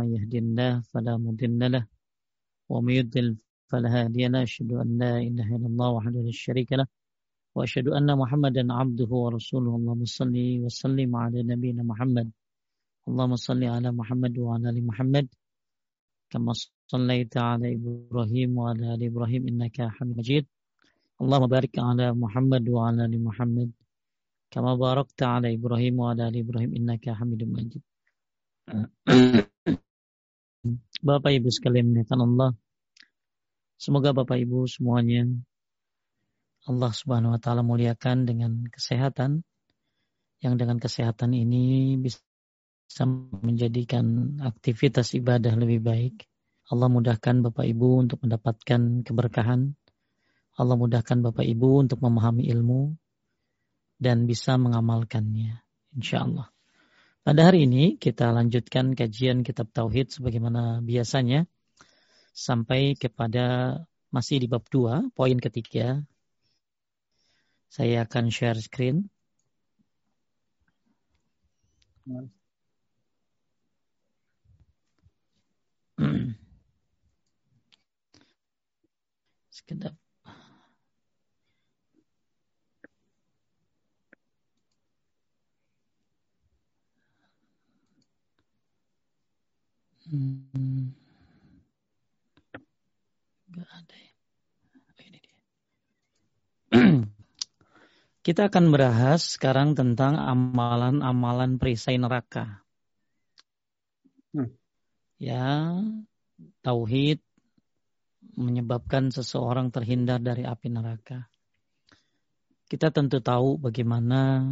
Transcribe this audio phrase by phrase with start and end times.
[0.00, 1.86] من يهد الله فلا مضل له
[2.68, 3.36] ومن يضلل
[3.70, 4.42] فلا هادي له.
[4.42, 6.86] أشهد أن لا إله إلا الله وحده لا شريك له
[7.54, 9.70] وأشهد أن محمدا عبده ورسوله.
[9.78, 10.34] اللهم صل
[10.64, 12.26] وسلم على نبينا محمد.
[13.08, 15.26] اللهم صل على محمد وعلى آل محمد
[16.30, 16.52] كما
[16.92, 20.46] صليت على إبراهيم وعلى آل إبراهيم إنك حميد مجيد.
[21.22, 23.70] اللهم بارك على محمد وعلى آل محمد
[24.50, 27.82] كما باركت على إبراهيم وعلى آل إبراهيم إنك حميد مجيد.
[31.04, 32.50] Bapak Ibu sekalian memuliakan Allah.
[33.76, 35.28] Semoga Bapak Ibu semuanya
[36.64, 39.44] Allah Subhanahu wa taala muliakan dengan kesehatan
[40.40, 42.24] yang dengan kesehatan ini bisa
[43.44, 46.24] menjadikan aktivitas ibadah lebih baik.
[46.72, 49.76] Allah mudahkan Bapak Ibu untuk mendapatkan keberkahan.
[50.56, 52.96] Allah mudahkan Bapak Ibu untuk memahami ilmu
[54.00, 55.60] dan bisa mengamalkannya.
[55.92, 56.53] Insya Allah.
[57.24, 61.48] Pada hari ini kita lanjutkan kajian kitab Tauhid sebagaimana biasanya
[62.36, 63.80] sampai kepada
[64.12, 66.04] masih di bab 2, poin ketiga.
[67.72, 69.08] Saya akan share screen.
[79.56, 80.03] Sekedap.
[90.04, 90.92] Hmm.
[93.54, 94.12] Gak ada ya.
[94.74, 95.38] Oh, ini dia.
[98.24, 102.64] Kita akan membahas sekarang tentang amalan-amalan perisai neraka.
[104.32, 104.52] Hmm.
[105.20, 105.76] Ya,
[106.64, 107.20] tauhid
[108.34, 111.28] menyebabkan seseorang terhindar dari api neraka.
[112.64, 114.42] Kita tentu tahu bagaimana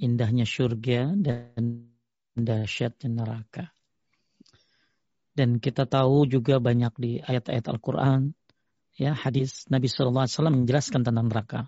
[0.00, 1.92] indahnya surga dan
[2.34, 3.73] dahsyatnya neraka.
[5.34, 8.38] Dan kita tahu juga banyak di ayat-ayat Al-Quran,
[8.94, 11.60] ya hadis Nabi SAW menjelaskan tentang neraka.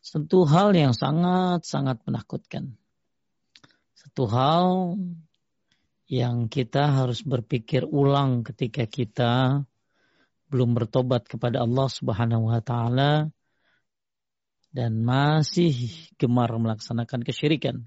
[0.00, 2.80] Satu hal yang sangat-sangat menakutkan.
[3.92, 4.96] Satu hal
[6.08, 9.62] yang kita harus berpikir ulang ketika kita
[10.48, 13.28] belum bertobat kepada Allah Subhanahu wa taala
[14.72, 15.76] dan masih
[16.16, 17.84] gemar melaksanakan kesyirikan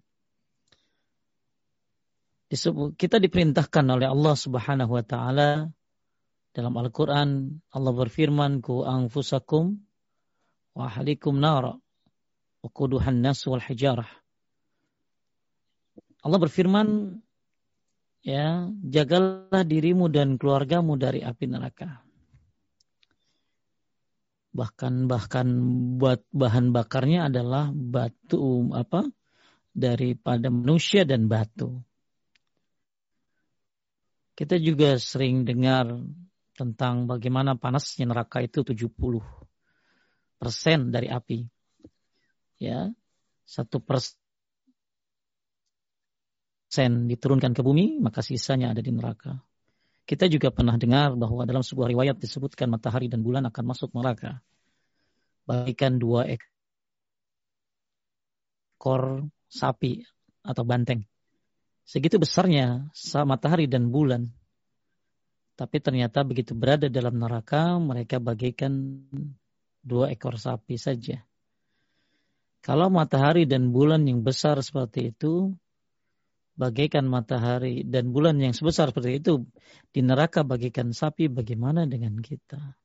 [2.51, 5.72] kita diperintahkan oleh Allah Subhanahu wa taala.
[6.51, 9.79] Dalam Al-Qur'an Allah berfirman ku anfusakum
[10.75, 11.79] wa ahlikum nara
[12.59, 14.07] wa quduhan nas wal hijarah.
[16.28, 16.88] Allah berfirman
[18.28, 22.03] ya jagalah dirimu dan keluargamu dari api neraka.
[24.51, 25.47] Bahkan bahkan
[25.95, 29.07] buat bahan bakarnya adalah batu apa
[29.72, 31.79] daripada manusia dan batu
[34.41, 36.02] kita juga sering dengar
[36.57, 38.90] tentang bagaimana panasnya neraka itu 70
[40.41, 41.46] persen dari api.
[42.57, 42.90] Ya,
[43.46, 44.18] satu persen
[47.06, 49.38] diturunkan ke bumi, maka sisanya ada di neraka.
[50.09, 54.41] Kita juga pernah dengar bahwa dalam sebuah riwayat disebutkan matahari dan bulan akan masuk neraka.
[55.46, 56.25] Bagikan dua
[58.81, 60.01] ekor sapi
[60.41, 61.11] atau banteng.
[61.91, 62.88] Segitu besarnya
[63.28, 64.31] matahari dan bulan.
[65.59, 69.03] Tapi ternyata begitu berada dalam neraka, mereka bagikan
[69.84, 71.19] dua ekor sapi saja.
[72.63, 75.51] Kalau matahari dan bulan yang besar seperti itu,
[76.56, 79.44] bagaikan matahari dan bulan yang sebesar seperti itu,
[79.91, 82.80] di neraka bagikan sapi, bagaimana dengan kita?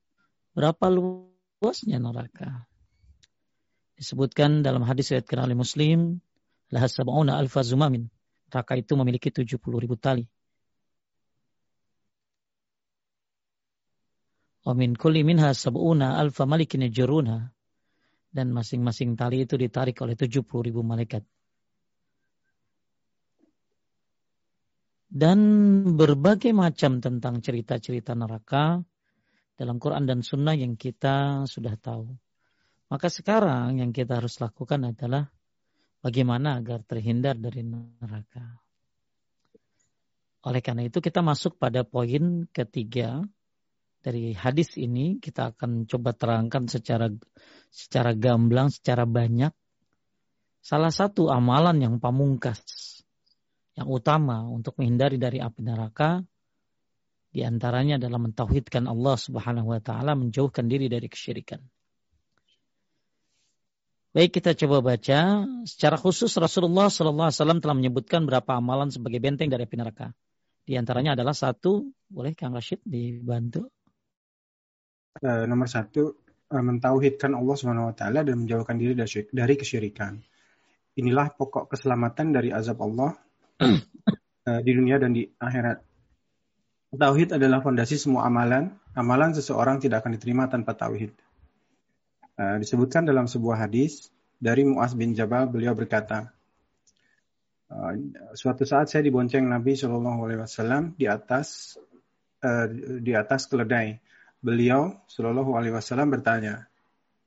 [0.51, 2.67] Berapa luasnya neraka?
[3.95, 6.19] Disebutkan dalam hadis riwayat oleh Muslim,
[6.67, 8.11] lahas sab'una alfa zumamin.
[8.47, 10.23] Neraka itu memiliki 70 ribu tali.
[14.63, 17.51] Wa min kulli minha sab'una alfa malikin yajurunha.
[18.27, 21.23] Dan masing-masing tali itu ditarik oleh 70 ribu malaikat.
[25.07, 25.39] Dan
[25.95, 28.83] berbagai macam tentang cerita-cerita neraka
[29.55, 32.11] dalam Quran dan Sunnah yang kita sudah tahu.
[32.87, 35.31] Maka sekarang yang kita harus lakukan adalah
[36.01, 38.61] Bagaimana agar terhindar dari neraka?
[40.47, 43.25] Oleh karena itu kita masuk pada poin ketiga
[43.99, 47.11] dari hadis ini kita akan coba terangkan secara
[47.73, 49.51] secara gamblang, secara banyak.
[50.63, 52.59] Salah satu amalan yang pamungkas,
[53.75, 56.23] yang utama untuk menghindari dari api neraka,
[57.31, 61.59] di antaranya adalah mentauhidkan Allah Subhanahu wa taala, menjauhkan diri dari kesyirikan.
[64.15, 65.43] Baik kita coba baca.
[65.67, 70.15] Secara khusus Rasulullah SAW telah menyebutkan berapa amalan sebagai benteng dari api neraka.
[70.67, 73.71] Di antaranya adalah satu, boleh Kang Rashid dibantu?
[75.23, 76.19] Uh, nomor satu,
[76.51, 78.95] uh, mentauhidkan Allah Subhanahu Wa Taala dan menjauhkan diri
[79.31, 80.19] dari kesyirikan.
[80.97, 83.15] Inilah pokok keselamatan dari azab Allah
[83.63, 85.83] uh, di dunia dan di akhirat.
[86.95, 88.71] Tauhid adalah fondasi semua amalan.
[88.95, 91.13] Amalan seseorang tidak akan diterima tanpa tauhid.
[92.37, 96.31] Uh, disebutkan dalam sebuah hadis dari Muaz bin Jabal, beliau berkata,
[97.67, 101.75] Uh, suatu saat saya dibonceng Nabi Shallallahu Alaihi Wasallam di atas
[102.39, 102.63] uh,
[103.03, 103.99] di atas keledai.
[104.39, 106.71] Beliau Shallallahu Alaihi Wasallam bertanya,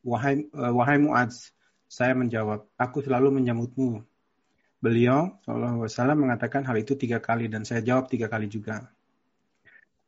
[0.01, 1.53] wahai wahai Muadz,
[1.93, 4.01] saya menjawab, aku selalu menyambutmu.
[4.81, 8.89] Beliau Shallallahu Alaihi Wasallam mengatakan hal itu tiga kali dan saya jawab tiga kali juga.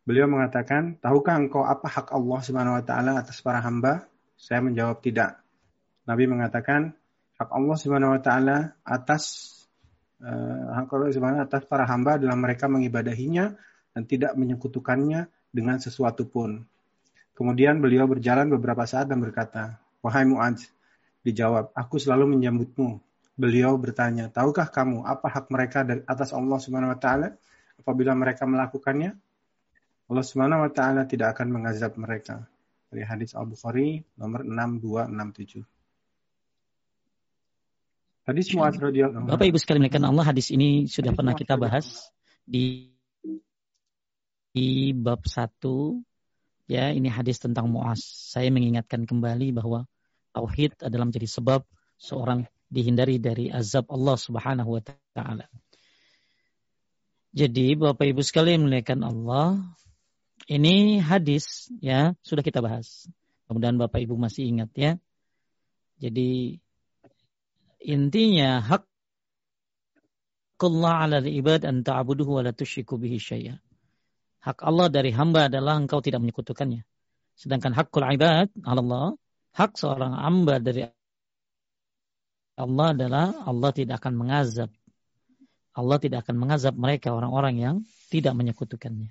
[0.08, 4.08] Beliau mengatakan, tahukah engkau apa hak Allah Subhanahu Wa Taala atas para hamba?
[4.42, 5.38] Saya menjawab tidak.
[6.02, 6.98] Nabi mengatakan,
[7.38, 9.54] hak Allah Subhanahu Wa Taala atas
[10.18, 13.54] uh, hak Allah Subhanahu atas para hamba dalam mereka mengibadahinya
[13.94, 16.66] dan tidak menyekutukannya dengan sesuatu pun.
[17.38, 20.66] Kemudian beliau berjalan beberapa saat dan berkata, Wahai Mu'adz,
[21.22, 22.98] dijawab, aku selalu menyambutmu.
[23.38, 27.32] Beliau bertanya, tahukah kamu apa hak mereka dari atas Allah Subhanahu wa taala
[27.78, 29.14] apabila mereka melakukannya?
[30.10, 32.44] Allah Subhanahu wa taala tidak akan mengazab mereka.
[32.92, 35.64] Dari hadis Al-Bukhari nomor 6267.
[38.28, 42.12] Hadis Mu'adz radhiyallahu Bapak Ibu sekalian Allah hadis ini sudah pernah kita bahas
[42.44, 42.92] di
[44.52, 45.56] di bab 1
[46.68, 48.04] ya ini hadis tentang Mu'az.
[48.04, 49.88] Saya mengingatkan kembali bahwa
[50.36, 51.64] tauhid adalah menjadi sebab
[51.96, 54.82] seorang dihindari dari azab Allah Subhanahu wa
[55.16, 55.48] taala.
[57.32, 59.64] Jadi Bapak Ibu sekalian melihatkan Allah,
[60.50, 63.06] ini hadis ya sudah kita bahas.
[63.46, 64.92] Kemudian Bapak Ibu masih ingat ya.
[66.02, 66.62] Jadi
[67.82, 68.86] Intinya hak
[70.62, 73.58] Allah ala ibad an ta'buduhu wa la tusyriku bihi syai'a.
[74.46, 76.86] Hak Allah dari hamba adalah engkau tidak menyekutukannya.
[77.34, 79.18] Sedangkan hakul ibad Allah,
[79.58, 80.86] hak seorang hamba dari
[82.54, 84.70] Allah adalah Allah tidak akan mengazab.
[85.74, 87.76] Allah tidak akan mengazab mereka orang-orang yang
[88.14, 89.10] tidak menyekutukannya.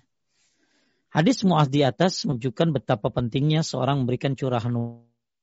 [1.11, 4.71] Hadis Mu'az di atas menunjukkan betapa pentingnya seorang memberikan curahan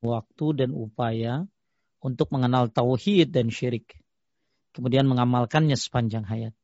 [0.01, 1.45] waktu dan upaya
[2.01, 4.01] untuk mengenal tauhid dan syirik.
[4.73, 6.57] Kemudian mengamalkannya sepanjang hayat.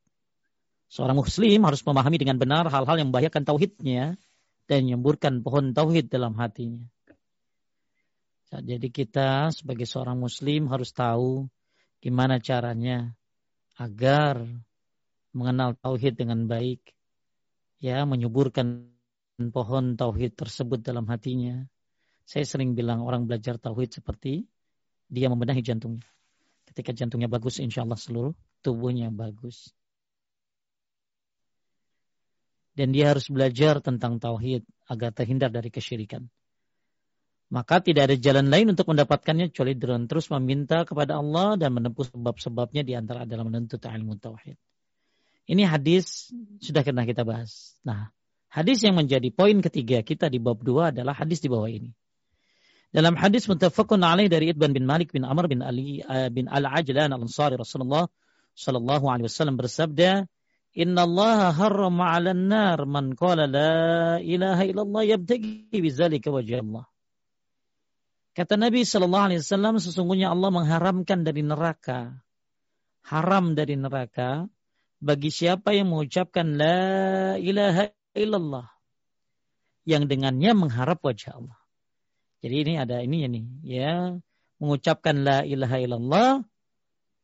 [0.89, 4.17] Seorang muslim harus memahami dengan benar hal-hal yang membahayakan tauhidnya
[4.65, 6.89] dan menyemburkan pohon tauhid dalam hatinya.
[8.49, 11.45] Jadi kita sebagai seorang muslim harus tahu
[12.01, 13.13] gimana caranya
[13.77, 14.41] agar
[15.35, 16.95] mengenal tauhid dengan baik.
[17.83, 18.94] Ya, menyuburkan
[19.37, 21.67] pohon tauhid tersebut dalam hatinya.
[22.25, 24.47] Saya sering bilang orang belajar tauhid seperti
[25.05, 26.07] dia membenahi jantungnya.
[26.65, 28.33] Ketika jantungnya bagus, insya Allah seluruh
[28.65, 29.69] tubuhnya bagus.
[32.75, 36.27] Dan dia harus belajar tentang tauhid agar terhindar dari kesyirikan.
[37.53, 42.09] Maka tidak ada jalan lain untuk mendapatkannya kecuali dengan terus meminta kepada Allah dan menempuh
[42.09, 44.57] sebab-sebabnya di antara adalah menuntut ilmu tauhid.
[45.45, 47.77] Ini hadis sudah pernah kita bahas.
[47.85, 48.09] Nah,
[48.55, 51.91] hadis yang menjadi poin ketiga kita di bab dua adalah hadis di bawah ini.
[52.95, 57.11] Dalam hadis muttafaqun alaih dari Ibn bin Malik bin Amr bin Ali uh, bin Al-Ajlan
[57.11, 58.07] Al-Ansari Rasulullah
[58.55, 60.31] sallallahu alaihi wasallam bersabda,
[60.71, 66.87] "Inna Allah harrama 'alan nar man qala la ilaha illallah yabtaghi bidzalika wajh Allah."
[68.31, 72.23] Kata Nabi sallallahu alaihi wasallam sesungguhnya Allah mengharamkan dari neraka
[73.05, 74.49] haram dari neraka
[74.97, 78.71] bagi siapa yang mengucapkan la ilaha illallah
[79.85, 81.59] yang dengannya mengharap wajah Allah.
[82.41, 83.93] Jadi ini ada ini nih ya
[84.57, 86.29] mengucapkan la ilaha illallah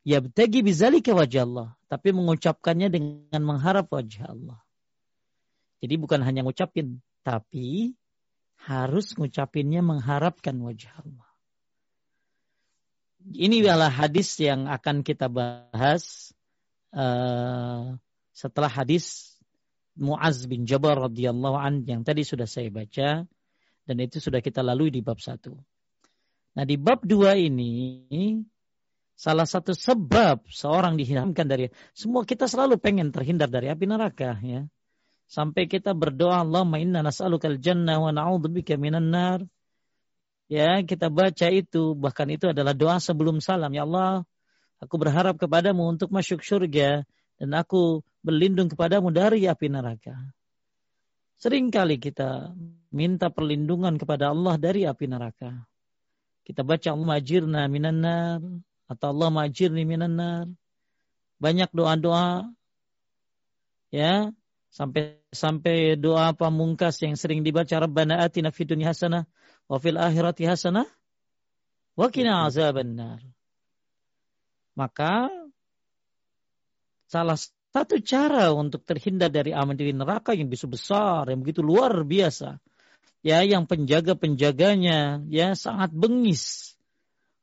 [0.05, 4.59] ya yabtagi bizalika wajah Allah, tapi mengucapkannya dengan mengharap wajah Allah.
[5.81, 7.97] Jadi bukan hanya ngucapin, tapi
[8.61, 11.29] harus ngucapinnya mengharapkan wajah Allah.
[13.21, 16.33] Ini adalah hadis yang akan kita bahas
[16.93, 17.93] uh,
[18.33, 19.30] setelah hadis
[19.99, 23.27] Muaz bin Jabal radhiyallahu an yang tadi sudah saya baca
[23.83, 25.57] dan itu sudah kita lalui di bab satu.
[26.55, 28.39] Nah di bab dua ini
[29.15, 34.63] salah satu sebab seorang dihindarkan dari semua kita selalu pengen terhindar dari api neraka ya.
[35.31, 39.39] Sampai kita berdoa Allahumma inna nas'alukal jannah wa na'udzubika minan nar.
[40.51, 43.71] Ya, kita baca itu bahkan itu adalah doa sebelum salam.
[43.71, 44.27] Ya Allah,
[44.83, 47.07] aku berharap kepadamu untuk masuk surga
[47.41, 50.13] dan aku berlindung kepadamu dari api neraka.
[51.41, 52.53] Seringkali kita
[52.93, 55.65] minta perlindungan kepada Allah dari api neraka.
[56.45, 58.45] Kita baca Allah majirna minan nar
[58.85, 60.45] atau Allah majirni minan nar.
[61.41, 62.45] Banyak doa-doa
[63.89, 64.29] ya
[64.71, 69.27] Sampai sampai doa pamungkas yang sering dibaca Rabbana atina fid dunya hasanah
[69.67, 70.87] wa fil akhirati hasanah
[71.99, 73.19] wa qina azabannar.
[74.71, 75.27] Maka
[77.11, 82.07] salah satu cara untuk terhindar dari aman diri neraka yang begitu besar, yang begitu luar
[82.07, 82.63] biasa.
[83.21, 86.73] Ya, yang penjaga-penjaganya ya sangat bengis.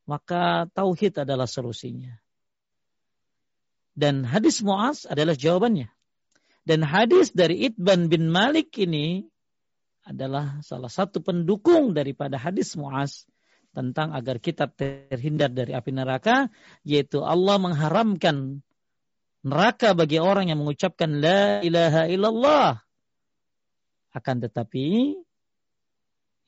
[0.08, 2.16] Maka tauhid adalah solusinya.
[3.92, 5.92] Dan hadis Muaz adalah jawabannya.
[6.64, 9.28] Dan hadis dari Itban bin Malik ini
[10.08, 13.28] adalah salah satu pendukung daripada hadis Muaz
[13.76, 16.48] tentang agar kita terhindar dari api neraka,
[16.82, 18.64] yaitu Allah mengharamkan
[19.48, 22.70] neraka bagi orang yang mengucapkan la ilaha illallah.
[24.12, 25.16] Akan tetapi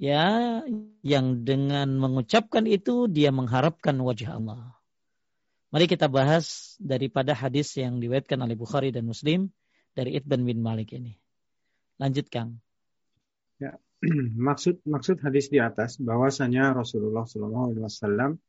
[0.00, 0.60] ya
[1.04, 4.80] yang dengan mengucapkan itu dia mengharapkan wajah Allah.
[5.70, 9.54] Mari kita bahas daripada hadis yang diwetkan oleh Bukhari dan Muslim
[9.94, 11.14] dari Ibn bin Malik ini.
[12.00, 12.58] Lanjut Kang.
[13.62, 13.78] Ya,
[14.48, 18.40] maksud maksud hadis di atas bahwasanya Rasulullah SAW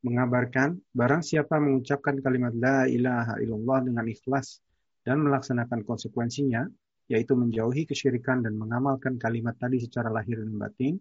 [0.00, 4.64] mengabarkan barang siapa mengucapkan kalimat la ilaha illallah dengan ikhlas
[5.04, 6.64] dan melaksanakan konsekuensinya
[7.10, 10.94] yaitu menjauhi kesyirikan dan mengamalkan kalimat tadi secara lahir dan batin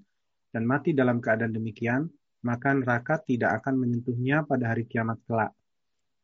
[0.50, 2.10] dan mati dalam keadaan demikian
[2.44, 5.53] maka neraka tidak akan menyentuhnya pada hari kiamat kelak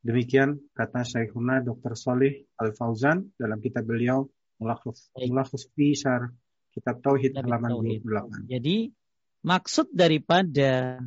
[0.06, 1.98] Demikian kata Syekhuna Dr.
[1.98, 4.30] Solih Al-Fauzan dalam kitab beliau
[4.62, 6.30] Mulakhus Fisar
[6.70, 7.74] kitab Tauhid halaman
[8.06, 8.46] 28.
[8.46, 8.94] Jadi
[9.42, 11.02] maksud daripada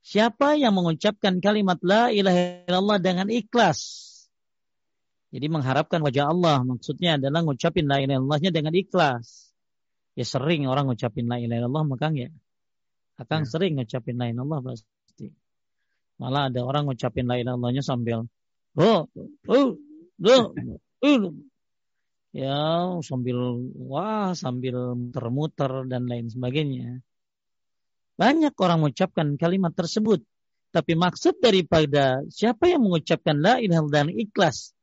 [0.00, 3.80] siapa yang mengucapkan kalimat la ilaha illallah dengan ikhlas.
[5.30, 9.54] Jadi mengharapkan wajah Allah maksudnya adalah ngucapin la ilaha illallahnya dengan ikhlas.
[10.18, 12.28] Ya sering orang ngucapin la ilaha illallah maka ya
[13.20, 13.48] akan ya.
[13.48, 14.78] sering ngucapin la ilaha illallah
[16.20, 18.26] Malah ada orang ngucapin la ilaha illallahnya sambil
[18.74, 19.00] oh,
[19.46, 19.70] oh,
[20.26, 20.44] oh,
[21.00, 21.32] oh,
[22.30, 22.58] ya
[23.02, 23.38] sambil
[23.86, 27.02] wah sambil muter-muter dan lain sebagainya.
[28.20, 30.20] Banyak orang mengucapkan kalimat tersebut,
[30.76, 34.76] tapi maksud daripada siapa yang mengucapkan la ilaha dan ikhlas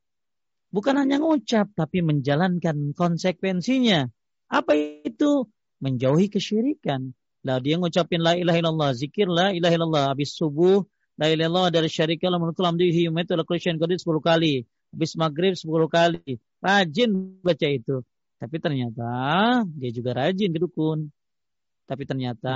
[0.74, 4.10] bukan hanya mengucap tapi menjalankan konsekuensinya.
[4.50, 4.74] Apa
[5.06, 5.46] itu?
[5.78, 7.14] Menjauhi kesyirikan.
[7.46, 10.82] Lah dia ngucapin la ilaha illallah, zikir la ilaha illallah habis subuh
[11.18, 12.78] La ilaha illallah dari syarikat Allah mulkul ala
[13.42, 14.70] kulli syai'in qadir 10 kali.
[14.94, 16.38] Habis maghrib 10 kali.
[16.62, 17.10] Rajin
[17.42, 18.06] baca itu.
[18.38, 19.10] Tapi ternyata
[19.66, 21.10] dia juga rajin ke dukun.
[21.90, 22.54] Tapi ternyata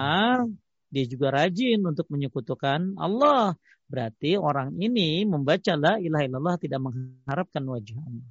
[0.92, 3.56] dia juga rajin untuk menyekutukan Allah.
[3.88, 8.30] Berarti orang ini membaca la ilaha illallah tidak mengharapkan wajah Allah.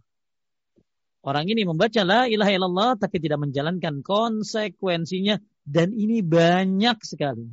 [1.21, 7.49] Orang ini membaca la ilaha illallah tapi tidak menjalankan konsekuensinya dan ini banyak sekali.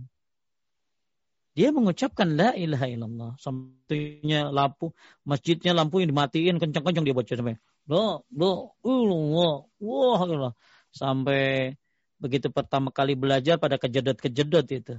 [1.52, 3.32] Dia mengucapkan la ilaha illallah.
[3.42, 4.94] Sampainya lampu,
[5.26, 7.56] masjidnya lampu yang dimatiin kencang-kencang dia baca sampai
[7.88, 9.56] la la illallah.
[9.84, 10.54] Wah.
[10.92, 11.76] Sampai
[12.18, 14.96] begitu pertama kali belajar pada kejedot-kejedot itu.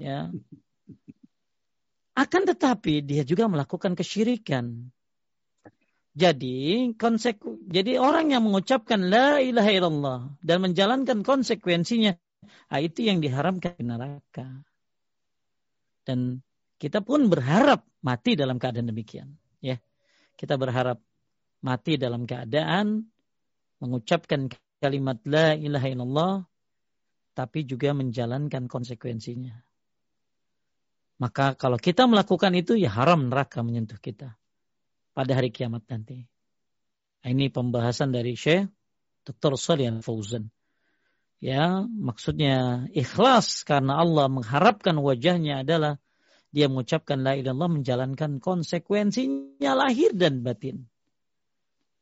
[0.00, 0.32] Ya.
[2.12, 4.92] Akan tetapi dia juga melakukan kesyirikan.
[6.12, 12.12] Jadi konseku, jadi orang yang mengucapkan la ilaha illallah dan menjalankan konsekuensinya,
[12.68, 14.44] nah itu yang diharamkan di neraka.
[16.04, 16.44] Dan
[16.76, 19.40] kita pun berharap mati dalam keadaan demikian.
[19.64, 19.80] Ya,
[20.36, 21.00] kita berharap
[21.64, 23.08] mati dalam keadaan
[23.80, 26.34] mengucapkan kalimat la ilaha illallah
[27.38, 29.54] tapi juga menjalankan konsekuensinya.
[31.22, 34.34] Maka kalau kita melakukan itu ya haram neraka menyentuh kita
[35.14, 36.26] pada hari kiamat nanti.
[37.22, 38.66] Nah, ini pembahasan dari Syekh
[39.22, 39.54] Dr.
[39.54, 40.50] Salih Fauzan.
[41.38, 45.98] Ya, maksudnya ikhlas karena Allah mengharapkan wajahnya adalah
[46.54, 50.86] dia mengucapkan la ilaha menjalankan konsekuensinya lahir dan batin.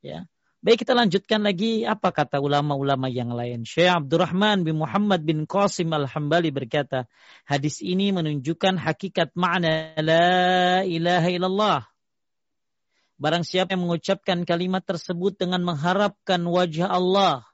[0.00, 0.28] Ya.
[0.60, 3.64] Baik kita lanjutkan lagi apa kata ulama-ulama yang lain.
[3.64, 7.08] Syekh Abdurrahman bin Muhammad bin Qasim Al-Hambali berkata,
[7.48, 11.80] hadis ini menunjukkan hakikat makna la ilaha illallah.
[13.16, 17.48] Barang siapa yang mengucapkan kalimat tersebut dengan mengharapkan wajah Allah,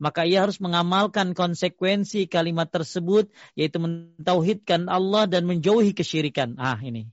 [0.00, 6.56] maka ia harus mengamalkan konsekuensi kalimat tersebut yaitu mentauhidkan Allah dan menjauhi kesyirikan.
[6.56, 7.12] Ah ini.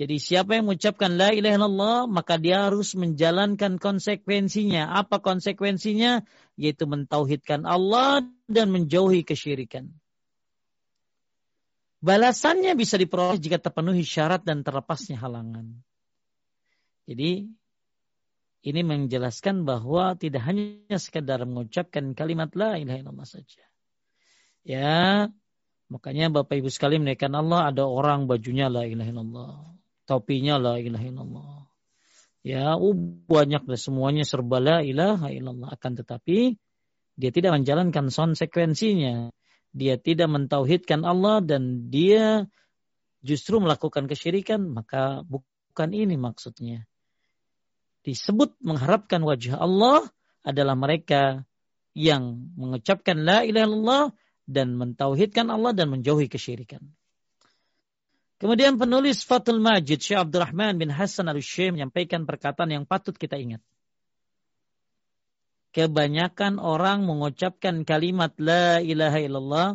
[0.00, 4.96] Jadi siapa yang mengucapkan la ilaha illallah maka dia harus menjalankan konsekuensinya.
[4.96, 6.24] Apa konsekuensinya?
[6.56, 9.92] Yaitu mentauhidkan Allah dan menjauhi kesyirikan.
[12.00, 15.84] Balasannya bisa diperoleh jika terpenuhi syarat dan terlepasnya halangan.
[17.04, 17.52] Jadi
[18.64, 23.64] ini menjelaskan bahwa tidak hanya sekedar mengucapkan kalimat la ilaha illallah saja.
[24.64, 25.28] Ya,
[25.92, 29.79] makanya Bapak Ibu sekalian menaikkan Allah ada orang bajunya la ilaha illallah,
[30.10, 31.54] topinya la ilaha illallah.
[32.42, 32.96] Ya, uh,
[33.30, 35.70] banyak deh semuanya serba la ilaha illallah.
[35.70, 36.58] Akan tetapi
[37.14, 39.30] dia tidak menjalankan konsekuensinya.
[39.70, 42.50] Dia tidak mentauhidkan Allah dan dia
[43.22, 46.90] justru melakukan kesyirikan, maka bukan ini maksudnya.
[48.02, 50.10] Disebut mengharapkan wajah Allah
[50.42, 51.46] adalah mereka
[51.94, 54.04] yang mengucapkan la ilaha illallah
[54.48, 56.82] dan mentauhidkan Allah dan menjauhi kesyirikan.
[58.40, 63.60] Kemudian penulis Fatul Majid Syekh Abdurrahman bin Hasan al-Syekh menyampaikan perkataan yang patut kita ingat.
[65.76, 69.68] Kebanyakan orang mengucapkan kalimat la ilaha illallah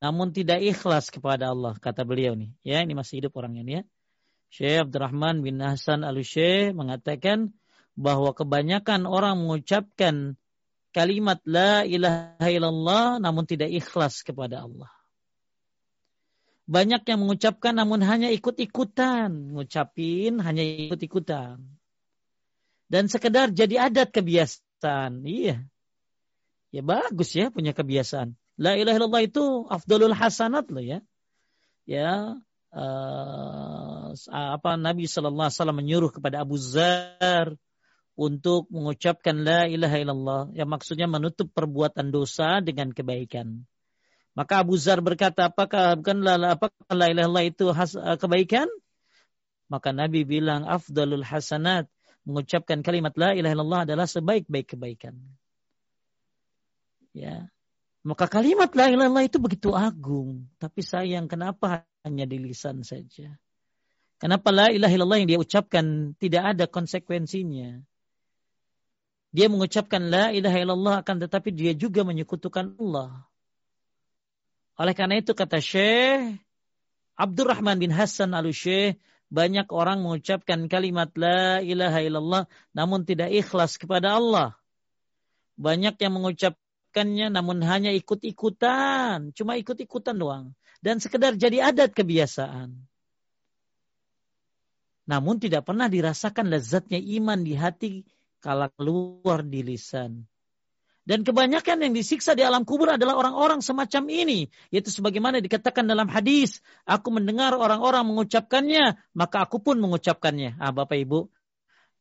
[0.00, 2.54] namun tidak ikhlas kepada Allah kata beliau nih.
[2.62, 3.82] Ya, ini masih hidup orangnya nih ya.
[4.54, 7.50] Syekh Abdurrahman bin Hasan al-Syekh mengatakan
[7.98, 10.38] bahwa kebanyakan orang mengucapkan
[10.94, 14.99] kalimat la ilaha illallah namun tidak ikhlas kepada Allah.
[16.70, 19.58] Banyak yang mengucapkan namun hanya ikut-ikutan.
[19.58, 21.58] Ngucapin hanya ikut-ikutan.
[22.86, 25.26] Dan sekedar jadi adat kebiasaan.
[25.26, 25.66] Iya.
[26.70, 28.38] Ya bagus ya punya kebiasaan.
[28.54, 31.02] La ilaha illallah itu afdalul hasanat loh ya.
[31.90, 32.38] Ya.
[32.70, 37.58] Uh, apa Nabi Shallallahu Alaihi Wasallam menyuruh kepada Abu Zar
[38.14, 43.66] untuk mengucapkan la ilaha illallah yang maksudnya menutup perbuatan dosa dengan kebaikan.
[44.40, 48.72] Maka Abu Zar berkata, apakah bukanlah apakah la ilaha itu has, uh, kebaikan?
[49.68, 51.92] Maka Nabi bilang, afdalul hasanat.
[52.24, 55.12] Mengucapkan kalimat la ilaha illallah adalah sebaik-baik kebaikan.
[57.12, 57.52] Ya.
[58.00, 60.48] Maka kalimat la ilaha illallah itu begitu agung.
[60.56, 63.36] Tapi sayang, kenapa hanya di lisan saja?
[64.16, 67.76] Kenapa la ilaha illallah yang dia ucapkan tidak ada konsekuensinya?
[69.36, 73.28] Dia mengucapkan la ilaha illallah akan tetapi dia juga menyekutukan Allah.
[74.78, 76.38] Oleh karena itu kata Syekh
[77.20, 78.96] Abdurrahman bin Hasan al Syekh
[79.30, 84.58] banyak orang mengucapkan kalimat la ilaha illallah namun tidak ikhlas kepada Allah.
[85.60, 92.74] Banyak yang mengucapkannya namun hanya ikut-ikutan, cuma ikut-ikutan doang dan sekedar jadi adat kebiasaan.
[95.04, 98.06] Namun tidak pernah dirasakan lezatnya iman di hati
[98.40, 100.29] kalau keluar di lisan.
[101.10, 104.46] Dan kebanyakan yang disiksa di alam kubur adalah orang-orang semacam ini.
[104.70, 106.62] Yaitu sebagaimana dikatakan dalam hadis.
[106.86, 110.54] Aku mendengar orang-orang mengucapkannya, maka aku pun mengucapkannya.
[110.62, 111.26] Ah, Bapak Ibu,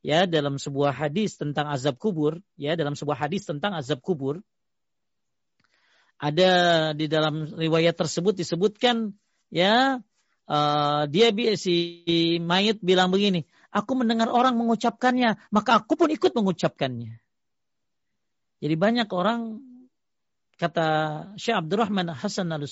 [0.06, 4.46] ya dalam sebuah hadis tentang azab kubur, ya dalam sebuah hadis tentang azab kubur,
[6.22, 6.52] ada
[6.94, 9.18] di dalam riwayat tersebut disebutkan,
[9.50, 10.06] ya
[10.46, 12.06] uh, dia si
[12.44, 17.18] mayit bilang begini, aku mendengar orang mengucapkannya, maka aku pun ikut mengucapkannya.
[18.60, 19.64] Jadi banyak orang
[20.60, 20.88] kata
[21.40, 22.68] Syekh Abdurrahman Hasan al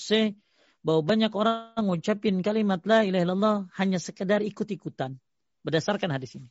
[0.84, 5.18] bahwa banyak orang mengucapin kalimat la ilaha illallah hanya sekedar ikut-ikutan
[5.66, 6.48] berdasarkan hadis ini.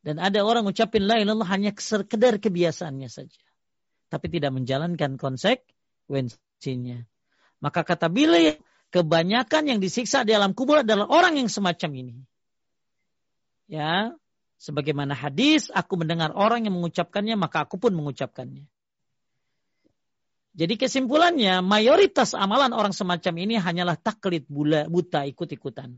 [0.00, 3.42] Dan ada orang mengucapin la ilaha illallah hanya sekedar kebiasaannya saja.
[4.08, 7.04] Tapi tidak menjalankan konsekuensinya.
[7.60, 8.56] Maka kata beliau,
[8.90, 12.14] kebanyakan yang disiksa di alam kubur adalah orang yang semacam ini.
[13.70, 14.16] Ya,
[14.60, 18.68] Sebagaimana hadis, aku mendengar orang yang mengucapkannya, maka aku pun mengucapkannya.
[20.52, 25.96] Jadi kesimpulannya, mayoritas amalan orang semacam ini hanyalah taklid buta ikut-ikutan.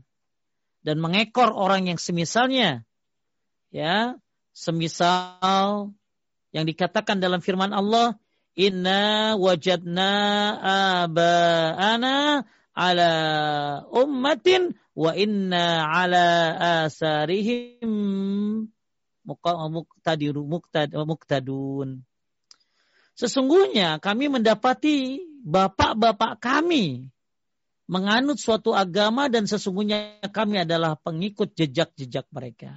[0.79, 2.87] Dan mengekor orang yang semisalnya,
[3.67, 4.15] ya,
[4.55, 5.91] semisal
[6.55, 8.15] yang dikatakan dalam firman Allah,
[8.55, 10.13] Inna wajadna
[11.03, 13.13] aba'ana ala
[13.91, 16.29] ummatin wa inna ala
[16.85, 17.91] asarihim
[21.05, 21.89] muktadun.
[23.13, 27.13] Sesungguhnya kami mendapati bapak-bapak kami
[27.85, 32.73] menganut suatu agama dan sesungguhnya kami adalah pengikut jejak-jejak mereka.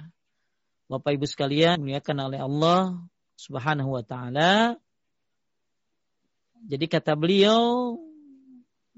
[0.87, 2.95] Bapak Ibu sekalian muliakan oleh Allah
[3.35, 4.79] Subhanahu wa taala.
[6.63, 7.95] Jadi kata beliau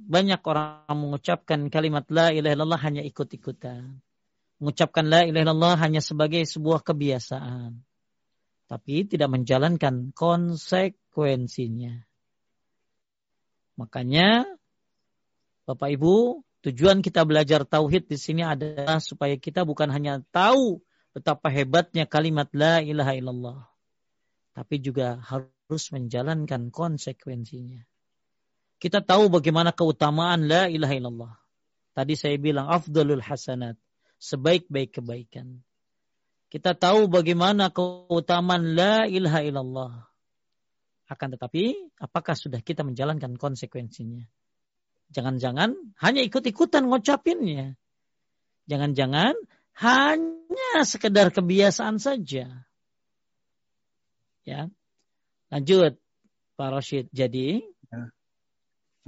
[0.07, 3.99] banyak orang mengucapkan kalimat la ilaha illallah hanya ikut-ikutan.
[4.59, 7.83] Mengucapkan la ilaha illallah hanya sebagai sebuah kebiasaan.
[8.69, 12.05] Tapi tidak menjalankan konsekuensinya.
[13.79, 14.45] Makanya
[15.65, 20.83] Bapak Ibu, tujuan kita belajar tauhid di sini adalah supaya kita bukan hanya tahu
[21.13, 23.62] betapa hebatnya kalimat la ilaha illallah,
[24.53, 27.88] tapi juga harus menjalankan konsekuensinya.
[28.79, 31.33] Kita tahu bagaimana keutamaan la ilaha illallah.
[31.91, 33.75] Tadi saya bilang afdalul hasanat.
[34.19, 35.63] Sebaik-baik kebaikan.
[36.47, 39.93] Kita tahu bagaimana keutamaan la ilaha illallah.
[41.11, 44.23] Akan tetapi, apakah sudah kita menjalankan konsekuensinya?
[45.09, 47.73] Jangan-jangan hanya ikut-ikutan ngocapinnya.
[48.69, 49.33] Jangan-jangan
[49.81, 52.67] hanya sekedar kebiasaan saja.
[54.45, 54.61] Ya.
[55.49, 55.97] Lanjut
[56.55, 57.05] Pak Rashid.
[57.09, 57.65] Jadi.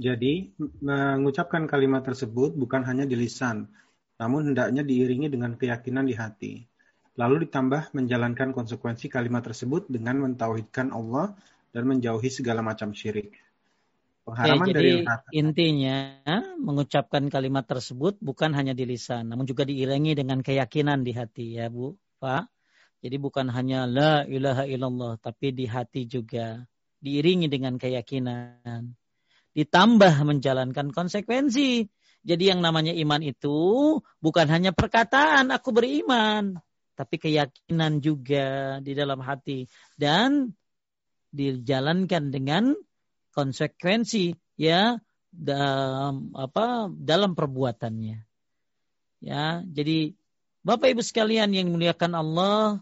[0.02, 0.50] Jadi,
[0.82, 3.70] mengucapkan kalimat tersebut bukan hanya di lisan,
[4.18, 6.52] namun hendaknya diiringi dengan keyakinan di hati.
[7.14, 11.38] Lalu ditambah menjalankan konsekuensi kalimat tersebut dengan mentauhidkan Allah
[11.70, 13.38] dan menjauhi segala macam syirik.
[14.26, 14.90] Pengharaman ya, jadi dari
[15.34, 15.96] intinya
[16.58, 21.66] mengucapkan kalimat tersebut bukan hanya di lisan, namun juga diiringi dengan keyakinan di hati ya
[21.66, 22.46] Bu, Pak.
[23.02, 26.62] Jadi bukan hanya la ilaha illallah, tapi di hati juga
[27.02, 28.94] diiringi dengan keyakinan.
[29.52, 31.88] Ditambah menjalankan konsekuensi.
[32.22, 36.54] Jadi yang namanya iman itu bukan hanya perkataan aku beriman,
[36.94, 39.66] tapi keyakinan juga di dalam hati
[39.98, 40.54] dan
[41.34, 42.78] dijalankan dengan
[43.34, 45.02] konsekuensi ya
[45.34, 48.22] dalam apa dalam perbuatannya.
[49.22, 50.14] Ya, jadi
[50.62, 52.78] Bapak Ibu sekalian yang dimuliakan Allah,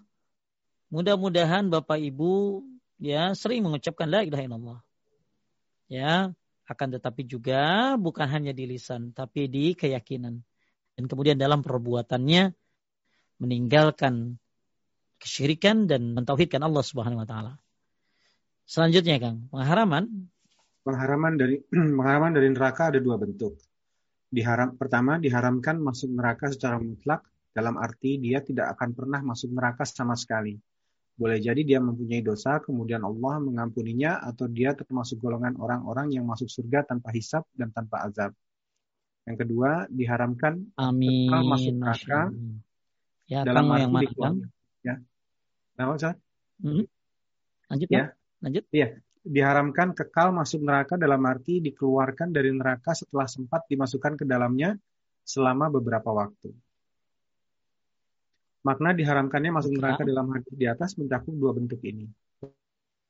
[0.93, 2.61] mudah-mudahan Bapak Ibu
[3.01, 4.81] ya sering mengucapkan la ilaha illallah.
[5.89, 6.37] Ya,
[6.71, 10.39] akan tetapi juga bukan hanya di lisan tapi di keyakinan.
[10.95, 12.55] Dan kemudian dalam perbuatannya
[13.43, 14.39] meninggalkan
[15.19, 17.53] kesyirikan dan mentauhidkan Allah Subhanahu wa taala.
[18.71, 20.31] Selanjutnya Kang, pengharaman
[20.87, 21.59] pengharaman dari
[21.99, 23.59] pengharaman dari neraka ada dua bentuk.
[24.31, 29.83] Diharam, pertama diharamkan masuk neraka secara mutlak dalam arti dia tidak akan pernah masuk neraka
[29.83, 30.55] sama sekali.
[31.21, 36.49] Boleh jadi dia mempunyai dosa, kemudian Allah mengampuninya, atau dia termasuk golongan orang-orang yang masuk
[36.49, 38.33] surga tanpa hisap dan tanpa azab.
[39.29, 41.29] Yang kedua, diharamkan Amin.
[41.29, 42.33] masuk neraka
[43.29, 44.49] ya, dalam arti yang mana,
[44.81, 44.97] Ya.
[45.77, 46.85] Nah, hmm.
[47.69, 48.01] Lanjut ya.
[48.01, 48.05] ya.
[48.41, 48.65] Lanjut.
[48.73, 48.89] Iya
[49.21, 54.73] diharamkan kekal masuk neraka dalam arti dikeluarkan dari neraka setelah sempat dimasukkan ke dalamnya
[55.21, 56.57] selama beberapa waktu.
[58.61, 62.09] Makna diharamkannya masuk neraka dalam hadis di atas mencakup dua bentuk ini.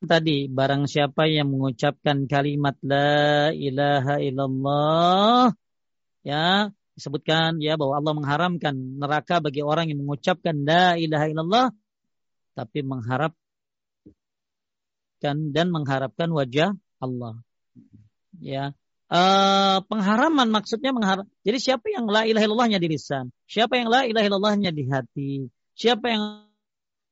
[0.00, 5.52] Tadi barang siapa yang mengucapkan kalimat la ilaha illallah
[6.24, 11.66] ya disebutkan ya bahwa Allah mengharamkan neraka bagi orang yang mengucapkan la ilaha illallah
[12.56, 13.36] tapi mengharap
[15.20, 17.44] mengharapkan dan mengharapkan wajah Allah.
[18.40, 18.72] Ya.
[19.10, 21.26] Uh, pengharaman maksudnya mengharap.
[21.42, 23.34] Jadi siapa yang la ilaha illallahnya di lisan?
[23.50, 25.50] Siapa yang la ilaha illallahnya di hati?
[25.74, 26.22] Siapa yang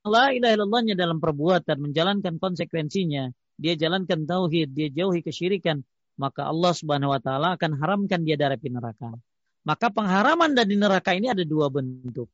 [0.07, 5.83] la ilaha illallahnya dalam perbuatan, menjalankan konsekuensinya, dia jalankan tauhid, dia jauhi kesyirikan,
[6.15, 9.19] maka Allah Subhanahu wa taala akan haramkan dia dari neraka.
[9.67, 12.31] Maka pengharaman dari neraka ini ada dua bentuk.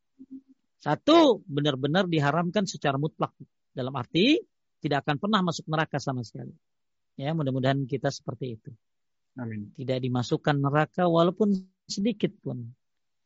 [0.77, 3.33] Satu, benar-benar diharamkan secara mutlak
[3.72, 4.44] dalam arti
[4.85, 6.53] tidak akan pernah masuk neraka sama sekali.
[7.16, 8.70] Ya, mudah-mudahan kita seperti itu.
[9.35, 9.75] Amin.
[9.75, 11.55] Tidak dimasukkan neraka walaupun
[11.90, 12.70] sedikit pun.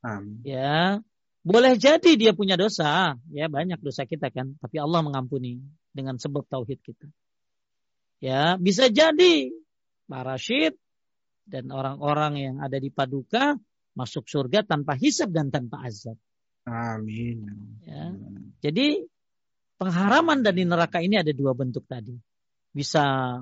[0.01, 0.41] Amin.
[0.47, 1.05] Ya,
[1.45, 5.61] boleh jadi dia punya dosa, ya banyak dosa kita kan, tapi Allah mengampuni
[5.93, 7.09] dengan sebab tauhid kita.
[8.19, 9.53] Ya, bisa jadi
[10.09, 10.75] Pak Rashid
[11.49, 13.57] dan orang-orang yang ada di Paduka
[13.97, 16.19] masuk surga tanpa hisab dan tanpa azab.
[16.69, 17.49] Amin.
[17.83, 18.13] Ya.
[18.61, 19.09] Jadi
[19.81, 22.13] pengharaman dari neraka ini ada dua bentuk tadi.
[22.71, 23.35] Bisa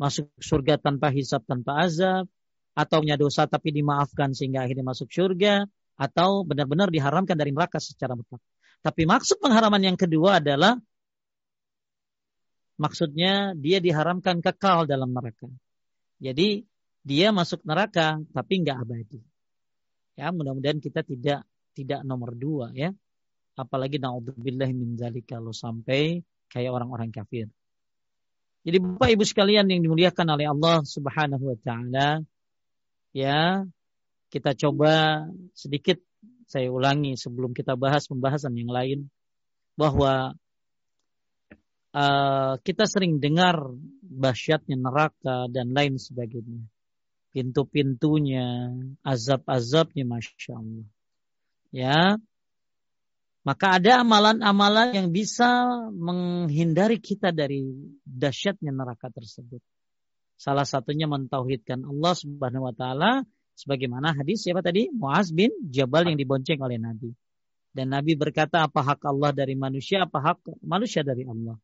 [0.00, 2.24] masuk surga tanpa hisap, tanpa azab,
[2.72, 5.68] atau punya dosa tapi dimaafkan sehingga akhirnya masuk surga,
[6.00, 8.40] atau benar-benar diharamkan dari neraka secara mutlak.
[8.80, 10.80] Tapi maksud pengharaman yang kedua adalah
[12.80, 15.52] maksudnya dia diharamkan kekal dalam neraka.
[16.16, 16.64] Jadi
[17.04, 19.20] dia masuk neraka tapi nggak abadi.
[20.16, 21.44] Ya mudah-mudahan kita tidak
[21.76, 22.88] tidak nomor dua ya
[23.60, 24.96] apalagi naudzubillah min
[25.28, 27.52] kalau sampai kayak orang-orang kafir.
[28.60, 32.20] Jadi Bapak Ibu sekalian yang dimuliakan oleh Allah Subhanahu wa taala,
[33.16, 33.64] ya,
[34.28, 35.24] kita coba
[35.56, 35.96] sedikit
[36.44, 39.08] saya ulangi sebelum kita bahas pembahasan yang lain
[39.78, 40.36] bahwa
[41.94, 43.70] uh, kita sering dengar
[44.02, 46.66] basyatnya neraka dan lain sebagainya.
[47.30, 48.74] Pintu-pintunya,
[49.06, 50.88] azab-azabnya Masya Allah.
[51.70, 52.18] Ya,
[53.40, 55.48] maka ada amalan-amalan yang bisa
[55.96, 57.72] menghindari kita dari
[58.04, 59.64] dahsyatnya neraka tersebut.
[60.36, 63.24] Salah satunya mentauhidkan Allah Subhanahu wa taala
[63.56, 64.92] sebagaimana hadis siapa tadi?
[64.92, 67.12] Muaz bin Jabal yang dibonceng oleh Nabi.
[67.70, 71.56] Dan Nabi berkata apa hak Allah dari manusia, apa hak manusia dari Allah.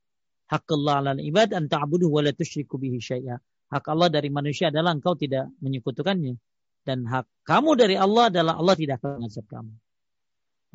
[0.46, 3.36] Hak Allah ala ibad an ta'budu wa la tusyriku bihi syai'a.
[3.66, 6.38] Hak Allah dari manusia adalah engkau tidak menyekutukannya.
[6.86, 9.72] Dan hak kamu dari Allah adalah Allah tidak akan mengazab kamu.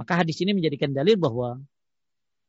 [0.02, 1.62] Maka hadis ini menjadikan dalil bahwa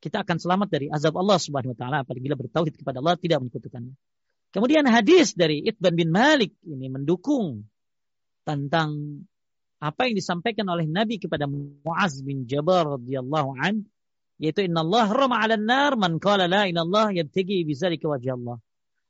[0.00, 3.92] kita akan selamat dari azab Allah Subhanahu wa taala apabila bertauhid kepada Allah tidak menyekutukannya.
[4.56, 7.68] Kemudian hadis dari Itban bin Malik ini mendukung
[8.48, 9.20] tentang
[9.84, 13.84] apa yang disampaikan oleh Nabi kepada Muaz bin Jabal radhiyallahu an
[14.40, 18.56] yaitu innallaha rama 'alan nar man qala la ilallah yabtagi bizalika wajh Allah.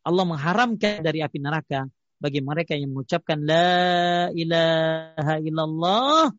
[0.03, 1.87] Allah mengharamkan dari api neraka
[2.19, 6.35] bagi mereka yang mengucapkan la ilaha illallah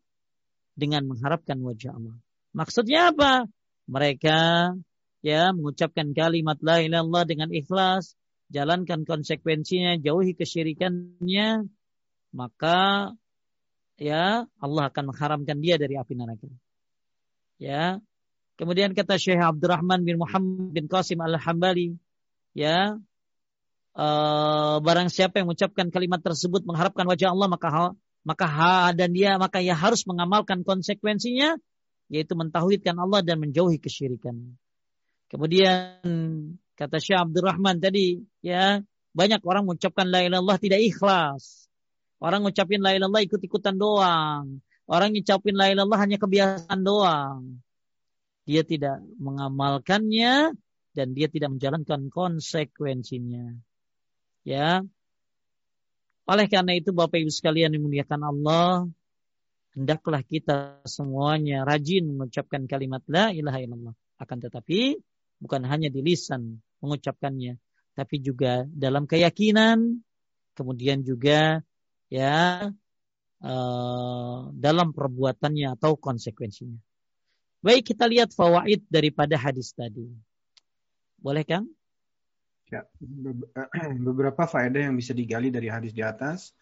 [0.74, 2.16] dengan mengharapkan wajah Allah.
[2.54, 3.46] Maksudnya apa?
[3.90, 4.38] Mereka
[5.24, 8.14] ya mengucapkan kalimat la ilaha illallah dengan ikhlas,
[8.52, 11.66] jalankan konsekuensinya, jauhi kesyirikannya,
[12.34, 13.10] maka
[13.96, 16.50] ya Allah akan mengharamkan dia dari api neraka.
[17.56, 18.02] Ya.
[18.54, 21.98] Kemudian kata Syekh Abdurrahman bin Muhammad bin Qasim Al-Hambali,
[22.54, 22.94] ya,
[23.98, 29.36] uh, barang siapa yang mengucapkan kalimat tersebut mengharapkan wajah Allah maka maka ha, dan dia
[29.36, 31.60] maka ia harus mengamalkan konsekuensinya
[32.08, 34.56] yaitu mentauhidkan Allah dan menjauhi kesyirikan.
[35.28, 36.00] Kemudian
[36.76, 38.80] kata Syekh Abdurrahman tadi ya
[39.14, 41.70] banyak orang mengucapkan la ilaha illallah tidak ikhlas.
[42.18, 44.64] Orang ngucapin la ilallah ikut-ikutan doang.
[44.88, 47.60] Orang ngucapin la ilallah hanya kebiasaan doang.
[48.44, 50.52] Dia tidak mengamalkannya
[50.92, 53.54] dan dia tidak menjalankan konsekuensinya.
[54.44, 54.84] Ya.
[56.24, 58.88] Oleh karena itu Bapak Ibu sekalian dimuliakan Allah,
[59.76, 63.94] hendaklah kita semuanya rajin mengucapkan kalimat la ilaha illallah.
[64.16, 64.96] Akan tetapi
[65.36, 67.60] bukan hanya di lisan mengucapkannya,
[67.92, 70.00] tapi juga dalam keyakinan,
[70.56, 71.60] kemudian juga
[72.08, 72.72] ya
[73.44, 76.80] uh, dalam perbuatannya atau konsekuensinya.
[77.60, 80.08] Baik kita lihat fawaid daripada hadis tadi.
[81.20, 81.68] Boleh kan?
[82.70, 82.88] Ya,
[84.08, 86.52] beberapa faedah yang bisa digali dari hadis di atas.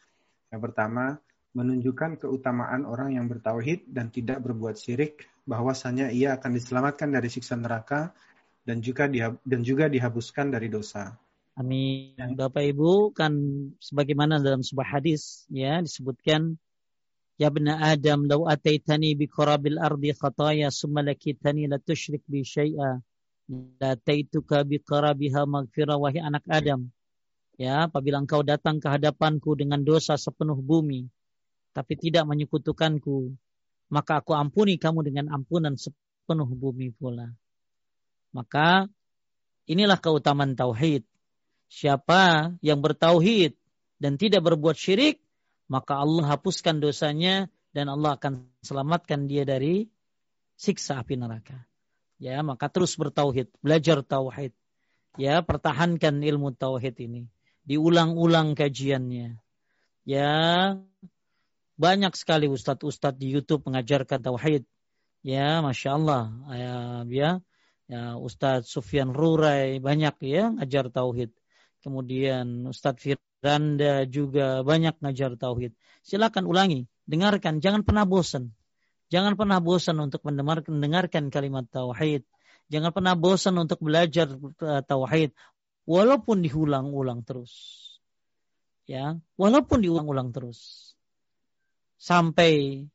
[0.50, 1.16] Yang pertama,
[1.52, 7.58] menunjukkan keutamaan orang yang bertauhid dan tidak berbuat syirik, bahwasanya ia akan diselamatkan dari siksa
[7.58, 8.14] neraka
[8.62, 9.10] dan juga
[9.42, 11.14] dan juga dihapuskan dari dosa.
[11.52, 12.16] Amin.
[12.32, 13.34] Bapak Ibu kan
[13.76, 16.56] sebagaimana dalam sebuah hadis ya disebutkan
[17.40, 23.02] Ya bena Adam law ataitani bi qarabil ardi khataya summa lakitani la tusyrik bi syai'a
[23.50, 26.90] la taituka bi qarabiha maghfirah wahai anak Adam.
[27.60, 31.06] Ya, apabila engkau datang ke hadapanku dengan dosa sepenuh bumi
[31.72, 33.32] tapi tidak menyekutukanku,
[33.88, 37.32] maka aku ampuni kamu dengan ampunan sepenuh bumi pula.
[38.32, 38.88] Maka
[39.68, 41.04] inilah keutamaan tauhid
[41.72, 43.56] Siapa yang bertauhid
[43.96, 45.24] dan tidak berbuat syirik,
[45.72, 49.88] maka Allah hapuskan dosanya dan Allah akan selamatkan dia dari
[50.52, 51.64] siksa api neraka.
[52.22, 54.54] Ya, maka terus bertauhid, belajar tauhid.
[55.18, 57.26] Ya, pertahankan ilmu tauhid ini.
[57.66, 59.42] Diulang-ulang kajiannya.
[60.06, 60.30] Ya,
[61.74, 64.62] banyak sekali ustadz-ustadz di YouTube mengajarkan tauhid.
[65.26, 66.22] Ya, masya Allah.
[66.54, 66.76] Ya,
[67.10, 67.30] ya,
[67.90, 71.34] ya Ustadz Sufyan Rurai banyak ya ngajar tauhid.
[71.82, 75.74] Kemudian Ustadz Firanda juga banyak ngajar tauhid.
[76.06, 78.54] Silakan ulangi, dengarkan, jangan pernah bosan.
[79.12, 82.24] Jangan pernah bosan untuk mendengarkan, kalimat tauhid.
[82.72, 85.36] Jangan pernah bosan untuk belajar uh, tauhid
[85.84, 87.52] walaupun diulang-ulang terus.
[88.88, 90.92] Ya, walaupun diulang-ulang terus.
[92.00, 92.88] Sampai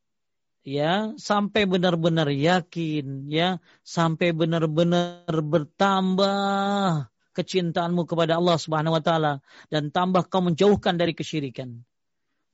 [0.65, 9.33] ya, sampai benar-benar yakin ya, sampai benar-benar bertambah kecintaanmu kepada Allah Subhanahu wa taala
[9.69, 11.85] dan tambah kau menjauhkan dari kesyirikan.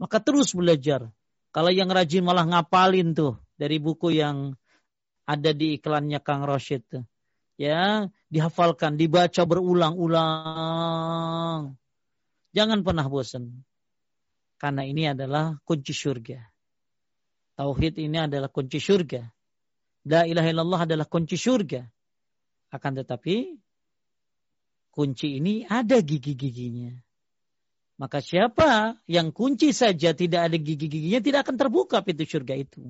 [0.04, 1.08] Maka terus belajar.
[1.56, 4.56] Kalau yang rajin malah ngapalin tuh dari buku yang
[5.24, 7.06] ada di iklannya Kang Roshid tuh.
[7.56, 11.78] Ya, dihafalkan, dibaca berulang-ulang.
[12.54, 13.64] Jangan pernah bosan.
[14.58, 16.54] Karena ini adalah kunci surga.
[17.54, 19.22] Tauhid ini adalah kunci surga.
[20.10, 21.86] La ilaha illallah adalah kunci surga.
[22.74, 23.54] Akan tetapi
[24.90, 26.98] kunci ini ada gigi-giginya.
[28.02, 32.90] Maka siapa yang kunci saja tidak ada gigi-giginya tidak akan terbuka pintu surga itu.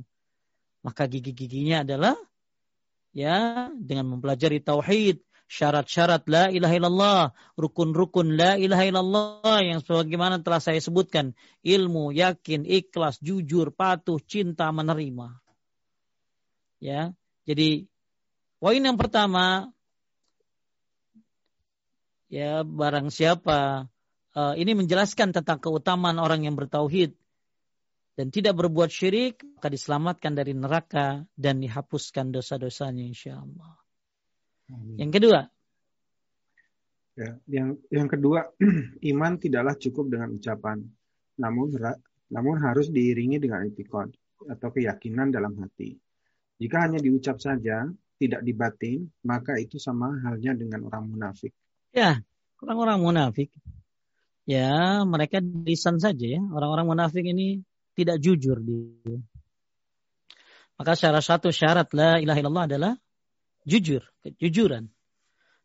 [0.84, 2.20] Maka gigi-giginya adalah
[3.16, 7.22] ya dengan mempelajari tauhid, syarat-syarat la ilaha illallah,
[7.56, 11.32] rukun-rukun la ilaha illallah yang sebagaimana telah saya sebutkan,
[11.64, 15.40] ilmu, yakin, ikhlas, jujur, patuh, cinta, menerima.
[16.84, 17.16] Ya.
[17.48, 17.88] Jadi
[18.60, 19.72] poin yang pertama
[22.28, 23.88] ya barang siapa
[24.36, 27.16] uh, ini menjelaskan tentang keutamaan orang yang bertauhid
[28.14, 33.74] dan tidak berbuat syirik maka diselamatkan dari neraka dan dihapuskan dosa-dosanya insya Allah.
[34.98, 35.40] Yang kedua,
[37.20, 38.48] ya, yang yang kedua
[39.12, 40.82] iman tidaklah cukup dengan ucapan,
[41.38, 41.74] namun
[42.34, 44.10] namun harus diiringi dengan etikon
[44.50, 45.98] atau keyakinan dalam hati.
[46.58, 47.86] Jika hanya diucap saja,
[48.18, 51.52] tidak dibatin, maka itu sama halnya dengan orang munafik.
[51.92, 52.24] Ya,
[52.64, 53.50] orang-orang munafik.
[54.44, 56.42] Ya, mereka lisan saja ya.
[56.52, 59.18] Orang-orang munafik ini tidak jujur dia.
[60.78, 62.94] Maka salah satu syarat la ilaha illallah adalah
[63.64, 64.90] jujur, kejujuran.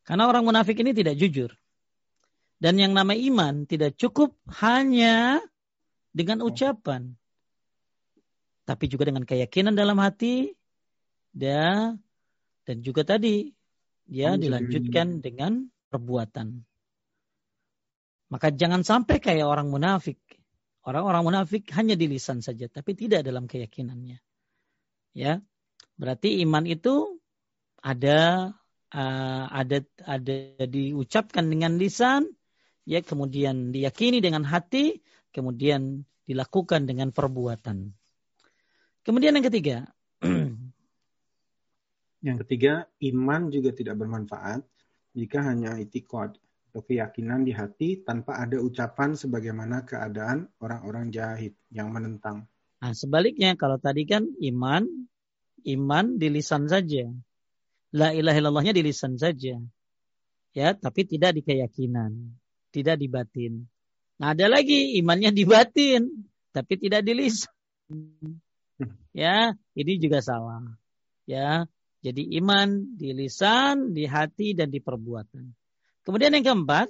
[0.04, 1.52] Karena orang munafik ini tidak jujur.
[2.58, 5.38] Dan yang nama iman tidak cukup hanya
[6.10, 7.14] dengan ucapan.
[8.66, 10.52] Tapi juga dengan keyakinan dalam hati.
[11.38, 11.94] Ya,
[12.66, 13.52] dan juga tadi
[14.08, 16.64] ya dilanjutkan dengan perbuatan.
[18.28, 20.20] Maka jangan sampai kayak orang munafik.
[20.86, 24.18] Orang-orang munafik hanya di lisan saja, tapi tidak dalam keyakinannya.
[25.16, 25.42] Ya,
[25.98, 27.18] berarti iman itu
[27.82, 28.52] ada
[28.94, 32.30] uh, ada ada diucapkan dengan lisan,
[32.86, 35.02] ya kemudian diyakini dengan hati,
[35.34, 37.92] kemudian dilakukan dengan perbuatan.
[39.02, 39.76] Kemudian yang ketiga.
[42.26, 44.60] yang ketiga, iman juga tidak bermanfaat
[45.16, 46.36] jika hanya itikad
[46.68, 52.44] atau keyakinan di hati tanpa ada ucapan sebagaimana keadaan orang-orang jahit yang menentang.
[52.84, 54.84] Nah, sebaliknya kalau tadi kan iman,
[55.64, 57.08] iman di lisan saja.
[57.96, 59.56] La ilaha illallahnya di lisan saja.
[60.52, 62.36] Ya, tapi tidak di keyakinan
[62.70, 63.64] tidak di batin.
[64.18, 66.02] Nah, ada lagi imannya di batin,
[66.50, 67.54] tapi tidak di lisan.
[69.10, 70.62] Ya, ini juga salah.
[71.26, 71.66] Ya,
[72.02, 75.50] jadi iman di lisan, di hati, dan di perbuatan.
[76.08, 76.88] Kemudian yang keempat.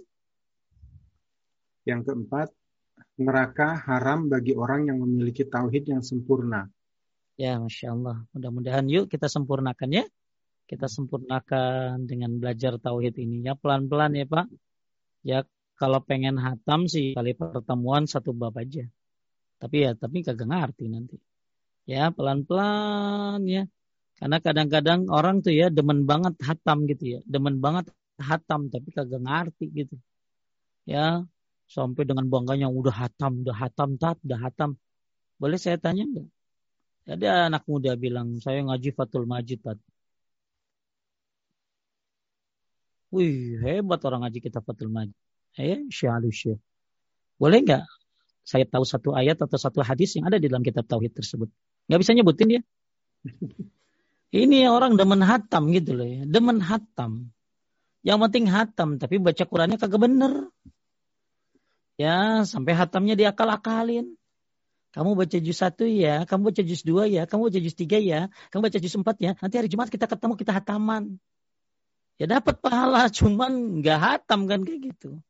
[1.82, 2.54] Yang keempat,
[3.18, 6.70] neraka haram bagi orang yang memiliki tauhid yang sempurna.
[7.34, 8.22] Ya, Masya Allah.
[8.30, 10.04] Mudah-mudahan yuk kita sempurnakan ya.
[10.70, 13.42] Kita sempurnakan dengan belajar tauhid ini.
[13.42, 14.46] Ya, pelan-pelan ya Pak.
[15.26, 15.42] Ya,
[15.74, 18.86] kalau pengen hatam sih kali pertemuan satu bab aja.
[19.58, 21.18] Tapi ya, tapi kagak ngerti nanti.
[21.90, 23.66] Ya, pelan-pelan ya.
[24.14, 27.20] Karena kadang-kadang orang tuh ya demen banget hatam gitu ya.
[27.26, 29.96] Demen banget hatam tapi kagak ngerti gitu.
[30.88, 31.24] Ya,
[31.68, 34.70] sampai dengan bangganya udah hatam, udah hatam tat, udah hatam.
[35.40, 36.28] Boleh saya tanya enggak?
[37.08, 39.78] Ada anak muda bilang, saya ngaji Fatul Majid tat.
[43.08, 45.16] Wih, hebat orang ngaji kita Fatul Majid
[45.58, 46.60] ya syekh
[47.38, 47.84] Boleh nggak
[48.46, 51.52] saya tahu satu ayat atau satu hadis yang ada di dalam kitab tauhid tersebut?
[51.86, 52.62] Nggak bisa nyebutin ya?
[54.44, 57.28] Ini orang demen hatam gitu loh ya, demen hatam.
[58.08, 60.48] Yang penting hatam, tapi baca Qurannya kagak bener.
[62.00, 64.16] Ya, sampai hatamnya diakal-akalin.
[64.96, 68.32] Kamu baca juz satu ya, kamu baca juz dua ya, kamu baca juz tiga ya,
[68.48, 69.36] kamu baca juz empat ya.
[69.36, 71.20] Nanti hari Jumat kita ketemu, kita hataman.
[72.16, 75.20] Ya dapat pahala, cuman nggak hatam kan kayak gitu.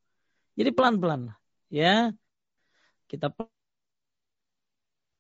[0.55, 1.37] Jadi pelan-pelan lah.
[1.75, 2.15] Ya.
[3.11, 3.35] Kita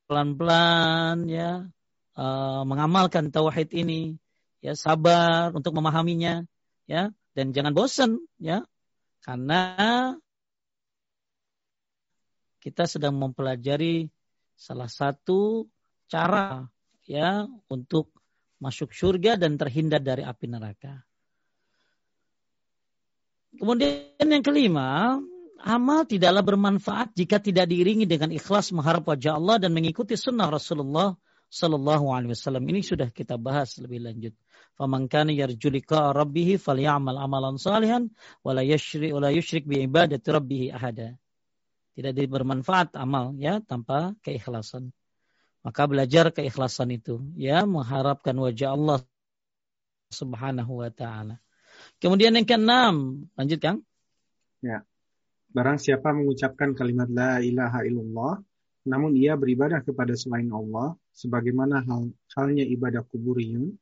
[0.07, 1.67] pelan-pelan ya
[2.15, 4.17] uh, mengamalkan tauhid ini
[4.65, 6.45] ya sabar untuk memahaminya
[6.89, 8.65] ya dan jangan bosan ya
[9.25, 9.61] karena
[12.59, 14.11] kita sedang mempelajari
[14.59, 15.69] salah satu
[16.11, 16.67] cara
[17.07, 18.11] ya untuk
[18.59, 21.07] masuk surga dan terhindar dari api neraka.
[23.59, 25.17] Kemudian yang kelima,
[25.63, 31.17] amal tidaklah bermanfaat jika tidak diiringi dengan ikhlas mengharap wajah Allah dan mengikuti sunnah Rasulullah
[31.49, 32.65] Sallallahu Alaihi Wasallam.
[32.69, 34.37] Ini sudah kita bahas lebih lanjut.
[34.77, 38.13] Faman kana yarjulika rabbih falyamal amalan salihan
[38.45, 41.17] wala yusyrik wala yusyrik bi ibadati rabbih ahada.
[41.99, 44.95] Tidak bermanfaat amal ya tanpa keikhlasan.
[45.67, 49.03] Maka belajar keikhlasan itu ya mengharapkan wajah Allah
[50.15, 51.43] Subhanahu wa taala.
[51.99, 53.79] Kemudian yang keenam, lanjut Kang.
[54.63, 54.87] Ya.
[55.49, 58.45] Barang siapa mengucapkan kalimat la ilaha illallah,
[58.89, 63.77] namun ia beribadah kepada selain Allah, sebagaimana hal, halnya ibadah kuburiyun,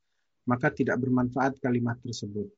[0.50, 2.50] maka tidak bermanfaat kalimat tersebut.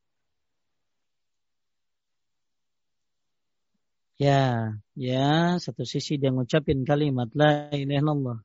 [4.18, 8.38] Ya, ya, satu sisi dia mengucapkan kalimat la ilaha illallah.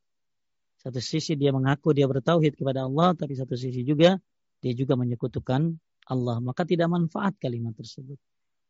[0.77, 4.19] Satu sisi dia mengaku dia bertauhid kepada Allah, tapi satu sisi juga
[4.61, 5.73] dia juga menyekutukan
[6.13, 8.19] Allah, maka tidak manfaat kalimat tersebut.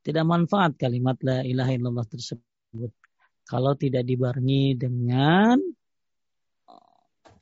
[0.06, 3.03] Tidak manfaat kalimat la ilaha illallah tersebut
[3.44, 5.60] kalau tidak dibarengi dengan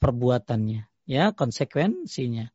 [0.02, 2.50] perbuatannya, ya, konsekuensinya.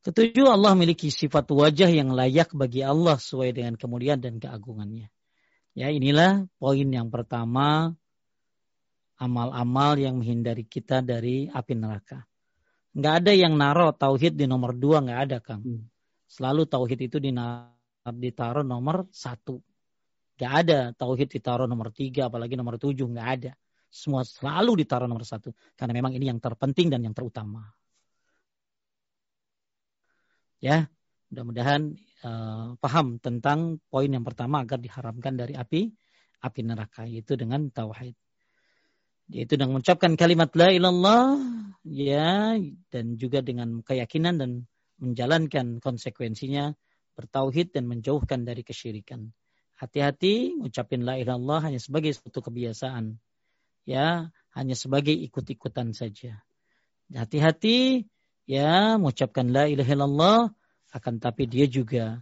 [0.00, 5.12] Ketujuh, Allah memiliki sifat wajah yang layak bagi Allah sesuai dengan kemuliaan dan keagungannya.
[5.76, 7.94] Ya, inilah poin yang pertama
[9.20, 12.24] amal-amal yang menghindari kita dari api neraka.
[12.96, 15.62] Nggak ada yang naruh tauhid di nomor dua, nggak ada, Kang.
[15.62, 15.86] Hmm.
[16.26, 17.22] Selalu tauhid itu
[18.02, 19.62] ditaruh nomor satu.
[20.40, 23.04] Gak ada tauhid ditaruh nomor tiga, apalagi nomor tujuh.
[23.12, 23.52] Gak ada.
[23.92, 25.52] Semua selalu ditaruh nomor satu.
[25.76, 27.68] Karena memang ini yang terpenting dan yang terutama.
[30.64, 30.88] Ya,
[31.28, 31.92] mudah-mudahan
[32.24, 35.92] uh, paham tentang poin yang pertama agar diharamkan dari api
[36.40, 38.16] api neraka itu dengan tauhid.
[39.30, 41.38] yaitu dengan mengucapkan kalimat la ilallah
[41.86, 42.58] ya
[42.90, 44.50] dan juga dengan keyakinan dan
[44.98, 46.74] menjalankan konsekuensinya
[47.14, 49.30] bertauhid dan menjauhkan dari kesyirikan.
[49.80, 53.16] Hati-hati ngucapin la ilallah hanya sebagai suatu kebiasaan.
[53.88, 56.44] Ya, hanya sebagai ikut-ikutan saja.
[57.08, 58.04] Hati-hati
[58.44, 60.40] ya mengucapkan la ilaha illallah
[60.92, 62.20] akan tapi dia juga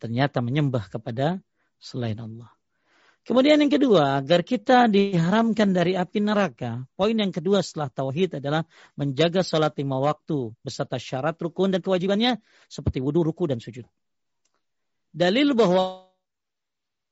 [0.00, 1.44] ternyata menyembah kepada
[1.76, 2.48] selain Allah.
[3.28, 6.88] Kemudian yang kedua, agar kita diharamkan dari api neraka.
[6.96, 8.64] Poin yang kedua setelah tauhid adalah
[8.96, 12.40] menjaga salat lima waktu beserta syarat rukun dan kewajibannya
[12.72, 13.84] seperti wudhu, ruku dan sujud.
[15.12, 16.07] Dalil bahwa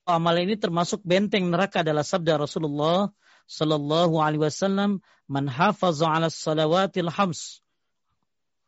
[0.06, 3.10] amal ini termasuk benteng neraka adalah sabda Rasulullah
[3.50, 7.60] sallallahu alaihi wasallam, "Man hafaza 'ala salawatil hams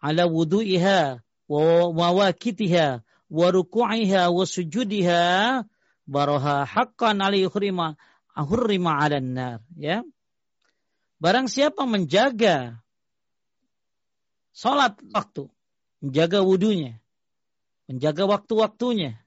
[0.02, 1.62] ala wudu'iha wa
[1.94, 5.22] mawakitiha wa ruku'iha wa sujudiha
[6.06, 7.94] baroha haqqan alaihi hurima
[8.34, 10.02] ahurrima 'alan nar ya.
[11.18, 12.78] Barang siapa menjaga
[14.54, 15.50] salat waktu
[15.98, 17.02] menjaga wudunya
[17.90, 19.18] menjaga waktu-waktunya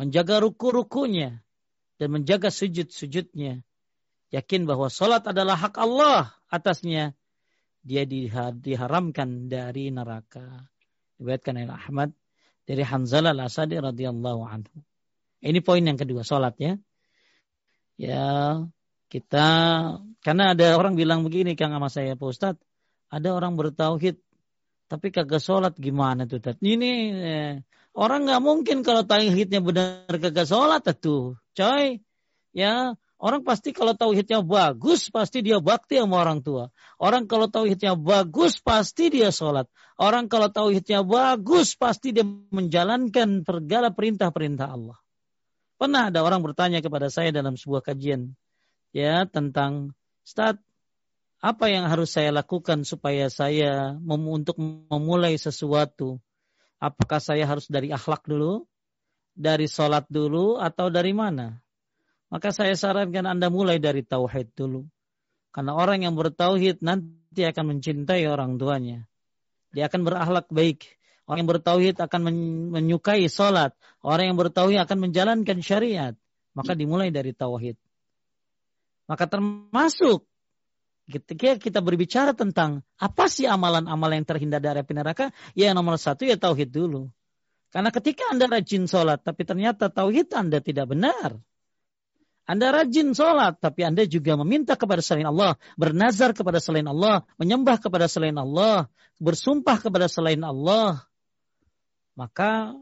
[0.00, 1.44] menjaga ruku-rukunya
[2.00, 3.60] dan menjaga sujud-sujudnya
[4.32, 7.12] yakin bahwa salat adalah hak Allah atasnya
[7.84, 8.04] dia
[8.52, 10.68] diharamkan dari neraka.
[11.16, 12.10] Diriwayatkan oleh Ahmad
[12.64, 14.76] dari Hanzalah al-Asadi radhiyallahu anhu.
[15.40, 16.76] Ini poin yang kedua, sholat ya.
[18.00, 18.28] Ya,
[19.12, 19.48] kita
[20.24, 22.56] karena ada orang bilang begini Kang sama saya Pak Ustad,
[23.12, 24.20] ada orang bertauhid
[24.90, 26.58] tapi kagak sholat gimana tuh Tat?
[26.58, 27.52] Ini eh,
[27.94, 32.02] orang nggak mungkin kalau tauhidnya benar kagak sholat tuh, coy.
[32.50, 36.72] Ya, Orang pasti kalau tauhidnya bagus, pasti dia bakti sama orang tua.
[36.96, 39.68] Orang kalau tauhidnya bagus, pasti dia sholat.
[40.00, 44.96] Orang kalau tauhidnya bagus, pasti dia menjalankan segala perintah-perintah Allah.
[45.76, 48.32] Pernah ada orang bertanya kepada saya dalam sebuah kajian
[48.96, 49.92] ya tentang
[50.24, 50.56] Ustaz,
[51.40, 56.20] apa yang harus saya lakukan supaya saya mem untuk memulai sesuatu?
[56.76, 58.68] Apakah saya harus dari akhlak dulu,
[59.32, 61.60] dari sholat dulu, atau dari mana?
[62.28, 64.84] Maka saya sarankan Anda mulai dari tauhid dulu.
[65.50, 69.08] Karena orang yang bertauhid nanti akan mencintai orang tuanya.
[69.74, 70.94] Dia akan berakhlak baik.
[71.26, 72.20] Orang yang bertauhid akan
[72.70, 73.74] menyukai sholat.
[74.04, 76.14] Orang yang bertauhid akan menjalankan syariat.
[76.54, 77.74] Maka dimulai dari tauhid.
[79.10, 80.29] Maka termasuk
[81.10, 86.24] ketika kita berbicara tentang apa sih amalan-amalan yang terhindar dari api neraka, ya nomor satu
[86.24, 87.10] ya tauhid dulu.
[87.70, 91.38] Karena ketika Anda rajin sholat, tapi ternyata tauhid Anda tidak benar,
[92.50, 97.78] anda rajin sholat, tapi Anda juga meminta kepada selain Allah, bernazar kepada selain Allah, menyembah
[97.78, 98.90] kepada selain Allah,
[99.22, 101.06] bersumpah kepada selain Allah.
[102.18, 102.74] Maka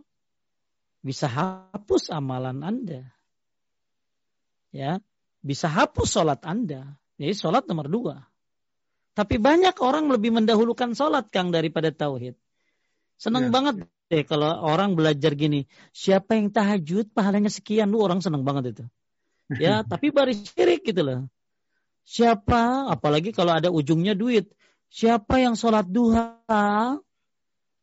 [1.04, 3.12] bisa hapus amalan Anda.
[4.72, 5.04] Ya,
[5.44, 6.96] bisa hapus sholat Anda.
[7.18, 8.16] Jadi sholat nomor dua.
[9.12, 12.38] Tapi banyak orang lebih mendahulukan sholat Kang daripada tauhid.
[13.18, 13.52] Senang ya.
[13.52, 13.74] banget
[14.08, 15.66] deh kalau orang belajar gini.
[15.90, 17.90] Siapa yang tahajud pahalanya sekian.
[17.90, 18.84] Lu orang senang banget itu
[19.64, 21.20] ya tapi baris syirik gitu loh
[22.04, 24.52] siapa apalagi kalau ada ujungnya duit
[24.92, 27.00] siapa yang sholat duha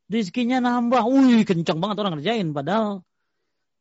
[0.09, 3.01] rizkinya nambah wih kencang banget orang ngerjain padahal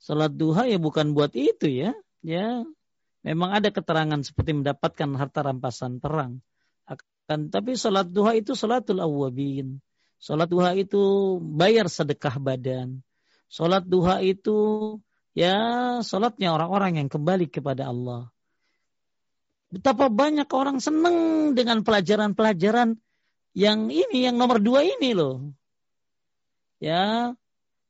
[0.01, 1.93] sholat duha ya bukan buat itu ya
[2.25, 2.65] ya
[3.25, 6.45] memang ada keterangan seperti mendapatkan harta rampasan perang
[6.85, 9.81] akan tapi sholat duha itu sholatul awwabin
[10.21, 11.01] sholat duha itu
[11.41, 13.01] bayar sedekah badan
[13.49, 15.01] sholat duha itu
[15.37, 15.59] ya
[16.01, 18.31] salatnya orang-orang yang kembali kepada Allah.
[19.75, 22.95] Betapa banyak orang senang dengan pelajaran-pelajaran
[23.59, 25.51] yang ini, yang nomor dua ini loh.
[26.79, 27.35] Ya,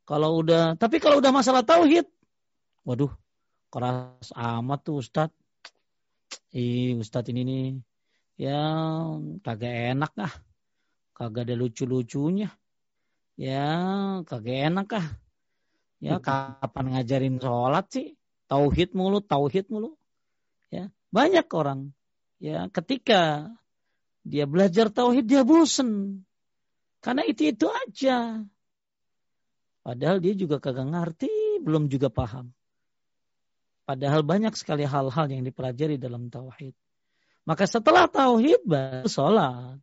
[0.09, 2.09] kalau udah, tapi kalau udah masalah tauhid,
[2.89, 3.13] waduh,
[3.75, 5.35] keras amat tuh Ustad.
[6.55, 7.67] Ih, Ustad ini nih,
[8.39, 8.63] ya
[9.43, 10.35] kagak enak ah,
[11.11, 12.55] kagak ada lucu-lucunya.
[13.35, 13.67] Ya,
[14.23, 15.09] kagak enak ah
[16.05, 18.13] Ya, kapan ngajarin sholat sih?
[18.45, 19.97] Tauhid mulu, tauhid mulu.
[20.69, 21.97] Ya, banyak orang
[22.43, 23.49] ya ketika
[24.21, 26.21] dia belajar tauhid dia bosen.
[27.01, 28.45] Karena itu-itu aja.
[29.81, 32.53] Padahal dia juga kagak ngerti, belum juga paham.
[33.85, 36.73] Padahal banyak sekali hal-hal yang dipelajari dalam tauhid.
[37.45, 39.77] Maka setelah tauhid baru sholat.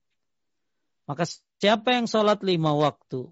[1.05, 1.29] Maka
[1.61, 3.29] siapa yang sholat lima waktu,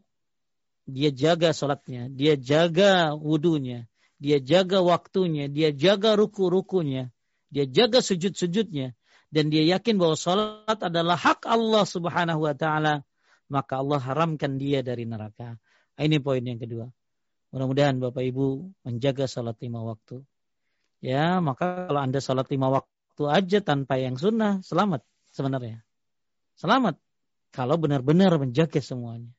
[0.85, 3.89] dia jaga sholatnya, dia jaga wudhunya,
[4.21, 7.09] dia jaga waktunya, dia jaga ruku-rukunya,
[7.49, 8.93] dia jaga sujud-sujudnya,
[9.33, 13.01] dan dia yakin bahwa sholat adalah hak Allah subhanahu wa ta'ala,
[13.49, 15.57] maka Allah haramkan dia dari neraka.
[15.97, 16.85] Ini poin yang kedua.
[17.49, 20.21] Mudah-mudahan Bapak Ibu menjaga sholat lima waktu.
[20.99, 25.79] Ya, maka kalau Anda sholat lima waktu aja tanpa yang sunnah selamat sebenarnya.
[26.59, 26.99] Selamat
[27.55, 29.31] kalau benar-benar menjaga semuanya.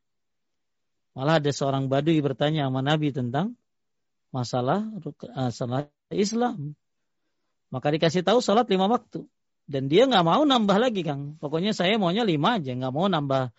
[1.13, 3.59] Malah ada seorang badui bertanya sama Nabi tentang
[4.33, 4.89] masalah
[5.53, 6.79] salat Islam.
[7.69, 9.27] Maka dikasih tahu salat lima waktu.
[9.71, 11.39] Dan dia nggak mau nambah lagi Kang.
[11.39, 13.55] Pokoknya saya maunya lima aja, nggak mau nambah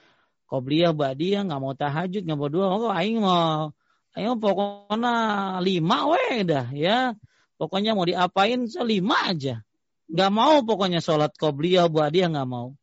[0.52, 2.66] qobliyah, ba'diyah, nggak mau tahajud, nggak mau dua.
[2.68, 3.72] Mau aing mau
[4.12, 5.14] ayo pokoknya
[5.64, 7.16] lima weh dah ya.
[7.62, 9.62] Pokoknya mau diapain lima aja.
[10.10, 12.74] Nggak mau pokoknya sholat qobliyah, ba'diyah nggak mau.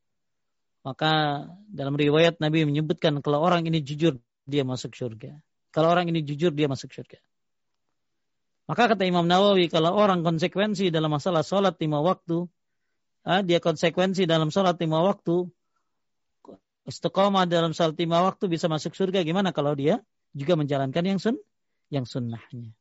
[0.87, 5.35] Maka dalam riwayat Nabi menyebutkan kalau orang ini jujur dia masuk surga.
[5.75, 7.19] Kalau orang ini jujur dia masuk surga.
[8.71, 12.47] Maka kata Imam Nawawi kalau orang konsekuensi dalam masalah sholat lima waktu,
[13.27, 15.51] ah, dia konsekuensi dalam sholat lima waktu,
[16.87, 19.27] istiqomah dalam sholat lima waktu bisa masuk surga.
[19.27, 19.99] Gimana kalau dia
[20.39, 21.35] juga menjalankan yang sun,
[21.91, 22.78] yang sunnahnya?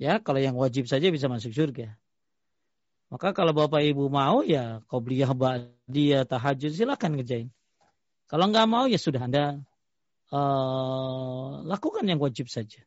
[0.00, 1.92] Ya, kalau yang wajib saja bisa masuk surga.
[3.12, 5.28] Maka kalau bapak ibu mau ya qobliyah
[5.84, 7.52] dia tahajud silakan ngerjain.
[8.24, 9.60] Kalau nggak mau ya sudah anda
[10.32, 12.80] uh, lakukan yang wajib saja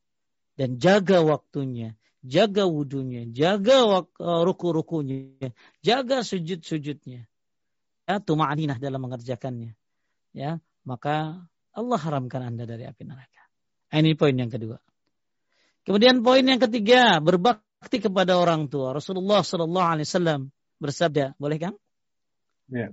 [0.56, 5.52] dan jaga waktunya, jaga wudhunya, jaga uh, ruku-rukunya,
[5.84, 7.28] jaga sujud-sujudnya.
[8.04, 9.76] Ya, tuma'aninah dalam mengerjakannya.
[10.34, 11.46] Ya, maka
[11.76, 13.44] Allah haramkan Anda dari api neraka.
[13.94, 14.82] Ini poin yang kedua.
[15.84, 18.96] Kemudian poin yang ketiga, berbakti bakti kepada orang tua.
[18.96, 20.42] Rasulullah Shallallahu Alaihi Wasallam
[20.80, 21.76] bersabda, boleh kan?
[22.72, 22.88] Ya,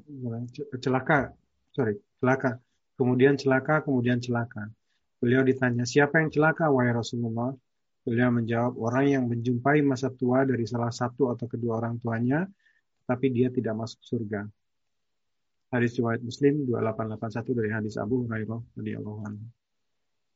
[0.83, 1.39] celaka,
[1.71, 2.59] sorry, celaka.
[2.99, 4.75] Kemudian celaka, kemudian celaka.
[5.23, 7.55] Beliau ditanya, siapa yang celaka, wahai Rasulullah?
[8.03, 12.51] Beliau menjawab, orang yang menjumpai masa tua dari salah satu atau kedua orang tuanya,
[13.07, 14.43] tapi dia tidak masuk surga.
[15.71, 19.47] Hadis riwayat Muslim 2881 dari hadis Abu Hurairah radhiyallahu anhu.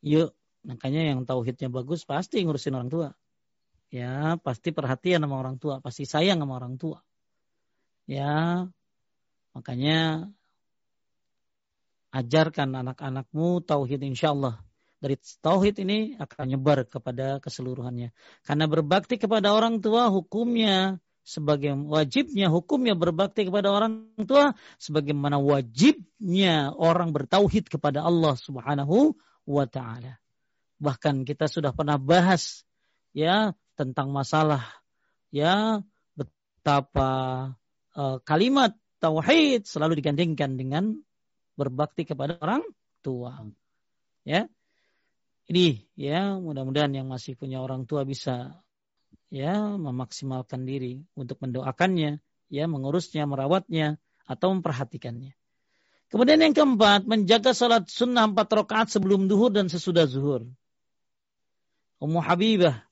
[0.06, 0.30] Yuk,
[0.64, 3.08] makanya yang tauhidnya bagus pasti ngurusin orang tua
[3.94, 6.98] ya pasti perhatian sama orang tua, pasti sayang sama orang tua.
[8.10, 8.66] Ya,
[9.54, 10.28] makanya
[12.10, 14.58] ajarkan anak-anakmu tauhid insya Allah.
[14.98, 18.10] Dari tauhid ini akan nyebar kepada keseluruhannya.
[18.42, 26.68] Karena berbakti kepada orang tua hukumnya sebagai wajibnya hukumnya berbakti kepada orang tua sebagaimana wajibnya
[26.76, 29.16] orang bertauhid kepada Allah Subhanahu
[29.48, 30.23] wa taala.
[30.78, 32.66] Bahkan kita sudah pernah bahas
[33.14, 34.62] ya tentang masalah
[35.30, 35.82] ya
[36.14, 37.10] betapa
[37.94, 40.94] uh, kalimat tauhid selalu digandingkan dengan
[41.54, 42.62] berbakti kepada orang
[43.04, 43.44] tua.
[44.26, 44.50] Ya.
[45.44, 48.64] Ini ya mudah-mudahan yang masih punya orang tua bisa
[49.28, 55.36] ya memaksimalkan diri untuk mendoakannya, ya mengurusnya, merawatnya atau memperhatikannya.
[56.08, 60.48] Kemudian yang keempat, menjaga salat sunnah empat rakaat sebelum duhur dan sesudah zuhur.
[62.02, 62.82] Ummu Habibah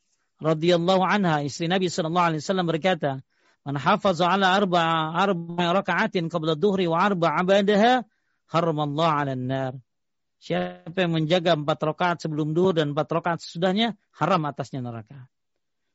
[0.42, 3.22] radhiyallahu anha istri Nabi sallallahu alaihi wasallam berkata,
[3.62, 8.02] "Man hafaza ala arba arba raka'atin qabla dhuhri wa arba abadaha
[8.50, 9.74] haramallahu 'ala nar."
[10.42, 15.30] Siapa yang menjaga empat rakaat sebelum duhur dan empat rakaat sesudahnya, haram atasnya neraka.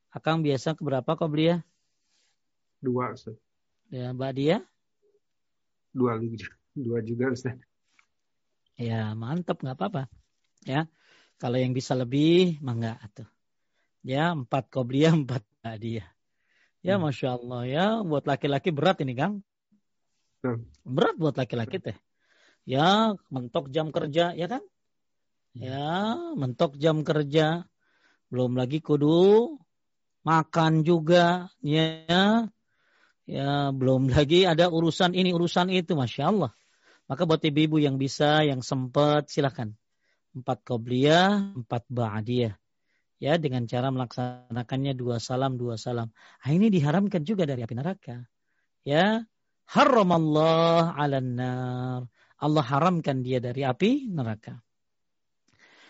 [0.08, 1.58] Akang biasa keberapa kau beli ya?
[2.80, 3.36] Dua, Ustaz.
[3.92, 4.64] Ya, Mbak dia?
[5.92, 6.48] Dua juga.
[6.72, 7.60] Dua juga, Ustaz.
[8.80, 10.08] Ya, mantap, nggak apa-apa.
[10.64, 10.88] Ya,
[11.38, 13.30] kalau yang bisa lebih, mangga tuh.
[14.02, 15.46] Ya, empat kobliyah, empat
[15.78, 16.06] dia.
[16.82, 17.04] Ya, hmm.
[17.10, 17.86] Masya Allah ya.
[18.02, 19.46] Buat laki-laki berat ini, Kang.
[20.46, 20.66] Hmm.
[20.86, 21.98] Berat buat laki-laki teh.
[22.68, 24.64] Ya, mentok jam kerja, ya kan?
[25.56, 25.62] Hmm.
[25.62, 25.92] Ya,
[26.34, 27.70] mentok jam kerja.
[28.28, 29.56] Belum lagi kudu
[30.26, 32.50] makan juga, ya.
[33.28, 36.52] Ya, belum lagi ada urusan ini, urusan itu, Masya Allah.
[37.08, 39.72] Maka buat ibu-ibu yang bisa, yang sempat, silahkan.
[40.38, 42.54] Empat kobliyah, empat ba'diyah
[43.18, 46.14] ya dengan cara melaksanakannya dua salam dua salam.
[46.14, 48.30] Nah, ini diharamkan juga dari api neraka.
[48.86, 49.26] Ya,
[49.68, 52.02] haramallah 'alan nar.
[52.38, 54.62] Allah haramkan dia dari api neraka.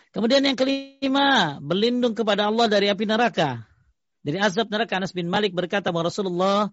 [0.08, 3.68] Kemudian yang kelima, berlindung kepada Allah dari api neraka.
[4.24, 6.72] Dari azab neraka Anas bin Malik berkata bahwa Rasulullah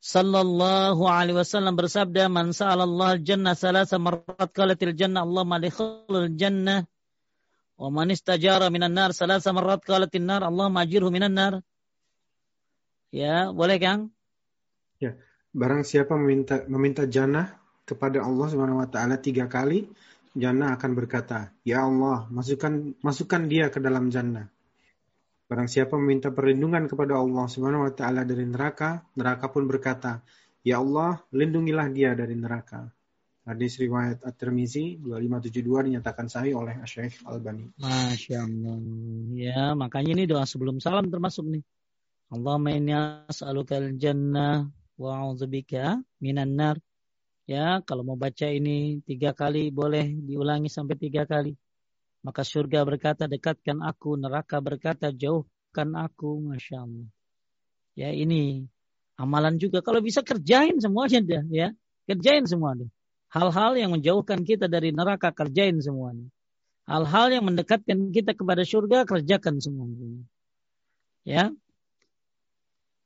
[0.00, 6.88] sallallahu alaihi wasallam bersabda, "Man sa'alallah al-jannah salasa marrat qalatil jannah Allah malikhul jannah."
[7.82, 11.66] Wa man istajara minan nar salasa marrat qalatin nar Allah majirhu minan nar.
[13.10, 14.14] Ya, boleh Kang?
[15.02, 15.18] Ya,
[15.50, 19.90] barang siapa meminta meminta jannah kepada Allah Subhanahu wa taala tiga kali,
[20.38, 24.46] jannah akan berkata, "Ya Allah, masukkan masukkan dia ke dalam jannah."
[25.50, 30.22] Barang siapa meminta perlindungan kepada Allah Subhanahu wa taala dari neraka, neraka pun berkata,
[30.62, 32.94] "Ya Allah, lindungilah dia dari neraka."
[33.42, 37.74] Hadis riwayat At-Tirmizi 2572 dinyatakan sahih oleh Syekh Al-Bani.
[37.74, 38.78] Masya Allah.
[39.34, 41.66] Ya, makanya ini doa sebelum salam termasuk nih.
[42.30, 46.78] Allahumma inni as'aluka al-jannah wa a'udzubika minan nar.
[47.50, 51.58] Ya, kalau mau baca ini tiga kali boleh diulangi sampai tiga kali.
[52.22, 57.10] Maka surga berkata dekatkan aku, neraka berkata jauhkan aku, masya Allah.
[57.98, 58.70] Ya ini
[59.18, 59.82] amalan juga.
[59.82, 61.68] Kalau bisa kerjain semuanya dah, ya
[62.06, 62.86] kerjain semuanya.
[63.32, 66.28] Hal-hal yang menjauhkan kita dari neraka kerjain semuanya.
[66.84, 70.20] Hal-hal yang mendekatkan kita kepada surga kerjakan semuanya.
[71.24, 71.54] Ya,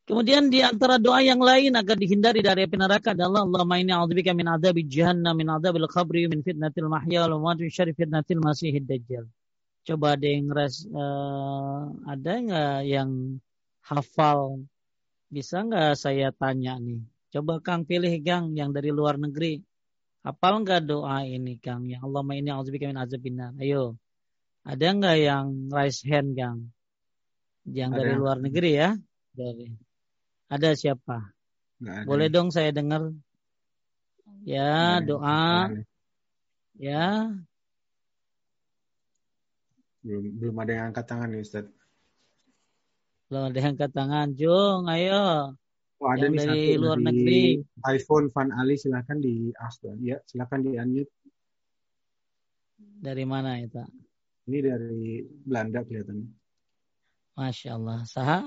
[0.07, 4.31] Kemudian di antara doa yang lain agar dihindari dari api neraka adalah Allahumma inni a'udzubika
[4.39, 9.27] min adzabi jahannam min adzabil qabri min fitnatil mahya mamat min syarri fitnatil masiihid dajjal.
[9.83, 13.11] Coba ada yang res, uh, ada nggak yang
[13.83, 14.63] hafal?
[15.27, 17.03] Bisa nggak saya tanya nih?
[17.35, 19.59] Coba Kang pilih Kang yang dari luar negeri.
[20.27, 21.87] Hafal nggak doa ini Kang?
[21.87, 23.55] Ya Allah ini a'udzubika min azabinnar.
[23.63, 23.95] Ayo.
[24.67, 26.75] Ada nggak yang raise hand Kang?
[27.63, 27.99] Yang ada.
[28.03, 28.91] dari luar negeri ya?
[29.31, 29.71] Dari
[30.51, 31.31] ada siapa?
[31.79, 32.03] Ada.
[32.11, 33.15] Boleh dong saya dengar.
[34.43, 35.71] Ya, doa.
[36.75, 37.31] Ya.
[40.03, 41.67] Belum belum ada yang angkat tangan nih, Ustaz.
[43.31, 44.29] Belum ada yang angkat tangan.
[44.35, 45.55] Jung, ayo.
[45.97, 47.41] Oh, ada yang nih dari satu luar dari negeri.
[47.89, 51.13] iPhone Van Ali silahkan di ask Ya, silahkan di unmute.
[52.77, 53.81] Dari mana itu?
[54.47, 56.29] Ini dari Belanda kelihatannya.
[57.37, 58.05] Masya Allah.
[58.05, 58.39] Saha?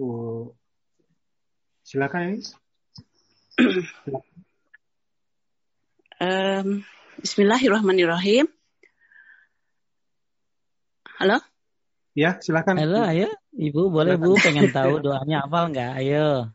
[0.00, 0.56] Oh,
[1.82, 2.38] Silakan
[6.22, 6.86] um,
[7.20, 8.46] Bismillahirrahmanirrahim.
[11.18, 11.51] Halo?
[12.12, 12.76] Ya, silakan.
[12.76, 13.32] Halo, ayo.
[13.56, 14.28] Ibu, boleh silakan.
[14.28, 15.92] Bu pengen tahu doanya apa enggak?
[15.96, 16.52] Ayo.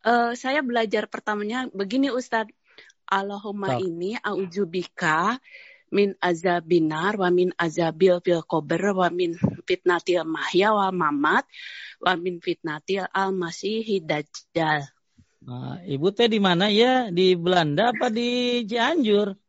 [0.00, 2.56] Uh, saya belajar pertamanya begini Ustadz.
[3.08, 3.88] Allahumma so.
[3.88, 5.40] ini aujubika
[5.88, 9.32] min azabinar wa min azabil fil kober wa min
[9.64, 11.48] fitnatil mahya wa mamat
[12.04, 14.84] wa min fitnatil al masih dajjal.
[15.40, 17.08] Nah, ibu teh di mana ya?
[17.08, 19.32] Di Belanda apa di Cianjur?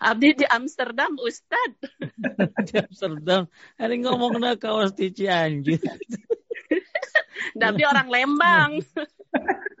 [0.00, 1.72] Abdi di Amsterdam, Ustad.
[2.68, 3.48] di Amsterdam.
[3.76, 5.80] Hari ngomong na kawas di Cianjur.
[7.56, 8.70] Tapi orang Lembang.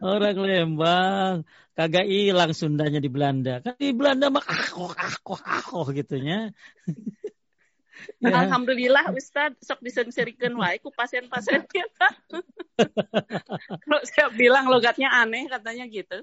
[0.00, 1.34] orang Lembang
[1.76, 3.60] kagak hilang Sundanya di Belanda.
[3.60, 6.52] Kan di Belanda mah akoh akoh akoh gitunya.
[8.20, 8.30] Ya.
[8.46, 11.86] Alhamdulillah Ustad sok disensirikan wae ku pasien-pasiennya.
[13.82, 16.16] Kalau saya bilang logatnya aneh katanya gitu.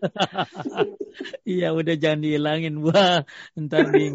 [1.50, 3.26] iya udah jangan dihilangin wah
[3.58, 4.14] ntar di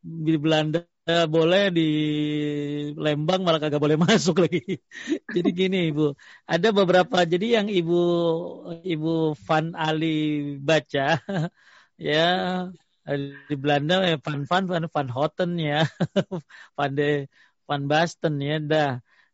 [0.00, 0.80] di Belanda
[1.28, 1.88] boleh di
[2.96, 4.80] Lembang malah kagak boleh masuk lagi.
[5.34, 6.14] jadi gini Ibu,
[6.46, 8.00] ada beberapa jadi yang Ibu
[8.84, 11.18] Ibu Van Ali baca
[12.00, 12.18] ya
[13.48, 15.88] di Belanda ya Van Van Van Van Houten ya,
[16.76, 17.26] Van de
[17.68, 18.90] Van Basten ya dah.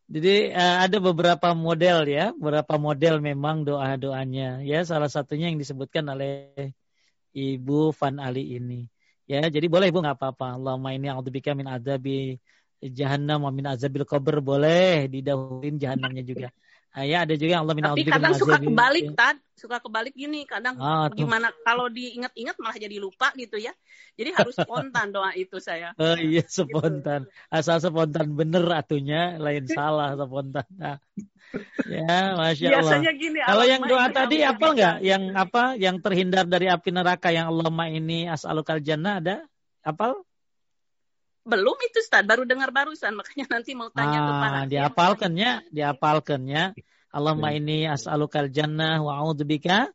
[0.07, 4.79] Jadi uh, ada beberapa model ya, beberapa model memang doa-doanya ya.
[4.87, 6.55] Salah satunya yang disebutkan oleh
[7.35, 8.87] Ibu Van Ali ini.
[9.27, 10.55] Ya, jadi boleh Ibu nggak apa-apa.
[10.55, 12.39] Allahumma ini a'udzubika min adzabi
[12.79, 16.47] jahannam wa min azabil qabr boleh didahuluin jahannamnya juga.
[16.97, 19.37] Nah, ya ada juga Allah min Tapi kadang suka kebalik, Tad.
[19.57, 23.73] Suka kebalik gini, kadang ah, gimana kalau diingat-ingat malah jadi lupa gitu ya.
[24.13, 25.93] Jadi harus spontan doa itu saya.
[26.01, 27.25] Oh iya, spontan.
[27.25, 27.53] Gitu.
[27.53, 30.65] Asal spontan bener atunya, lain salah spontan.
[30.73, 30.97] Nah.
[31.89, 32.81] Ya, masya Allah.
[32.81, 33.39] Biasanya gini.
[33.41, 34.95] Kalau yang doa tadi apa enggak?
[35.01, 35.63] Yang apa?
[35.77, 39.37] Yang terhindar dari api neraka yang Allah ini as'alukal jannah ada?
[39.85, 40.21] Apal?
[41.47, 46.75] Belum itu Ustaz, baru dengar barusan makanya nanti mau tanya ah, kepada diapalkannya, diapalkannya.
[47.07, 49.87] Allahumma ini as'alukal jannah wa a'udzubika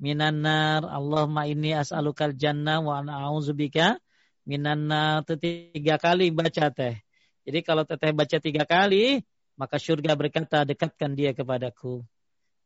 [0.00, 0.88] minan nar.
[0.88, 4.00] Allahumma ini as'alukal jannah wa a'udzubika
[4.48, 5.28] minan nar.
[5.28, 7.04] Tiga kali baca teh.
[7.44, 9.20] Jadi kalau teteh baca tiga kali,
[9.60, 12.00] maka surga berkata, dekatkan dia kepadaku.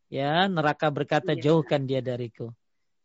[0.08, 1.50] Ya, neraka berkata, iya.
[1.50, 2.54] jauhkan dia dariku.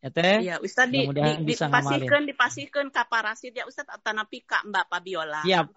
[0.04, 0.38] Ya teh.
[0.44, 5.48] Iya, Ustaz di, di, dipasihkan dipasihkan ka parasit ya Ustaz atau napi kak Mbak Fabiola.
[5.48, 5.72] Siap.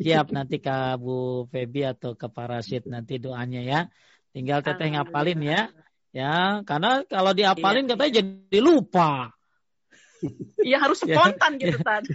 [0.00, 3.80] Siap nanti ke Bu Febi atau ke parasit nanti doanya ya.
[4.34, 5.70] Tinggal teteh ngapalin ya.
[6.10, 7.94] Ya, karena kalau diapalin iya.
[7.94, 9.30] katanya jadi lupa.
[10.58, 11.14] Iya harus ya.
[11.14, 12.10] spontan gitu tadi.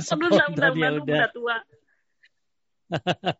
[0.00, 1.28] Spontan ya udah.
[1.36, 1.56] tua.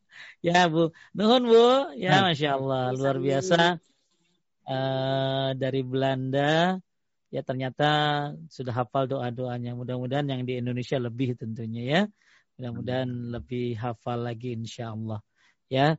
[0.46, 3.80] ya Bu, nuhun Bu, ya masya Allah luar biasa
[4.68, 6.76] uh, dari Belanda.
[7.30, 7.86] Ya ternyata
[8.50, 9.78] sudah hafal doa-doanya.
[9.78, 12.00] Mudah-mudahan yang di Indonesia lebih tentunya ya.
[12.58, 15.22] Mudah-mudahan lebih hafal lagi insya Allah.
[15.70, 15.94] Ya,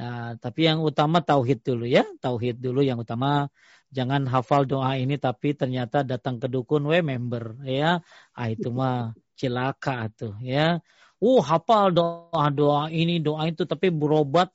[0.00, 3.52] Nah, tapi yang utama tauhid dulu ya, tauhid dulu yang utama.
[3.90, 7.98] Jangan hafal doa ini tapi ternyata datang ke dukun we member ya.
[8.32, 10.78] Ah itu mah cilaka tuh ya
[11.20, 14.48] uh hafal doa doa ini doa itu tapi berobat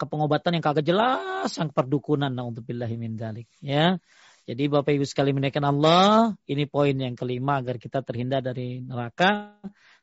[0.00, 2.32] kepengobatan yang kagak jelas, yang perdukunan.
[2.32, 3.46] Naudzubillahi min dalik.
[3.60, 4.00] Ya.
[4.50, 9.54] Jadi Bapak Ibu sekali menaikkan Allah, ini poin yang kelima agar kita terhindar dari neraka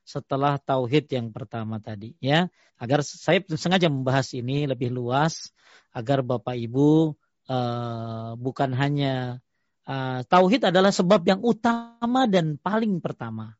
[0.08, 2.48] setelah tauhid yang pertama tadi ya.
[2.80, 5.52] Agar saya sengaja membahas ini lebih luas
[5.92, 7.12] agar Bapak Ibu
[7.52, 9.44] uh, bukan hanya
[9.84, 13.52] uh, tauhid adalah sebab yang utama dan paling pertama.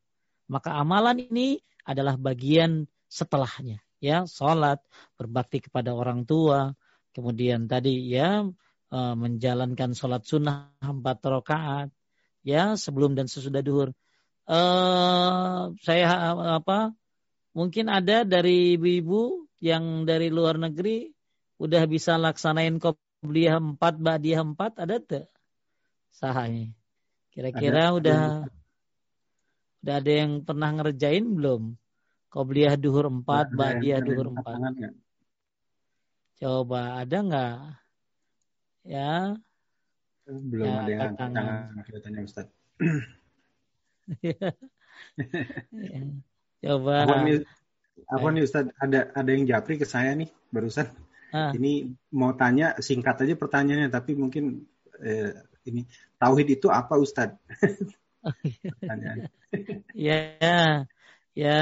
[0.48, 4.80] Maka amalan ini adalah bagian setelahnya ya, salat,
[5.20, 6.72] berbakti kepada orang tua,
[7.12, 8.48] kemudian tadi ya
[8.92, 11.88] uh, menjalankan sholat sunnah empat rakaat
[12.44, 13.92] ya sebelum dan sesudah duhur.
[14.48, 16.96] Uh, saya apa
[17.52, 21.12] mungkin ada dari ibu-ibu yang dari luar negeri
[21.60, 25.26] udah bisa laksanain kopiah empat badiah empat ada tuh
[26.14, 26.72] sahanya.
[27.34, 28.48] Kira-kira udah
[29.84, 31.76] udah ada yang pernah ngerjain belum?
[32.28, 34.58] Qobliyah duhur empat, badiah duhur empat.
[36.38, 37.56] Coba ada nggak?
[38.84, 39.40] Ya.
[40.28, 42.46] Belum ya, ada yang tangan kelihatannya Ustaz.
[44.22, 44.52] ya.
[46.58, 47.06] Coba.
[47.06, 47.46] Apa nih,
[48.06, 48.66] apa nih Ustaz?
[48.76, 50.90] Ada ada yang japri ke saya nih barusan.
[51.32, 51.52] Ah.
[51.52, 54.64] Ini mau tanya singkat aja pertanyaannya tapi mungkin
[55.00, 55.32] eh,
[55.68, 55.84] ini
[56.16, 57.36] tauhid itu apa Ustaz?
[59.94, 60.18] ya,
[61.36, 61.58] ya.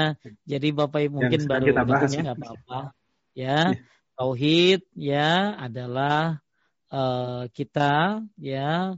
[0.47, 2.79] Jadi Bapak Ibu mungkin baru kita bahas nggak apa-apa.
[3.37, 3.77] Ya,
[4.17, 6.41] tauhid ya adalah
[6.91, 8.95] uh, kita ya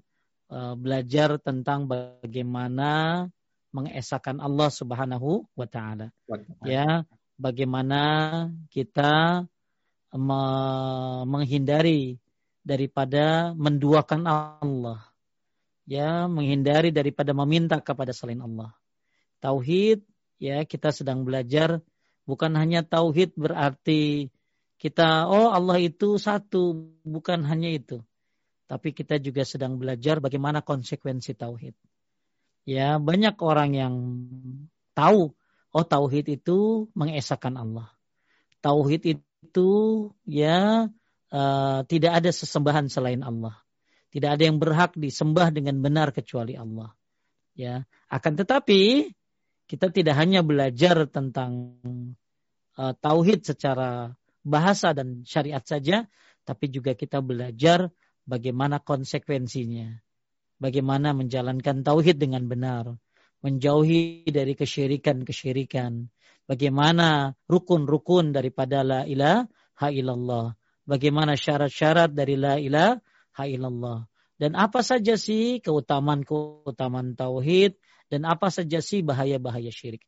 [0.49, 3.25] uh, belajar tentang bagaimana
[3.69, 6.09] mengesahkan Allah Subhanahu wa taala.
[6.65, 7.05] Ya,
[7.37, 8.01] bagaimana
[8.73, 9.45] kita
[10.09, 10.41] me
[11.29, 12.17] menghindari
[12.65, 15.05] daripada menduakan Allah.
[15.89, 18.73] Ya, menghindari daripada meminta kepada selain Allah.
[19.41, 20.05] Tauhid
[20.41, 21.81] ya kita sedang belajar
[22.29, 24.31] bukan hanya tauhid berarti
[24.80, 27.99] kita oh Allah itu satu, bukan hanya itu.
[28.63, 31.75] Tapi kita juga sedang belajar bagaimana konsekuensi tauhid.
[32.63, 33.95] Ya, banyak orang yang
[34.95, 35.36] tahu
[35.75, 37.91] oh tauhid itu mengesahkan Allah.
[38.63, 39.71] Tauhid itu
[40.23, 40.88] ya
[41.34, 43.59] uh, tidak ada sesembahan selain Allah.
[44.09, 46.95] Tidak ada yang berhak disembah dengan benar kecuali Allah.
[47.53, 49.11] Ya, akan tetapi
[49.69, 51.77] kita tidak hanya belajar tentang
[52.80, 54.15] uh, tauhid secara
[54.45, 56.07] bahasa dan syariat saja,
[56.47, 57.93] tapi juga kita belajar
[58.25, 60.01] bagaimana konsekuensinya.
[60.59, 62.99] Bagaimana menjalankan tauhid dengan benar,
[63.39, 66.11] menjauhi dari kesyirikan-kesyirikan,
[66.43, 74.03] bagaimana rukun-rukun daripada la ilaha illallah, bagaimana syarat-syarat dari la ilaha illallah.
[74.39, 77.75] Dan apa saja sih keutamaan-keutamaan tauhid
[78.07, 80.03] dan apa saja sih bahaya-bahaya syirik.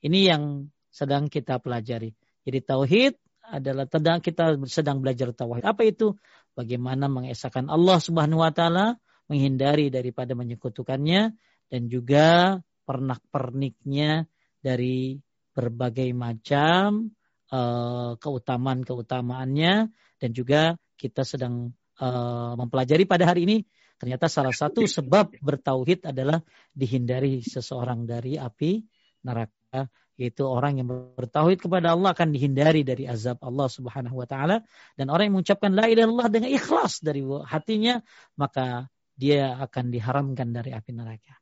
[0.00, 0.42] Ini yang
[0.90, 2.12] sedang kita pelajari.
[2.44, 3.14] Jadi tauhid
[3.50, 5.64] adalah sedang kita sedang belajar tauhid.
[5.66, 6.14] Apa itu?
[6.54, 8.98] Bagaimana mengesahkan Allah Subhanahu wa taala,
[9.30, 11.34] menghindari daripada menyekutukannya
[11.70, 14.26] dan juga pernak-perniknya
[14.58, 15.22] dari
[15.54, 17.14] berbagai macam
[17.54, 19.74] uh, keutamaan-keutamaannya
[20.18, 21.70] dan juga kita sedang
[22.02, 23.58] uh, mempelajari pada hari ini
[24.00, 26.40] ternyata salah satu sebab bertauhid adalah
[26.74, 28.82] dihindari seseorang dari api
[29.22, 29.86] neraka
[30.20, 34.60] yaitu orang yang bertauhid kepada Allah akan dihindari dari azab Allah Subhanahu wa taala
[35.00, 38.04] dan orang yang mengucapkan la ilaha illallah dengan ikhlas dari hatinya
[38.36, 41.40] maka dia akan diharamkan dari api neraka.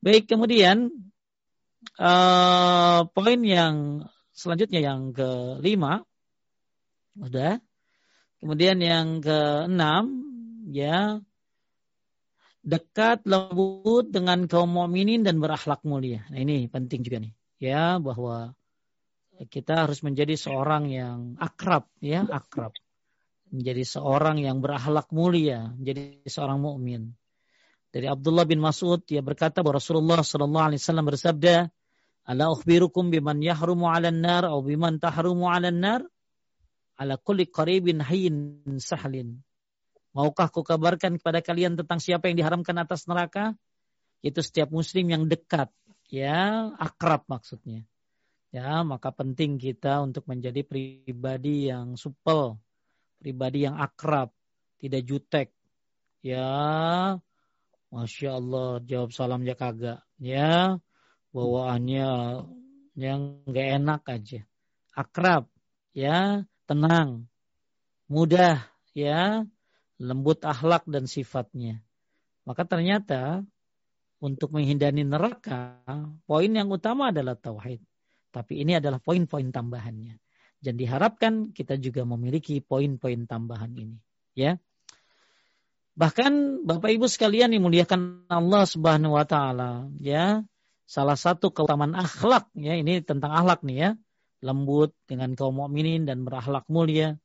[0.00, 0.88] Baik, kemudian
[2.00, 6.00] uh, poin yang selanjutnya yang kelima
[7.12, 7.60] sudah.
[8.38, 10.22] Kemudian yang keenam
[10.70, 11.18] ya
[12.62, 16.22] dekat lembut dengan kaum mukminin dan berakhlak mulia.
[16.30, 18.54] Nah ini penting juga nih ya bahwa
[19.46, 22.74] kita harus menjadi seorang yang akrab ya akrab.
[23.48, 27.14] Menjadi seorang yang berakhlak mulia menjadi seorang mukmin.
[27.88, 31.56] Dari Abdullah bin Mas'ud dia berkata bahwa Rasulullah sallallahu alaihi wasallam bersabda
[32.28, 36.00] ala ukhbirukum biman yahrumu 'alan nar atau biman tahrumu 'alan nar
[37.00, 39.40] ala kulli qaribin hayyin sahlin.
[40.12, 43.54] Maukah ku kabarkan kepada kalian tentang siapa yang diharamkan atas neraka?
[44.20, 45.70] Itu setiap muslim yang dekat
[46.08, 47.84] ya akrab maksudnya.
[48.48, 52.56] Ya, maka penting kita untuk menjadi pribadi yang supel,
[53.20, 54.32] pribadi yang akrab,
[54.80, 55.48] tidak jutek.
[56.24, 56.48] Ya,
[57.92, 60.00] masya Allah, jawab salam ya kagak.
[60.16, 60.80] Ya,
[61.36, 62.08] bawaannya
[62.96, 64.40] yang gak enak aja.
[64.96, 65.44] Akrab,
[65.92, 67.28] ya, tenang,
[68.08, 68.64] mudah,
[68.96, 69.44] ya,
[70.00, 71.84] lembut akhlak dan sifatnya.
[72.48, 73.44] Maka ternyata
[74.18, 75.78] untuk menghindari neraka,
[76.26, 77.78] poin yang utama adalah tauhid.
[78.34, 80.18] Tapi ini adalah poin-poin tambahannya.
[80.58, 83.96] Dan diharapkan kita juga memiliki poin-poin tambahan ini.
[84.34, 84.58] Ya.
[85.98, 90.42] Bahkan Bapak Ibu sekalian dimuliakan Allah Subhanahu wa taala, ya.
[90.88, 93.90] Salah satu keutamaan akhlak ya, ini tentang akhlak nih ya.
[94.40, 97.18] Lembut dengan kaum mukminin dan berakhlak mulia.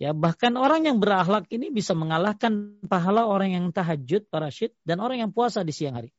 [0.00, 5.22] Ya, bahkan orang yang berakhlak ini bisa mengalahkan pahala orang yang tahajud, parasyid dan orang
[5.22, 6.10] yang puasa di siang hari.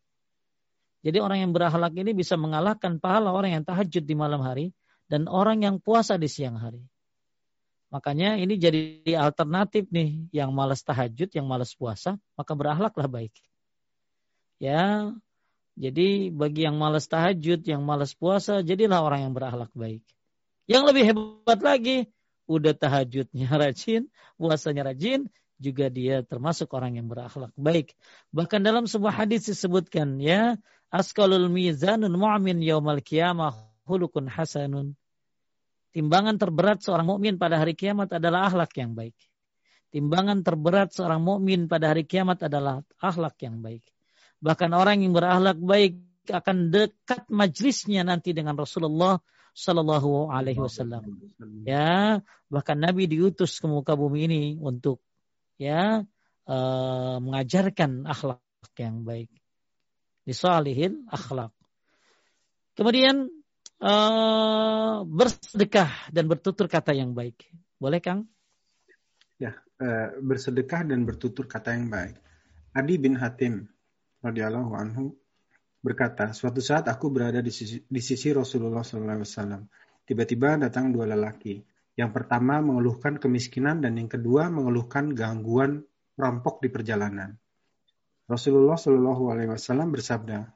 [1.04, 4.72] Jadi orang yang berakhlak ini bisa mengalahkan pahala orang yang tahajud di malam hari
[5.12, 6.80] dan orang yang puasa di siang hari.
[7.94, 13.36] Makanya ini jadi alternatif nih, yang malas tahajud, yang malas puasa, maka berakhlaklah baik.
[14.58, 15.14] Ya,
[15.78, 20.02] jadi bagi yang malas tahajud, yang malas puasa, jadilah orang yang berakhlak baik.
[20.66, 21.98] Yang lebih hebat lagi,
[22.50, 24.10] udah tahajudnya rajin,
[24.42, 25.30] puasanya rajin,
[25.62, 27.94] juga dia termasuk orang yang berakhlak baik.
[28.34, 30.58] Bahkan dalam sebuah hadis disebutkan ya,
[30.94, 33.54] askalul mizanun mu'min yaumal qiyamah
[33.88, 34.98] hulukun hasanun.
[35.94, 39.14] Timbangan terberat seorang mukmin pada hari kiamat adalah akhlak yang baik.
[39.94, 43.86] Timbangan terberat seorang mukmin pada hari kiamat adalah akhlak yang baik.
[44.42, 49.22] Bahkan orang yang berakhlak baik akan dekat majlisnya nanti dengan Rasulullah
[49.54, 51.06] Shallallahu Alaihi Wasallam.
[51.62, 54.98] Ya, bahkan Nabi diutus ke muka bumi ini untuk
[55.58, 56.04] ya
[56.48, 58.42] uh, mengajarkan akhlak
[58.80, 59.30] yang baik.
[60.24, 61.52] Disalihin akhlak.
[62.74, 63.30] Kemudian
[63.84, 67.38] uh, bersedekah dan bertutur kata yang baik.
[67.78, 68.26] Boleh Kang?
[69.38, 72.18] Ya, uh, bersedekah dan bertutur kata yang baik.
[72.74, 73.70] Adi bin Hatim
[74.26, 75.14] radhiyallahu anhu
[75.84, 79.68] berkata, suatu saat aku berada di sisi, di sisi Rasulullah SAW.
[80.08, 81.60] Tiba-tiba datang dua lelaki.
[81.94, 85.86] Yang pertama mengeluhkan kemiskinan dan yang kedua mengeluhkan gangguan
[86.18, 87.38] perampok di perjalanan.
[88.26, 90.48] Rasulullah Shallallahu Alaihi Wasallam bersabda,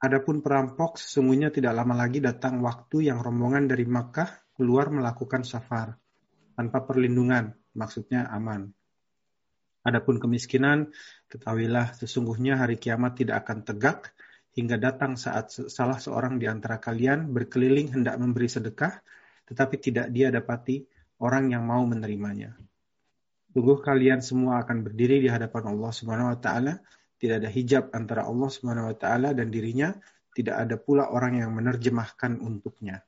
[0.00, 5.92] Adapun perampok sesungguhnya tidak lama lagi datang waktu yang rombongan dari Makkah keluar melakukan safar
[6.56, 8.72] tanpa perlindungan, maksudnya aman.
[9.84, 10.92] Adapun kemiskinan,
[11.28, 14.12] ketahuilah sesungguhnya hari kiamat tidak akan tegak
[14.52, 19.00] hingga datang saat salah seorang di antara kalian berkeliling hendak memberi sedekah,
[19.50, 20.86] tetapi tidak dia dapati
[21.18, 22.54] orang yang mau menerimanya.
[23.50, 26.78] Sungguh kalian semua akan berdiri di hadapan Allah Subhanahu wa taala
[27.20, 29.92] tidak ada hijab antara Allah Subhanahu wa taala dan dirinya,
[30.32, 33.04] tidak ada pula orang yang menerjemahkan untuknya.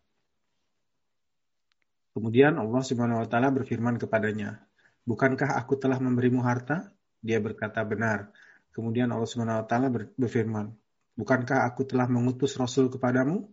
[2.12, 4.61] Kemudian Allah Subhanahu wa taala berfirman kepadanya,
[5.09, 6.93] "Bukankah aku telah memberimu harta?"
[7.24, 8.28] Dia berkata, "Benar."
[8.76, 9.88] Kemudian Allah Subhanahu wa taala
[10.20, 10.76] berfirman,
[11.16, 13.49] "Bukankah aku telah mengutus rasul kepadamu?"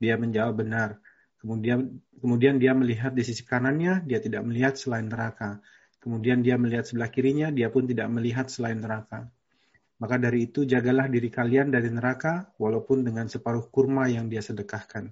[0.00, 0.96] Dia menjawab, "Benar."
[1.38, 5.62] Kemudian kemudian dia melihat di sisi kanannya, dia tidak melihat selain neraka.
[6.02, 9.30] Kemudian dia melihat sebelah kirinya, dia pun tidak melihat selain neraka.
[9.98, 15.10] Maka dari itu jagalah diri kalian dari neraka walaupun dengan separuh kurma yang dia sedekahkan.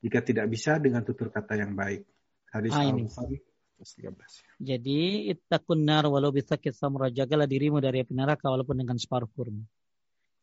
[0.00, 2.08] Jika tidak bisa dengan tutur kata yang baik.
[2.48, 3.38] Hadis ah, Al-Bukhari
[3.82, 4.62] 13.
[4.62, 9.64] Jadi ittaqun nar walau bisakit samra jagalah dirimu dari api neraka walaupun dengan separuh kurma.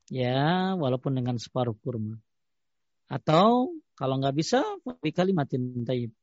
[0.10, 2.18] Ya, walaupun dengan separuh kurma.
[3.10, 4.64] Atau kalau nggak bisa,
[5.04, 6.16] di kalimatin taib.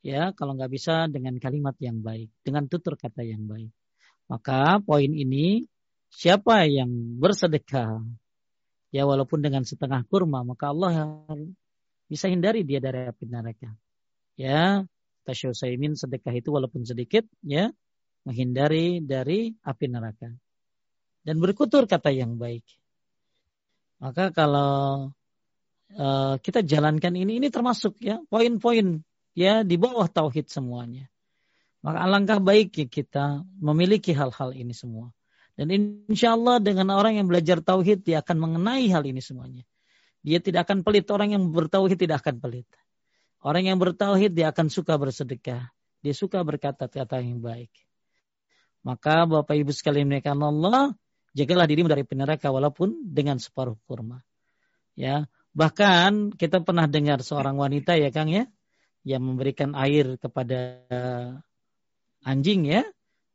[0.00, 3.70] Ya, kalau nggak bisa dengan kalimat yang baik, dengan tutur kata yang baik.
[4.32, 5.68] Maka poin ini
[6.12, 8.04] Siapa yang bersedekah
[8.92, 11.24] ya walaupun dengan setengah kurma maka Allah
[12.04, 13.72] bisa hindari dia dari api neraka.
[14.36, 14.84] Ya,
[15.24, 17.72] Tasyaw Saimin sedekah itu walaupun sedikit ya
[18.28, 20.28] menghindari dari api neraka.
[21.24, 22.66] Dan berkutur kata yang baik.
[24.04, 25.08] Maka kalau
[25.96, 29.00] uh, kita jalankan ini ini termasuk ya poin-poin
[29.32, 31.08] ya di bawah tauhid semuanya.
[31.82, 33.24] Maka alangkah baiknya kita
[33.58, 35.10] memiliki hal-hal ini semua.
[35.58, 35.68] Dan
[36.08, 39.66] insya Allah dengan orang yang belajar tauhid dia akan mengenai hal ini semuanya.
[40.22, 41.10] Dia tidak akan pelit.
[41.10, 42.70] Orang yang bertauhid tidak akan pelit.
[43.42, 45.74] Orang yang bertauhid dia akan suka bersedekah.
[46.02, 47.74] Dia suka berkata-kata yang baik.
[48.86, 50.94] Maka Bapak Ibu sekalian mereka Allah,
[51.34, 54.22] jagalah dirimu dari neraka walaupun dengan separuh kurma.
[54.94, 58.48] Ya, bahkan kita pernah dengar seorang wanita ya Kang ya,
[59.04, 60.84] yang memberikan air kepada
[62.24, 62.82] anjing ya,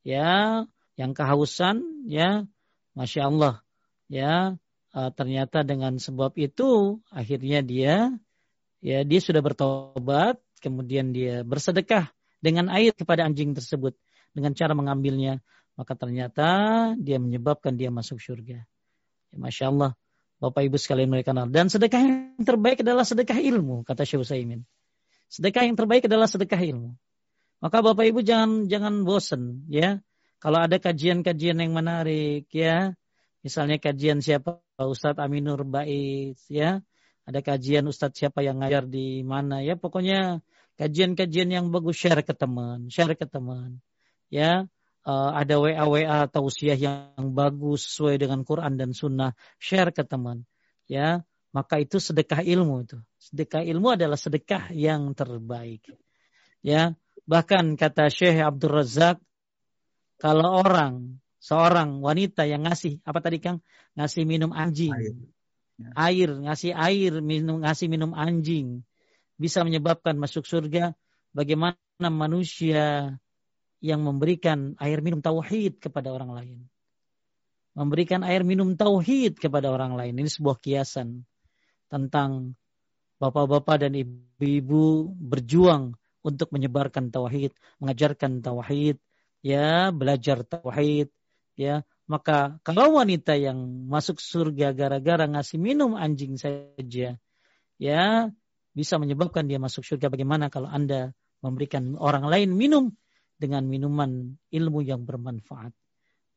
[0.01, 0.63] ya
[0.97, 2.49] yang kehausan ya
[2.97, 3.61] masya Allah
[4.09, 4.57] ya
[4.97, 8.09] uh, ternyata dengan sebab itu akhirnya dia
[8.82, 12.09] ya dia sudah bertobat kemudian dia bersedekah
[12.41, 13.93] dengan air kepada anjing tersebut
[14.34, 15.45] dengan cara mengambilnya
[15.78, 16.49] maka ternyata
[16.97, 18.65] dia menyebabkan dia masuk surga.
[19.30, 19.91] Ya, masya Allah
[20.38, 21.50] Bapak Ibu sekalian mereka kenal.
[21.50, 24.62] Dan sedekah yang terbaik adalah sedekah ilmu kata Syekh Utsaimin.
[25.28, 26.94] Sedekah yang terbaik adalah sedekah ilmu.
[27.58, 29.98] Maka Bapak Ibu jangan jangan bosan ya.
[30.38, 32.94] Kalau ada kajian-kajian yang menarik ya,
[33.42, 36.86] misalnya kajian siapa Ustadz Aminur Bais ya,
[37.26, 40.46] ada kajian Ustadz siapa yang ngajar di mana ya, pokoknya
[40.78, 43.82] kajian-kajian yang bagus share ke teman, share ke teman.
[44.30, 44.70] Ya,
[45.08, 50.43] uh, ada WA WA tausiah yang bagus sesuai dengan Quran dan Sunnah, share ke teman.
[50.91, 51.24] Ya,
[51.55, 52.99] maka itu sedekah ilmu itu.
[53.18, 55.88] Sedekah ilmu adalah sedekah yang terbaik.
[56.60, 59.24] Ya, bahkan kata Syekh Abdul Razak,
[60.20, 63.64] kalau orang seorang wanita yang ngasih apa tadi Kang?
[63.95, 64.91] Ngasih minum anjing.
[64.91, 65.16] Air.
[65.78, 65.93] Ya.
[65.93, 68.82] air, ngasih air, minum ngasih minum anjing
[69.38, 70.97] bisa menyebabkan masuk surga.
[71.38, 73.14] Bagaimana manusia
[73.84, 76.57] yang memberikan air minum tauhid kepada orang lain.
[77.78, 80.17] Memberikan air minum tauhid kepada orang lain.
[80.17, 81.21] Ini sebuah kiasan
[81.88, 82.57] tentang
[83.21, 85.93] bapak-bapak dan ibu-ibu berjuang
[86.25, 88.97] untuk menyebarkan tauhid, mengajarkan tauhid,
[89.45, 91.13] ya, belajar tauhid,
[91.53, 91.86] ya.
[92.07, 97.19] Maka kalau wanita yang masuk surga gara-gara ngasih minum anjing saja,
[97.78, 98.03] ya,
[98.73, 100.09] bisa menyebabkan dia masuk surga.
[100.09, 101.13] Bagaimana kalau Anda
[101.45, 102.93] memberikan orang lain minum
[103.38, 105.74] dengan minuman ilmu yang bermanfaat,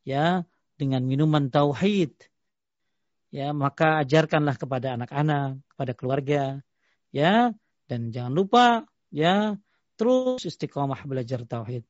[0.05, 0.45] ya,
[0.77, 2.13] dengan minuman tauhid,
[3.33, 6.43] ya, maka ajarkanlah kepada anak-anak, kepada keluarga,
[7.13, 7.53] ya,
[7.89, 9.57] dan jangan lupa, ya,
[9.97, 11.85] terus istiqomah belajar tauhid.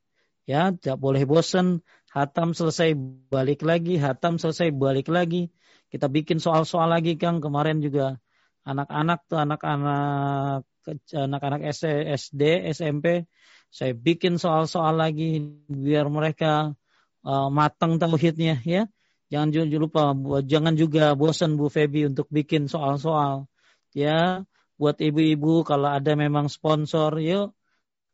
[0.48, 1.78] Ya, tidak boleh bosan.
[2.10, 2.98] Hatam selesai
[3.30, 5.46] balik lagi, hatam selesai balik lagi.
[5.86, 7.38] Kita bikin soal-soal lagi Kang.
[7.38, 8.18] Kemarin juga
[8.66, 10.66] anak-anak tuh anak-anak
[11.14, 12.42] anak-anak SD,
[12.74, 13.30] SMP
[13.70, 15.38] saya bikin soal-soal lagi
[15.70, 16.74] biar mereka
[17.22, 18.90] uh, matang tauhidnya ya.
[19.30, 20.02] Jangan juga lupa
[20.42, 23.46] jangan juga bosan Bu Febi untuk bikin soal-soal
[23.94, 24.42] ya.
[24.74, 27.54] Buat ibu-ibu kalau ada memang sponsor yuk.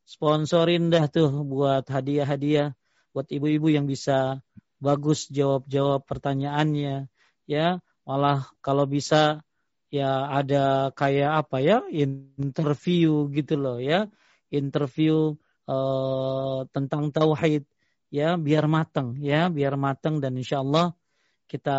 [0.06, 2.76] Sponsorin dah tuh buat hadiah-hadiah
[3.16, 4.44] buat ibu-ibu yang bisa
[4.76, 7.08] bagus jawab-jawab pertanyaannya
[7.48, 7.80] ya.
[8.04, 9.40] Malah kalau bisa
[9.88, 14.04] ya ada kayak apa ya interview gitu loh ya.
[14.52, 15.32] Interview
[15.66, 17.66] uh, tentang tauhid
[18.10, 20.94] ya biar matang ya biar matang dan insya Allah
[21.46, 21.78] kita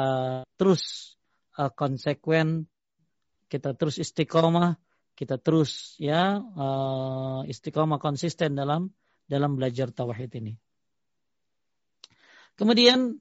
[0.56, 1.16] terus
[1.56, 2.68] uh, konsekuen
[3.48, 4.76] kita terus istiqomah
[5.18, 8.94] kita terus ya uh, istiqomah konsisten dalam
[9.28, 10.54] dalam belajar tauhid ini.
[12.58, 13.18] Kemudian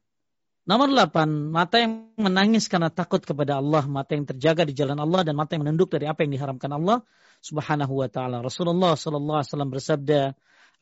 [0.64, 5.27] nomor 8, mata yang menangis karena takut kepada Allah, mata yang terjaga di jalan Allah
[5.27, 7.05] dan mata yang menunduk dari apa yang diharamkan Allah
[7.45, 8.41] Subhanahu wa taala.
[8.41, 10.21] Rasulullah sallallahu alaihi wasallam bersabda,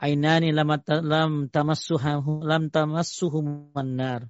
[0.04, 4.28] "Ainani lam tamassuhu lam tamassuhum nar."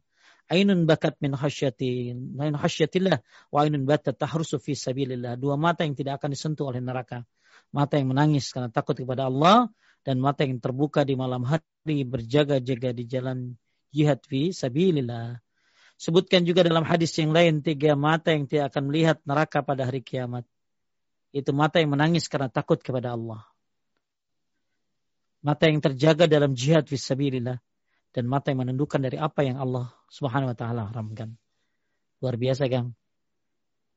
[0.51, 5.41] ainun bakat min khasyati min khasyatillah wa ainun batat tahrusu fi sabilillah.
[5.41, 7.25] Dua mata yang tidak akan disentuh oleh neraka.
[7.73, 9.73] Mata yang menangis karena takut kepada Allah
[10.05, 13.57] dan mata yang terbuka di malam hari berjaga-jaga di jalan
[13.91, 15.41] jihad fi sabilillah.
[15.95, 20.03] Sebutkan juga dalam hadis yang lain tiga mata yang tidak akan melihat neraka pada hari
[20.03, 20.45] kiamat.
[21.35, 23.54] Itu mata yang menangis karena takut kepada Allah.
[25.45, 27.61] Mata yang terjaga dalam jihad fi sabilillah
[28.17, 31.37] dan mata yang menundukkan dari apa yang Allah Subhanahu wa taala haramkan.
[32.25, 32.97] Luar biasa, Kang.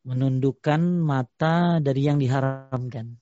[0.04, 3.16] Menundukkan mata dari yang diharamkan.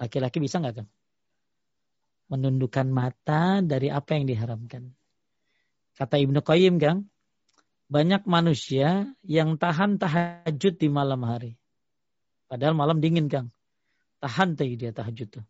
[0.00, 0.90] Laki-laki bisa nggak, Kang?
[2.32, 4.96] Menundukkan mata dari apa yang diharamkan.
[6.00, 7.12] Kata Ibnu Qayyim, Kang,
[7.92, 11.60] banyak manusia yang tahan tahajud di malam hari.
[12.48, 13.52] Padahal malam dingin, Kang.
[14.24, 15.44] Tahan tadi dia tahajud tuh.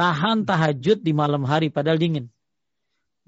[0.00, 2.32] Tahan tahajud di malam hari padahal dingin.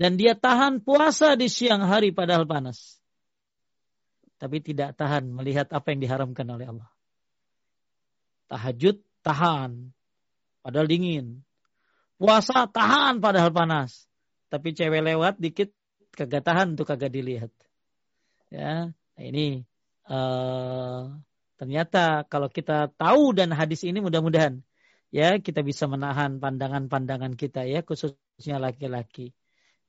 [0.00, 2.96] Dan dia tahan puasa di siang hari padahal panas.
[4.40, 6.88] Tapi tidak tahan melihat apa yang diharamkan oleh Allah.
[8.48, 9.92] Tahajud tahan.
[10.64, 11.44] Padahal dingin.
[12.16, 14.08] Puasa tahan padahal panas.
[14.48, 15.76] Tapi cewek lewat dikit
[16.16, 17.52] kagak tahan untuk kagak dilihat.
[18.48, 19.68] Ya, nah ini
[20.08, 21.20] uh,
[21.60, 24.64] ternyata kalau kita tahu dan hadis ini mudah-mudahan
[25.12, 29.36] ya kita bisa menahan pandangan-pandangan kita ya khususnya laki-laki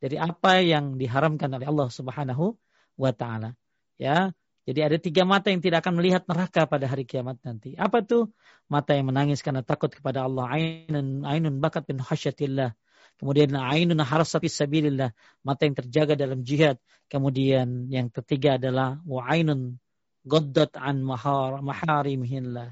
[0.04, 2.60] dari apa yang diharamkan oleh Allah Subhanahu
[3.00, 3.56] wa taala.
[3.96, 4.36] Ya.
[4.64, 7.76] Jadi ada tiga mata yang tidak akan melihat neraka pada hari kiamat nanti.
[7.76, 8.32] Apa tuh?
[8.72, 10.48] Mata yang menangis karena takut kepada Allah.
[10.56, 12.72] Ainun ainun bakat bin khasyatillah.
[13.20, 15.12] Kemudian ainun harasati sabilillah.
[15.44, 16.80] Mata yang terjaga dalam jihad.
[17.12, 19.84] Kemudian yang ketiga adalah wa ainun
[20.24, 22.72] goddat an mahar, maharimihillah.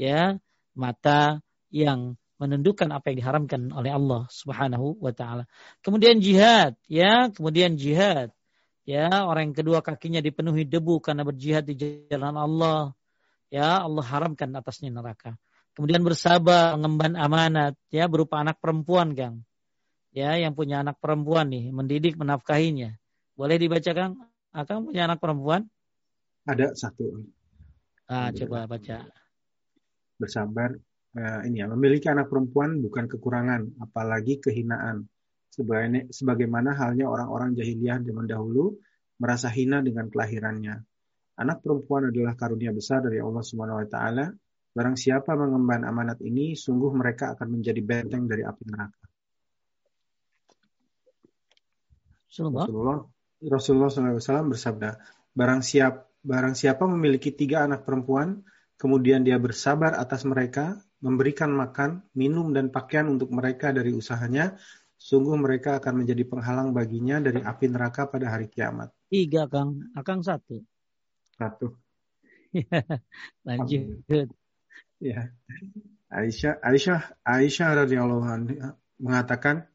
[0.00, 0.40] Ya,
[0.72, 1.44] mata
[1.74, 5.50] yang menundukkan apa yang diharamkan oleh Allah Subhanahu wa taala.
[5.82, 8.30] Kemudian jihad, ya, kemudian jihad.
[8.84, 11.74] Ya, orang yang kedua kakinya dipenuhi debu karena berjihad di
[12.06, 12.92] jalan Allah.
[13.50, 15.34] Ya, Allah haramkan atasnya neraka.
[15.74, 19.42] Kemudian bersabar mengemban amanat, ya, berupa anak perempuan, Kang.
[20.14, 22.94] Ya, yang punya anak perempuan nih, mendidik, menafkahinya.
[23.34, 24.20] Boleh dibaca, Kang?
[24.54, 25.66] Akang punya anak perempuan?
[26.46, 27.26] Ada satu.
[28.06, 29.10] Ah, coba baca.
[30.20, 30.78] Bersabar
[31.14, 35.06] uh, ini ya, memiliki anak perempuan bukan kekurangan, apalagi kehinaan.
[36.10, 38.74] Sebagaimana halnya orang-orang jahiliyah zaman dahulu
[39.22, 40.82] merasa hina dengan kelahirannya.
[41.38, 44.26] Anak perempuan adalah karunia besar dari Allah Subhanahu wa taala.
[44.74, 49.06] Barang siapa mengemban amanat ini, sungguh mereka akan menjadi benteng dari api neraka.
[52.34, 53.06] Rasulullah
[53.38, 54.90] Rasulullah SAW bersabda,
[55.30, 58.42] barang siap barang siapa memiliki tiga anak perempuan,
[58.74, 64.56] kemudian dia bersabar atas mereka, memberikan makan, minum dan pakaian untuk mereka dari usahanya,
[64.96, 68.88] sungguh mereka akan menjadi penghalang baginya dari api neraka pada hari kiamat.
[69.12, 69.92] Tiga, Kang.
[69.92, 70.64] Akang satu.
[71.36, 71.76] Satu.
[73.46, 74.00] Lanjut.
[74.96, 75.28] Ya.
[76.08, 79.66] Aisyah Aisyah Aisyah radhiyallahu anha mengatakan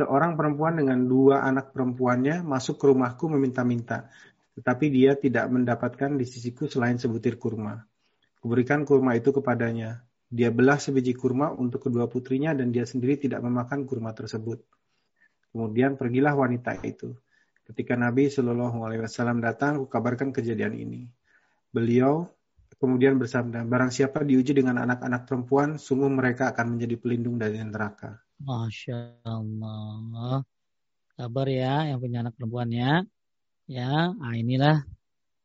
[0.00, 4.08] seorang perempuan dengan dua anak perempuannya masuk ke rumahku meminta-minta,
[4.58, 7.87] tetapi dia tidak mendapatkan di sisiku selain sebutir kurma.
[8.38, 10.02] Kuberikan kurma itu kepadanya.
[10.28, 14.60] Dia belah sebiji kurma untuk kedua putrinya dan dia sendiri tidak memakan kurma tersebut.
[15.50, 17.16] Kemudian pergilah wanita itu.
[17.64, 21.08] Ketika Nabi Shallallahu Alaihi Wasallam datang, kukabarkan kejadian ini.
[21.72, 22.28] Beliau
[22.76, 28.20] kemudian bersabda, barang siapa diuji dengan anak-anak perempuan, sungguh mereka akan menjadi pelindung dari neraka.
[28.38, 30.44] Masya Allah.
[31.18, 33.04] Sabar ya yang punya anak perempuannya.
[33.68, 34.86] Ya, nah inilah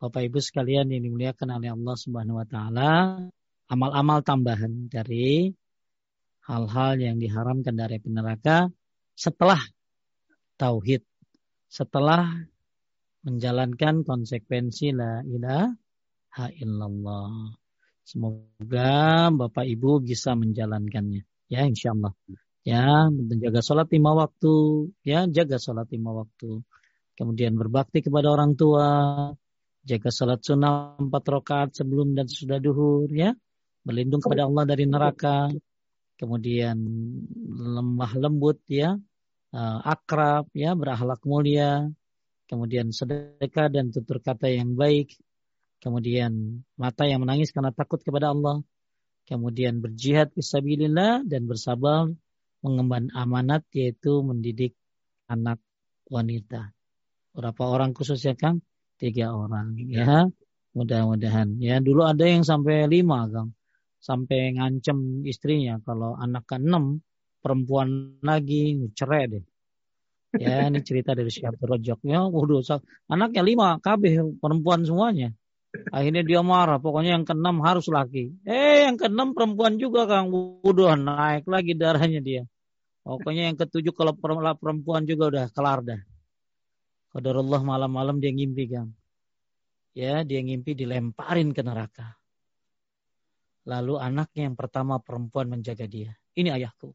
[0.03, 2.91] Bapak Ibu sekalian yang dimuliakan oleh Allah Subhanahu wa taala,
[3.71, 5.47] amal-amal tambahan dari
[6.43, 8.67] hal-hal yang diharamkan dari neraka
[9.15, 9.63] setelah
[10.59, 11.07] tauhid,
[11.71, 12.35] setelah
[13.23, 17.55] menjalankan konsekuensi la ilaha illallah.
[18.03, 21.23] Semoga Bapak Ibu bisa menjalankannya.
[21.47, 22.11] Ya, insya Allah
[22.67, 26.63] ya menjaga sholat lima waktu ya jaga sholat lima waktu
[27.19, 28.87] kemudian berbakti kepada orang tua
[29.83, 33.35] jaga sholat sunnah empat rakaat sebelum dan sesudah duhur ya.
[33.83, 35.51] Berlindung kepada Allah dari neraka.
[36.15, 36.79] Kemudian
[37.51, 38.95] lemah lembut ya.
[39.51, 40.71] Eh, akrab ya.
[40.73, 41.91] Berakhlak mulia.
[42.47, 45.19] Kemudian sedekah dan tutur kata yang baik.
[45.83, 48.63] Kemudian mata yang menangis karena takut kepada Allah.
[49.27, 52.07] Kemudian berjihad fisabilillah dan bersabar
[52.63, 54.79] mengemban amanat yaitu mendidik
[55.27, 55.59] anak
[56.07, 56.71] wanita.
[57.35, 58.63] Berapa orang khususnya Kang?
[58.97, 60.29] Tiga orang ya.
[60.73, 61.77] Mudah-mudahan ya.
[61.77, 63.53] Dulu ada yang sampai lima Kang.
[64.03, 66.99] Sampai ngancem istrinya kalau anak ke enam
[67.39, 69.43] perempuan lagi cerai deh.
[70.33, 72.01] Ya ini cerita dari Syekh Rojok.
[72.09, 72.65] Ya, waduh,
[73.05, 75.29] anaknya lima KB perempuan semuanya.
[75.93, 78.33] Akhirnya dia marah, pokoknya yang keenam harus laki.
[78.41, 80.33] Eh, yang keenam perempuan juga Kang.
[80.65, 82.43] Udah naik lagi darahnya dia.
[83.05, 84.17] Pokoknya yang ketujuh kalau
[84.57, 86.01] perempuan juga udah kelar dah.
[87.13, 88.89] Allah malam-malam dia ngimpi kan.
[89.93, 92.17] Ya, dia ngimpi dilemparin ke neraka.
[93.69, 96.17] Lalu anaknya yang pertama perempuan menjaga dia.
[96.33, 96.89] Ini ayahku.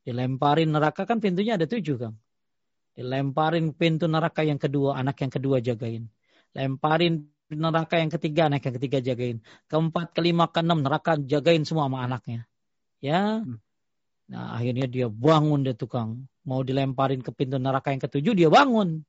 [0.00, 2.16] Dilemparin neraka kan pintunya ada tujuh kan.
[2.96, 6.08] Dilemparin pintu neraka yang kedua, anak yang kedua jagain.
[6.56, 9.44] Lemparin neraka yang ketiga, anak yang ketiga jagain.
[9.68, 12.48] Keempat, kelima, keenam neraka jagain semua sama anaknya.
[13.04, 13.60] Ya, hmm.
[14.30, 16.30] Nah akhirnya dia bangun deh tukang.
[16.46, 19.02] Mau dilemparin ke pintu neraka yang ketujuh dia bangun.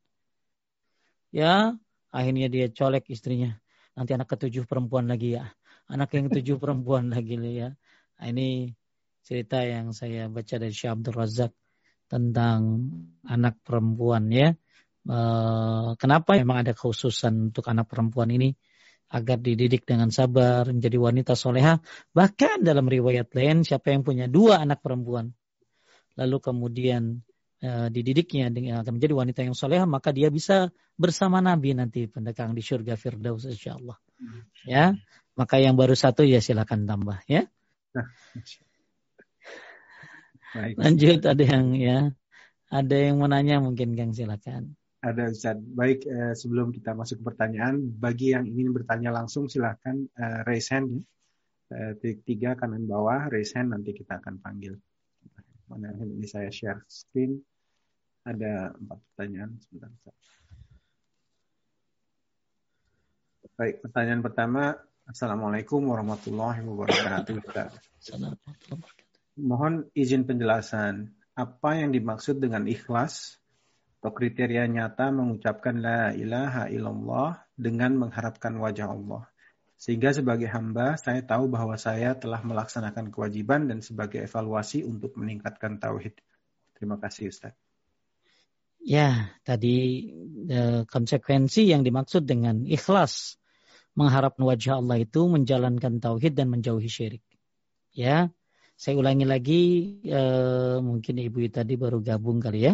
[1.32, 1.76] Ya
[2.12, 3.56] akhirnya dia colek istrinya.
[3.96, 5.48] Nanti anak ketujuh perempuan lagi ya.
[5.92, 7.76] Anak yang ketujuh perempuan lagi ya.
[8.20, 8.72] Nah, ini
[9.24, 11.52] cerita yang saya baca dari Syekh Abdul Razak
[12.12, 12.60] tentang
[13.24, 14.52] anak perempuan ya.
[15.08, 15.18] E,
[15.96, 18.52] kenapa memang ada khususan untuk anak perempuan ini?
[19.12, 21.84] agar dididik dengan sabar menjadi wanita soleha.
[22.16, 25.36] Bahkan dalam riwayat lain siapa yang punya dua anak perempuan
[26.20, 27.24] lalu kemudian
[27.62, 32.66] dididiknya dengan akan menjadi wanita yang soleha maka dia bisa bersama Nabi nanti pendekang di
[32.66, 34.02] surga Firdaus insya Allah.
[34.66, 34.98] Ya,
[35.38, 37.46] maka yang baru satu ya silakan tambah ya.
[40.82, 41.98] Lanjut ada yang ya
[42.72, 44.80] ada yang mau nanya mungkin Kang silakan.
[45.02, 45.58] Ada Ustaz.
[45.60, 50.72] Baik, eh, sebelum kita masuk ke pertanyaan, bagi yang ingin bertanya langsung silahkan eh, raise
[50.72, 51.04] hand.
[51.72, 54.78] Eh, titik tiga kanan bawah, raise hand nanti kita akan panggil.
[55.68, 57.44] Mana ini saya share screen.
[58.22, 59.58] Ada empat pertanyaan.
[59.66, 60.14] Sebentar.
[63.58, 64.64] Baik, pertanyaan pertama.
[65.10, 67.42] Assalamualaikum warahmatullahi wabarakatuh.
[69.42, 71.18] Mohon izin penjelasan.
[71.34, 73.42] Apa yang dimaksud dengan ikhlas
[74.02, 79.26] atau kriteria nyata mengucapkan la ilaha illallah dengan mengharapkan wajah Allah.
[79.82, 85.82] Sehingga sebagai hamba saya tahu bahwa saya telah melaksanakan kewajiban dan sebagai evaluasi untuk meningkatkan
[85.82, 86.18] tauhid.
[86.78, 87.71] Terima kasih Ustaz.
[88.82, 90.10] Ya, tadi
[90.50, 90.60] e,
[90.90, 93.38] konsekuensi yang dimaksud dengan ikhlas
[93.94, 97.24] mengharapkan wajah Allah itu menjalankan tauhid dan menjauhi syirik.
[97.92, 98.32] Ya,
[98.82, 99.62] saya ulangi lagi,
[100.08, 102.74] eh, mungkin ibu tadi baru gabung kali ya.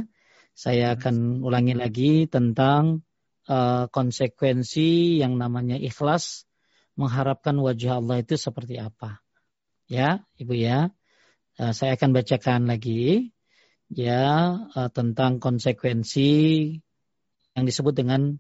[0.56, 3.04] Saya akan ulangi lagi tentang
[3.50, 6.48] eh, konsekuensi yang namanya ikhlas
[6.96, 9.20] mengharapkan wajah Allah itu seperti apa.
[9.92, 10.96] Ya, ibu ya.
[11.58, 13.34] Saya akan bacakan lagi
[13.92, 16.32] ya eh, tentang konsekuensi
[17.56, 18.38] yang disebut dengan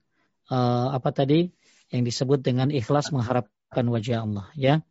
[0.51, 1.51] eh, apa tadi?
[1.87, 4.83] yang disebut dengan ikhlas mengharapkan wajah Allah ya.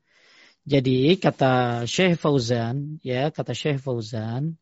[0.66, 4.58] Jadi kata Syekh Fauzan ya, kata Syekh Fauzan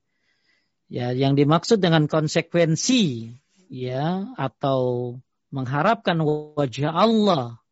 [0.90, 3.32] ya yang dimaksud dengan konsekuensi
[3.72, 5.16] ya atau
[5.48, 6.18] mengharapkan
[6.58, 7.62] wajah Allah,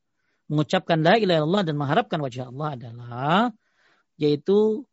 [0.46, 3.40] mengucapkan la ilaha illallah dan mengharapkan wajah Allah adalah
[4.16, 4.86] yaitu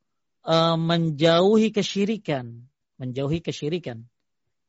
[0.43, 2.68] uh, menjauhi kesyirikan,
[2.99, 4.03] menjauhi kesyirikan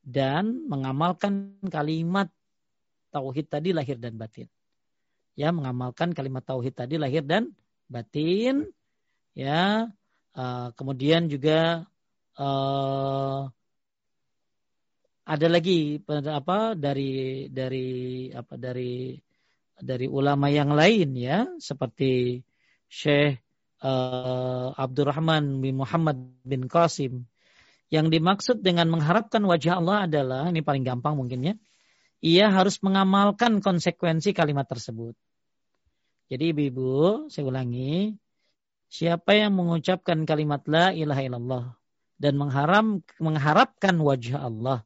[0.00, 2.30] dan mengamalkan kalimat
[3.10, 4.48] tauhid tadi lahir dan batin.
[5.34, 7.52] Ya mengamalkan kalimat tauhid tadi lahir dan
[7.90, 8.70] batin.
[9.34, 9.90] Ya
[10.38, 11.90] uh, kemudian juga
[12.38, 13.50] uh,
[15.30, 17.88] ada lagi apa dari dari
[18.34, 19.14] apa dari
[19.78, 21.46] dari ulama yang lain ya.
[21.58, 22.42] Seperti
[22.90, 23.38] Syekh
[23.82, 27.26] uh, Abdurrahman bin Muhammad bin Qasim
[27.90, 31.54] yang dimaksud dengan mengharapkan wajah Allah adalah ini paling gampang mungkin ya
[32.20, 35.16] ia harus mengamalkan konsekuensi kalimat tersebut.
[36.30, 38.14] Jadi ibu-ibu, saya ulangi,
[38.86, 41.64] siapa yang mengucapkan kalimat la ilaha illallah
[42.20, 42.86] dan mengharam
[43.18, 44.84] mengharapkan wajah Allah.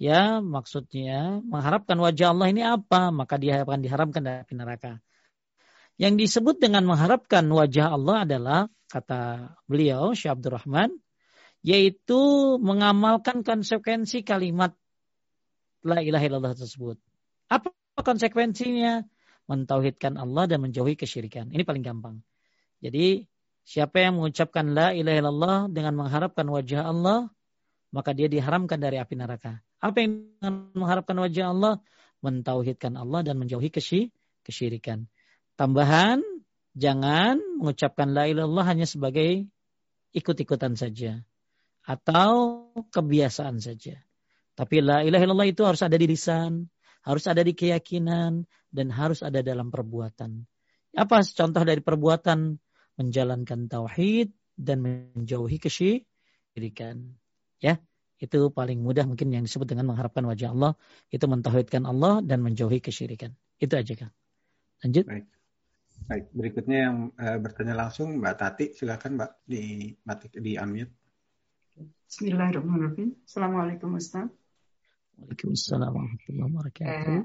[0.00, 3.12] Ya, maksudnya mengharapkan wajah Allah ini apa?
[3.12, 4.98] Maka dia akan diharamkan dari neraka.
[5.98, 10.94] Yang disebut dengan mengharapkan wajah Allah adalah kata beliau Syekh Abdurrahman
[11.62, 12.20] yaitu
[12.62, 14.74] mengamalkan konsekuensi kalimat
[15.82, 16.98] la ilaha illallah tersebut.
[17.50, 17.72] Apa
[18.02, 19.02] konsekuensinya?
[19.48, 21.48] Mentauhidkan Allah dan menjauhi kesyirikan.
[21.48, 22.20] Ini paling gampang.
[22.84, 23.24] Jadi
[23.64, 27.32] siapa yang mengucapkan la ilaha illallah dengan mengharapkan wajah Allah,
[27.88, 29.64] maka dia diharamkan dari api neraka.
[29.80, 30.36] Apa yang
[30.76, 31.80] mengharapkan wajah Allah?
[32.20, 34.12] Mentauhidkan Allah dan menjauhi kesy
[34.44, 35.08] kesyirikan.
[35.56, 36.20] Tambahan,
[36.76, 39.48] jangan mengucapkan la ilaha illallah hanya sebagai
[40.12, 41.24] ikut-ikutan saja
[41.88, 43.96] atau kebiasaan saja.
[44.52, 46.68] Tapi la ilaha illallah itu harus ada di lisan,
[47.00, 50.44] harus ada di keyakinan, dan harus ada dalam perbuatan.
[50.92, 52.60] Apa contoh dari perbuatan?
[52.98, 57.14] Menjalankan tauhid dan menjauhi kesyirikan.
[57.62, 57.78] Ya,
[58.18, 60.74] itu paling mudah mungkin yang disebut dengan mengharapkan wajah Allah.
[61.06, 63.38] Itu mentauhidkan Allah dan menjauhi kesyirikan.
[63.62, 64.12] Itu aja Kang.
[64.82, 65.06] Lanjut.
[65.06, 65.26] Baik.
[66.06, 69.94] Baik, berikutnya yang uh, bertanya langsung Mbak Tati, silakan Mbak di
[70.38, 70.94] di unmute.
[71.78, 73.14] Bismillahirrahmanirrahim.
[73.22, 74.26] Assalamualaikum Ustaz.
[75.18, 76.88] Waalaikumsalam warahmatullahi wabarakatuh.
[76.88, 77.22] Eh,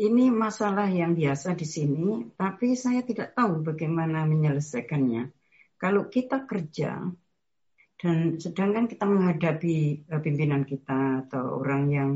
[0.00, 5.32] ini masalah yang biasa di sini, tapi saya tidak tahu bagaimana menyelesaikannya.
[5.76, 7.12] Kalau kita kerja
[8.00, 12.10] dan sedangkan kita menghadapi eh, pimpinan kita atau orang yang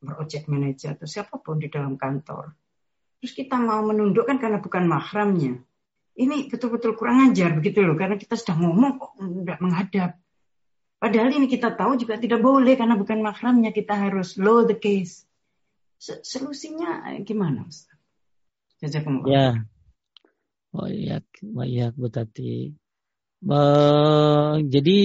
[0.00, 2.54] project manager atau siapa pun di dalam kantor,
[3.20, 5.58] terus kita mau menundukkan karena bukan mahramnya.
[6.16, 10.10] Ini betul-betul kurang ajar begitu loh, karena kita sudah ngomong kok tidak menghadap.
[10.96, 15.28] Padahal ini kita tahu juga tidak boleh karena bukan mahramnya kita harus low the case.
[16.00, 17.96] Solusinya gimana Ustaz?
[19.32, 19.64] Ya.
[20.76, 21.24] Oh iya,
[21.56, 22.72] oh iya Bu Tati.
[24.66, 24.98] jadi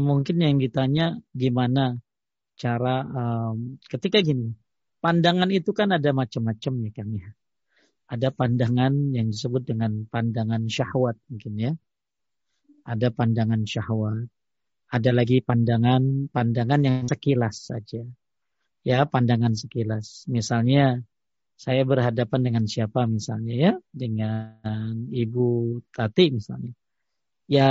[0.00, 2.00] mungkin yang ditanya gimana
[2.60, 4.52] cara um, ketika gini
[5.00, 7.28] pandangan itu kan ada macam-macam ya kan ya
[8.10, 11.72] ada pandangan yang disebut dengan pandangan syahwat mungkin ya
[12.84, 14.28] ada pandangan syahwat,
[14.90, 18.02] ada lagi pandangan pandangan yang sekilas saja.
[18.80, 20.24] Ya, pandangan sekilas.
[20.26, 21.04] Misalnya
[21.60, 26.72] saya berhadapan dengan siapa misalnya ya, dengan Ibu Tati misalnya.
[27.50, 27.70] Ya,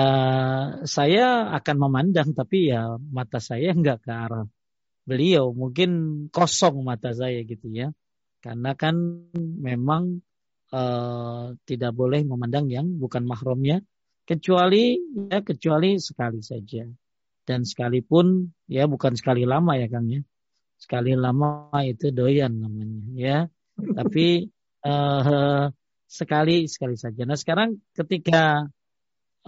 [0.85, 4.45] saya akan memandang tapi ya mata saya enggak ke arah
[5.09, 5.89] beliau, mungkin
[6.29, 7.89] kosong mata saya gitu ya.
[8.39, 8.95] Karena kan
[9.35, 10.21] memang
[10.71, 13.81] uh, tidak boleh memandang yang bukan mahramnya
[14.29, 15.01] kecuali
[15.33, 16.85] ya kecuali sekali saja.
[17.49, 20.21] Dan sekalipun ya bukan sekali lama ya Kang ya.
[20.77, 23.37] Sekali lama itu doyan namanya ya.
[23.97, 24.45] Tapi
[24.85, 25.65] uh,
[26.05, 27.25] sekali sekali saja.
[27.25, 28.69] Nah sekarang ketika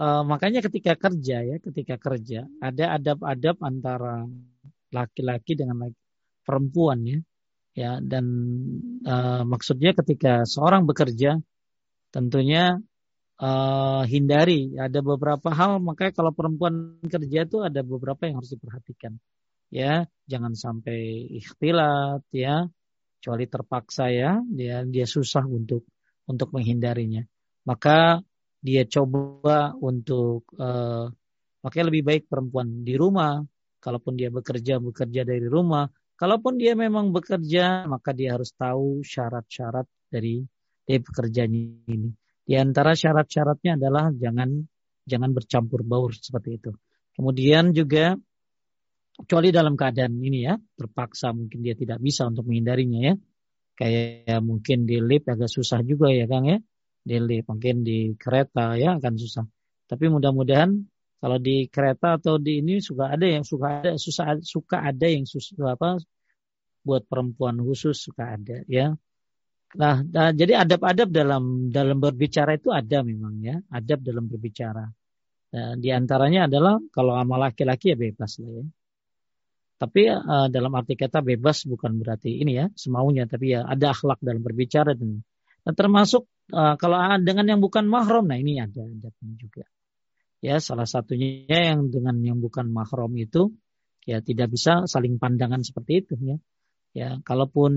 [0.02, 4.26] uh, makanya ketika kerja ya ketika kerja ada adab-adab antara
[4.90, 6.00] laki-laki dengan laki,
[6.42, 7.18] perempuan ya.
[7.72, 8.26] Ya dan
[9.06, 11.40] uh, maksudnya ketika seorang bekerja
[12.12, 12.82] tentunya
[13.42, 14.72] uh, hindari.
[14.78, 19.18] Ada beberapa hal makanya kalau perempuan kerja itu ada beberapa yang harus diperhatikan.
[19.72, 22.70] Ya, jangan sampai ikhtilat ya.
[23.22, 25.86] kecuali terpaksa ya dia dia susah untuk
[26.26, 27.22] untuk menghindarinya
[27.62, 28.18] maka
[28.58, 31.06] dia coba untuk uh,
[31.62, 33.38] makanya lebih baik perempuan di rumah
[33.78, 35.86] kalaupun dia bekerja bekerja dari rumah
[36.18, 40.42] kalaupun dia memang bekerja maka dia harus tahu syarat-syarat dari
[40.82, 42.10] dari pekerjaannya ini
[42.42, 44.66] di antara syarat-syaratnya adalah jangan
[45.06, 46.70] jangan bercampur baur seperti itu.
[47.14, 48.16] Kemudian juga
[49.12, 53.14] kecuali dalam keadaan ini ya terpaksa mungkin dia tidak bisa untuk menghindarinya ya.
[53.72, 56.58] Kayak mungkin di lift agak susah juga ya Kang ya.
[57.02, 59.44] Di lift mungkin di kereta ya akan susah.
[59.86, 60.70] Tapi mudah-mudahan
[61.22, 65.22] kalau di kereta atau di ini suka ada yang suka ada susah suka ada yang
[65.22, 66.02] susah apa
[66.82, 68.90] buat perempuan khusus suka ada ya
[69.76, 74.84] nah, nah jadi adab-adab dalam dalam berbicara itu ada memang ya adab dalam berbicara
[75.52, 78.64] nah, di antaranya adalah kalau sama laki-laki ya bebas lah ya
[79.82, 84.22] tapi uh, dalam arti kata bebas bukan berarti ini ya semaunya, tapi ya ada akhlak
[84.22, 85.26] dalam berbicara dan,
[85.66, 89.66] dan termasuk uh, kalau dengan yang bukan mahram, nah ini ada ada juga.
[90.38, 93.50] Ya salah satunya yang dengan yang bukan mahram itu
[94.06, 96.38] ya tidak bisa saling pandangan seperti itu ya.
[96.92, 97.72] Ya kalaupun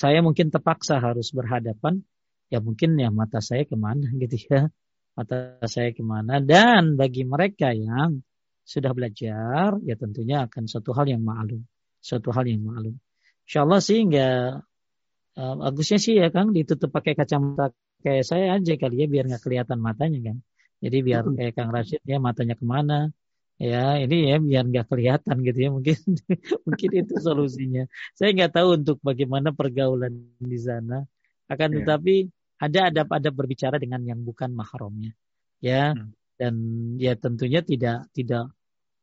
[0.00, 2.00] saya mungkin terpaksa harus berhadapan,
[2.48, 4.72] ya mungkin ya mata saya ke mana gitu ya,
[5.16, 6.40] mata saya ke mana.
[6.40, 8.24] Dan bagi mereka yang
[8.64, 11.68] sudah belajar, ya tentunya akan suatu hal yang maklum.
[12.00, 12.96] Suatu hal yang maklum.
[13.44, 14.40] Insya Allah sih nggak
[15.36, 19.42] uh, bagusnya sih ya Kang ditutup pakai kacamata kayak saya aja kali ya biar nggak
[19.44, 20.36] kelihatan matanya kan.
[20.80, 23.12] Jadi biar kayak Kang Rashid ya matanya ke mana.
[23.54, 25.96] Ya ini ya biar nggak kelihatan gitu ya mungkin
[26.66, 27.86] mungkin itu solusinya.
[28.18, 31.06] Saya nggak tahu untuk bagaimana pergaulan di sana.
[31.46, 31.76] Akan yeah.
[31.82, 32.14] tetapi
[32.58, 35.14] ada adab-adab berbicara dengan yang bukan mahramnya.
[35.62, 35.94] Ya.
[35.94, 36.54] Hmm dan
[36.98, 38.50] ya tentunya tidak tidak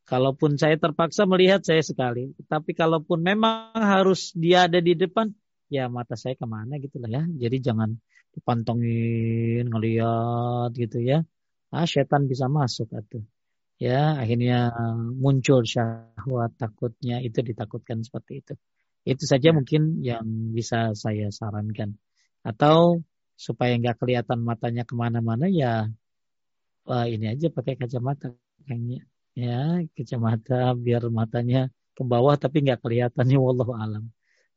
[0.04, 5.32] kalaupun saya terpaksa melihat saya sekali tapi kalaupun memang harus dia ada di depan
[5.72, 7.96] ya mata saya ke mana gitu lah ya jadi jangan
[8.36, 11.24] dipantongin ngeliat gitu ya
[11.72, 13.24] ah setan bisa masuk atau
[13.82, 14.70] ya akhirnya
[15.18, 18.54] muncul syahwat takutnya itu ditakutkan seperti itu
[19.02, 19.56] itu saja ya.
[19.58, 21.98] mungkin yang bisa saya sarankan
[22.46, 23.02] atau
[23.34, 25.90] supaya nggak kelihatan matanya ke mana-mana ya
[26.88, 28.34] Wah, ini aja pakai kacamata
[28.66, 29.06] kayaknya.
[29.38, 34.04] Ya, kacamata biar matanya ke bawah tapi nggak kelihatannya wallahu alam.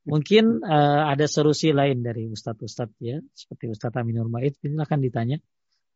[0.04, 5.40] Mungkin uh, ada solusi lain dari ustadz-ustadz ya, seperti Ustadz Aminur Maid, akan ditanya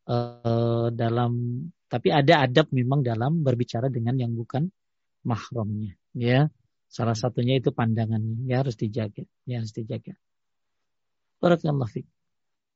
[0.09, 4.69] uh, dalam tapi ada adab memang dalam berbicara dengan yang bukan
[5.25, 6.49] mahramnya, ya.
[6.89, 10.17] Salah satunya itu pandangannya, ya harus dijaga, ya harus dijaga.
[11.37, 12.07] Barakallahu fiik.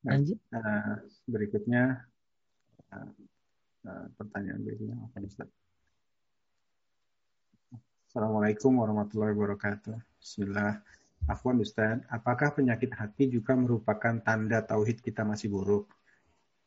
[0.06, 0.38] Lanjut.
[0.54, 2.06] Nah, berikutnya
[3.84, 5.50] Eh, pertanyaan berikutnya apa Ustaz?
[8.08, 10.24] Assalamualaikum warahmatullahi wabarakatuh.
[10.24, 10.80] Bismillah.
[11.28, 15.92] Afwan Ustaz, apakah penyakit hati juga merupakan tanda tauhid kita masih buruk?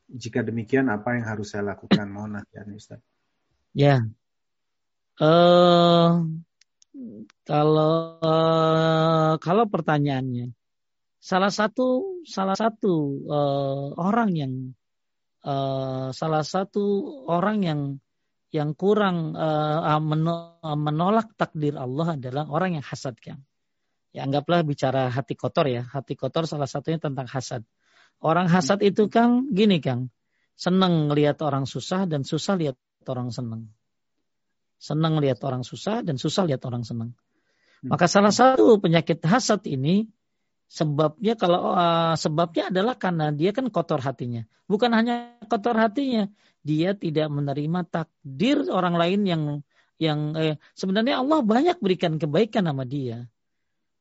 [0.06, 2.06] Jika demikian, apa yang harus saya lakukan?
[2.06, 3.00] Mohon nasihatnya Ustaz.
[3.74, 4.06] Ya.
[5.18, 6.30] Uh,
[7.42, 10.54] kalau uh, kalau pertanyaannya,
[11.18, 12.94] salah satu salah satu
[13.26, 14.52] uh, orang yang
[15.42, 16.84] uh, salah satu
[17.26, 17.80] orang yang
[18.54, 20.00] yang kurang uh,
[20.78, 23.42] menolak takdir Allah adalah orang yang hasad kan.
[24.16, 25.84] Ya anggaplah bicara hati kotor ya.
[25.84, 27.66] Hati kotor salah satunya tentang hasad.
[28.20, 30.08] Orang hasad itu kan gini Kang.
[30.56, 32.76] Senang lihat orang susah dan susah lihat
[33.06, 33.68] orang senang.
[34.80, 37.12] Senang lihat orang susah dan susah lihat orang senang.
[37.84, 37.92] Hmm.
[37.92, 40.08] Maka salah satu penyakit hasad ini
[40.66, 44.42] Sebabnya kalau uh, sebabnya adalah karena dia kan kotor hatinya.
[44.66, 46.26] Bukan hanya kotor hatinya,
[46.66, 49.42] dia tidak menerima takdir orang lain yang
[49.96, 53.30] yang eh, sebenarnya Allah banyak berikan kebaikan sama dia.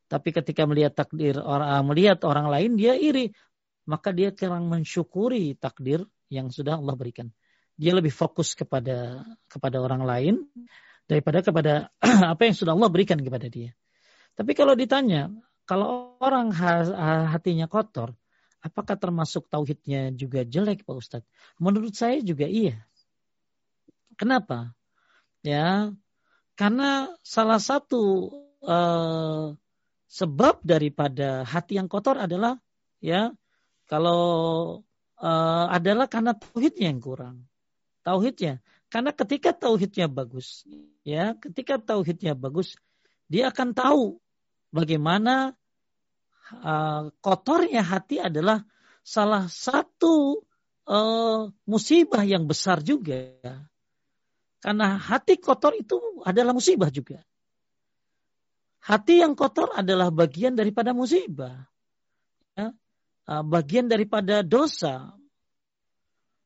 [0.09, 3.29] Tapi ketika melihat takdir orang uh, melihat orang lain dia iri,
[3.85, 7.29] maka dia kurang mensyukuri takdir yang sudah Allah berikan.
[7.77, 10.35] Dia lebih fokus kepada kepada orang lain
[11.05, 11.73] daripada kepada
[12.33, 13.73] apa yang sudah Allah berikan kepada dia.
[14.35, 15.31] Tapi kalau ditanya,
[15.63, 16.51] kalau orang
[17.31, 18.11] hatinya kotor,
[18.59, 21.29] apakah termasuk tauhidnya juga jelek Pak Ustadz?
[21.61, 22.83] Menurut saya juga iya.
[24.19, 24.75] Kenapa?
[25.45, 25.93] Ya,
[26.57, 28.33] karena salah satu
[28.65, 29.53] uh,
[30.09, 32.57] sebab daripada hati yang kotor adalah
[33.03, 33.35] ya
[33.85, 34.23] kalau
[35.21, 37.45] uh, adalah karena tauhidnya yang kurang.
[38.05, 40.61] Tauhidnya, karena ketika tauhidnya bagus,
[41.01, 42.77] ya, ketika tauhidnya bagus,
[43.25, 44.21] dia akan tahu
[44.69, 45.57] bagaimana
[46.61, 48.61] uh, kotornya hati adalah
[49.01, 50.45] salah satu
[50.85, 53.33] uh, musibah yang besar juga.
[54.61, 57.21] Karena hati kotor itu adalah musibah juga.
[58.85, 61.65] Hati yang kotor adalah bagian daripada musibah.
[62.57, 62.73] uh,
[63.25, 65.13] bagian daripada dosa.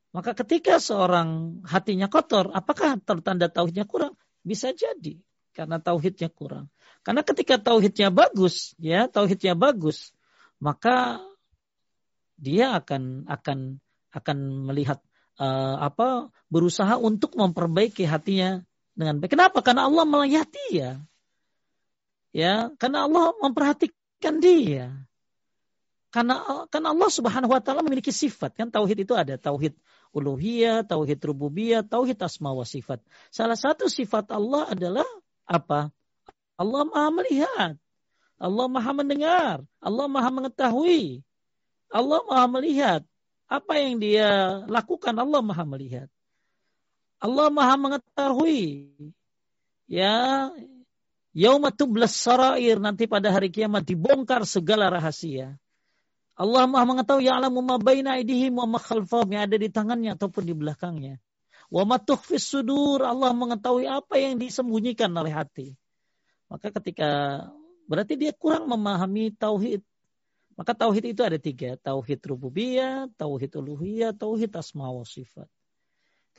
[0.09, 4.17] Maka ketika seorang hatinya kotor, apakah tertanda tauhidnya kurang?
[4.41, 5.21] Bisa jadi
[5.53, 6.71] karena tauhidnya kurang.
[7.05, 10.15] Karena ketika tauhidnya bagus, ya tauhidnya bagus,
[10.57, 11.21] maka
[12.39, 14.37] dia akan akan akan
[14.71, 15.03] melihat
[15.37, 18.63] uh, apa berusaha untuk memperbaiki hatinya
[18.95, 19.35] dengan baik.
[19.35, 19.59] Kenapa?
[19.61, 21.03] Karena Allah melihat dia.
[22.29, 25.08] Ya, karena Allah memperhatikan dia.
[26.09, 29.77] Karena karena Allah Subhanahu wa taala memiliki sifat kan tauhid itu ada tauhid
[30.09, 32.97] uluhiyah, tauhid rububiyah, tauhid asma wa sifat.
[33.29, 35.05] Salah satu sifat Allah adalah
[35.45, 35.93] apa?
[36.57, 37.73] Allah Maha melihat.
[38.41, 39.57] Allah Maha mendengar.
[39.77, 41.21] Allah Maha mengetahui.
[41.93, 43.01] Allah Maha melihat.
[43.45, 46.09] Apa yang dia lakukan Allah Maha melihat.
[47.21, 48.89] Allah Maha mengetahui.
[49.89, 50.49] Ya,
[51.37, 55.55] Yaumatublas sarair nanti pada hari kiamat dibongkar segala rahasia.
[56.39, 60.47] Allah Maha mengetahui ya'lamu ma baina aydihim wa ma khalfahum yang ada di tangannya ataupun
[60.47, 61.19] di belakangnya.
[61.67, 65.75] Wa ma tukhfis sudur Allah mengetahui apa yang disembunyikan oleh hati.
[66.47, 67.43] Maka ketika
[67.91, 69.83] berarti dia kurang memahami tauhid.
[70.55, 71.75] Maka tauhid itu ada tiga.
[71.75, 75.47] Tauhid rububiyah, tauhid uluhiyah, tauhid asma wa sifat.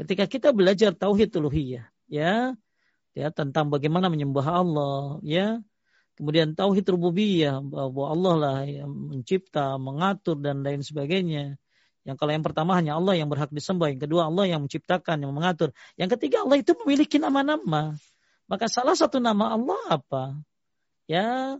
[0.00, 2.56] Ketika kita belajar tauhid uluhiyah, ya,
[3.12, 5.60] ya tentang bagaimana menyembah Allah, ya,
[6.20, 11.56] Kemudian tauhid rububiyah bahwa Allah lah yang mencipta, mengatur dan lain sebagainya.
[12.04, 15.32] Yang kalau yang pertama hanya Allah yang berhak disembah, yang kedua Allah yang menciptakan, yang
[15.32, 15.72] mengatur.
[15.96, 17.96] Yang ketiga Allah itu memiliki nama-nama.
[18.44, 20.36] Maka salah satu nama Allah apa?
[21.08, 21.56] Ya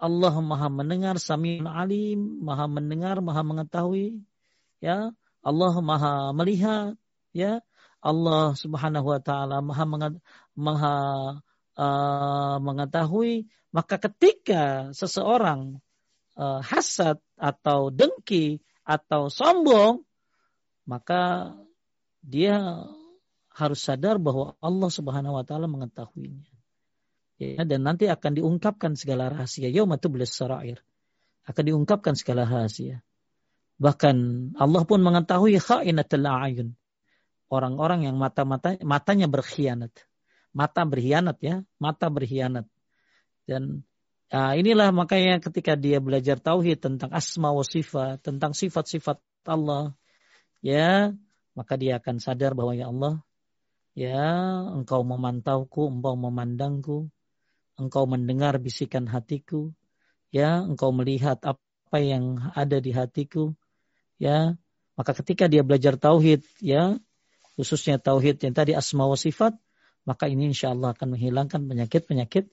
[0.00, 4.20] Allah Maha mendengar, Samiun Alim, Maha mendengar, Maha mengetahui.
[4.80, 6.96] Ya, Allah Maha melihat,
[7.32, 7.64] ya.
[8.00, 9.84] Allah Subhanahu wa taala Maha
[10.56, 10.96] Maha
[11.80, 15.78] uh, mengetahui maka ketika seseorang
[16.34, 20.02] uh, hasad atau dengki atau sombong,
[20.90, 21.54] maka
[22.18, 22.82] dia
[23.54, 26.50] harus sadar bahwa Allah Subhanahu wa taala mengetahuinya.
[27.40, 29.70] Ya, dan nanti akan diungkapkan segala rahasia.
[29.72, 30.82] Yaumatublis sarair.
[31.46, 33.00] Akan diungkapkan segala rahasia.
[33.80, 34.16] Bahkan
[34.60, 36.76] Allah pun mengetahui khainatul a'yun.
[37.48, 40.09] Orang-orang yang mata-mata matanya berkhianat.
[40.50, 42.66] Mata berkhianat ya, mata berkhianat.
[43.46, 43.86] Dan
[44.34, 49.94] uh, inilah makanya ketika dia belajar tauhid tentang asma wa sifat, tentang sifat-sifat Allah,
[50.62, 51.14] ya,
[51.54, 53.22] maka dia akan sadar bahwa ya Allah,
[53.94, 54.26] ya,
[54.74, 56.98] engkau memantauku, engkau memandangku,
[57.78, 59.70] engkau mendengar bisikan hatiku,
[60.34, 63.54] ya, engkau melihat apa yang ada di hatiku,
[64.18, 64.54] ya.
[64.94, 67.00] Maka ketika dia belajar tauhid, ya,
[67.56, 69.56] khususnya tauhid yang tadi asma wa sifat,
[70.04, 72.48] maka ini insya Allah akan menghilangkan penyakit-penyakit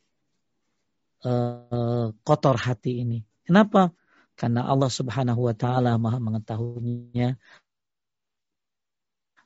[1.23, 3.23] uh, kotor hati ini.
[3.47, 3.95] Kenapa?
[4.37, 7.39] Karena Allah Subhanahu wa taala Maha mengetahuinya,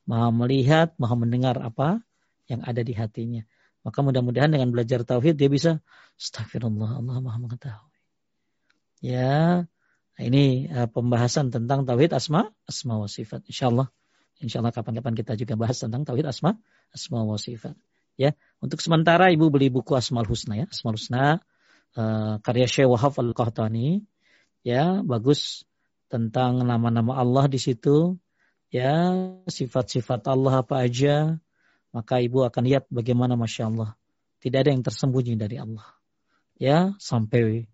[0.03, 2.03] Maha melihat, Maha mendengar apa
[2.49, 3.47] yang ada di hatinya.
[3.81, 5.79] Maka mudah-mudahan dengan belajar tauhid dia bisa
[6.19, 7.97] astagfirullah Allah Maha mengetahui.
[9.01, 9.65] Ya,
[10.19, 13.47] ini uh, pembahasan tentang tauhid asma, asma wa sifat.
[13.47, 13.89] Insyaallah
[14.41, 16.57] Insyaallah kapan-kapan kita juga bahas tentang tauhid asma,
[16.89, 17.77] asma wa sifat.
[18.19, 21.41] Ya, untuk sementara Ibu beli buku Asmaul Husna ya, Asmaul Husna
[21.95, 24.03] uh, karya Syekh Wahab Al-Qahtani.
[24.61, 25.65] Ya bagus
[26.11, 28.19] tentang nama-nama Allah di situ.
[28.71, 29.11] Ya
[29.51, 31.35] sifat-sifat Allah apa aja
[31.91, 33.99] maka ibu akan lihat bagaimana masya Allah
[34.39, 35.85] tidak ada yang tersembunyi dari Allah.
[36.55, 37.67] Ya sampai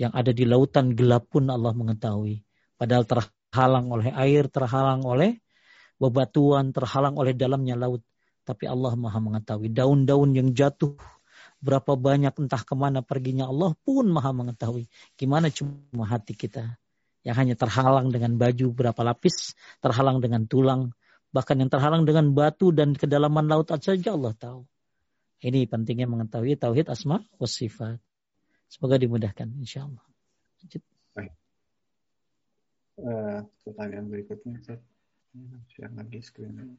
[0.00, 2.40] yang ada di lautan gelap pun Allah mengetahui.
[2.80, 5.44] Padahal terhalang oleh air terhalang oleh
[6.00, 8.00] bebatuan terhalang oleh dalamnya laut
[8.44, 10.96] tapi Allah maha mengetahui daun-daun yang jatuh
[11.60, 14.88] berapa banyak entah ke mana perginya Allah pun maha mengetahui.
[15.14, 16.80] Gimana cuma hati kita
[17.20, 19.52] yang hanya terhalang dengan baju berapa lapis,
[19.84, 20.96] terhalang dengan tulang,
[21.30, 24.64] bahkan yang terhalang dengan batu dan kedalaman laut saja Allah tahu.
[25.40, 28.00] Ini pentingnya mengetahui tauhid asma wa sifat.
[28.68, 30.04] Semoga dimudahkan insya Allah.
[31.16, 31.32] Baik.
[33.00, 34.80] Uh, pertanyaan berikutnya, saya
[35.72, 36.76] share lagi screen.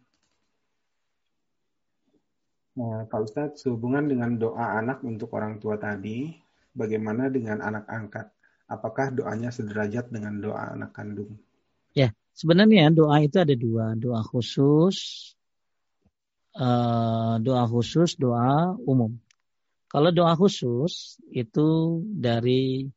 [2.72, 6.32] Nah, Pak Ustadz, sehubungan dengan doa anak untuk orang tua tadi,
[6.72, 8.32] bagaimana dengan anak angkat?
[8.72, 11.36] Apakah doanya sederajat dengan doa anak kandung?
[11.92, 14.96] Ya, sebenarnya doa itu ada dua, doa khusus,
[16.56, 19.20] uh, doa khusus, doa umum.
[19.92, 22.88] Kalau doa khusus itu dari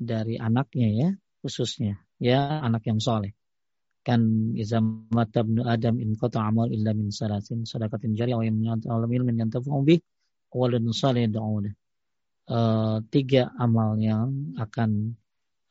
[0.00, 1.10] dari anaknya ya,
[1.44, 3.36] khususnya ya anak yang soleh
[4.06, 4.20] kan
[4.54, 4.78] iza
[5.16, 8.44] mata ibnu adam in qata amal illa min salasin sadaqatin jariyah wa
[8.96, 10.00] alam ilmin yantafu bih
[10.52, 11.72] waladun salih da'una
[12.48, 15.16] uh, tiga amal yang akan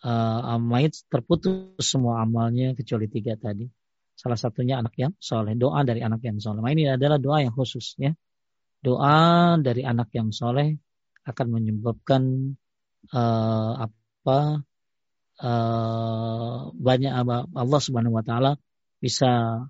[0.03, 3.65] uh, mayit terputus semua amalnya kecuali tiga tadi.
[4.13, 6.61] Salah satunya anak yang soleh, doa dari anak yang soleh.
[6.61, 8.13] Nah, ini adalah doa yang khusus ya.
[8.83, 10.69] Doa dari anak yang soleh
[11.25, 12.53] akan menyebabkan
[13.15, 14.61] uh, apa
[15.43, 17.11] uh, banyak
[17.51, 18.51] Allah Subhanahu Wa Taala
[19.03, 19.63] bisa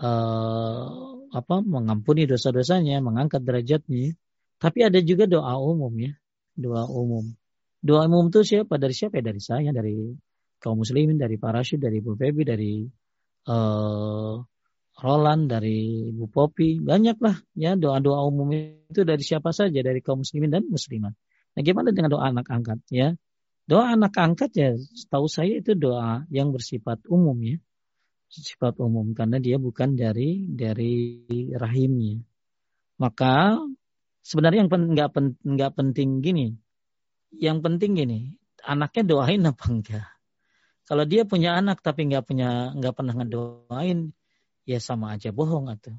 [0.00, 0.88] uh,
[1.28, 4.16] apa mengampuni dosa-dosanya, mengangkat derajatnya.
[4.58, 6.16] Tapi ada juga doa umum ya,
[6.56, 7.36] doa umum.
[7.78, 8.74] Doa umum itu siapa?
[8.80, 9.22] Dari siapa?
[9.22, 10.18] Ya, dari saya, dari
[10.58, 12.82] kaum muslimin, dari para syed, dari Bu Febi, dari
[13.46, 14.34] uh,
[14.98, 20.50] Roland, dari Bu Popi, banyaklah ya doa-doa umum itu dari siapa saja, dari kaum muslimin
[20.50, 21.14] dan muslimat.
[21.54, 23.14] Nah, gimana dengan doa anak angkat ya?
[23.68, 27.60] Doa anak angkat ya, setahu saya itu doa yang bersifat umum ya,
[28.32, 31.20] sifat umum karena dia bukan dari dari
[31.52, 32.24] rahimnya.
[32.96, 33.60] Maka
[34.24, 36.56] sebenarnya yang nggak pen, nggak penting gini,
[37.36, 38.32] yang penting gini,
[38.64, 40.08] anaknya doain apa enggak?
[40.88, 44.16] Kalau dia punya anak tapi nggak punya nggak pernah ngedoain,
[44.64, 45.92] ya sama aja bohong atau.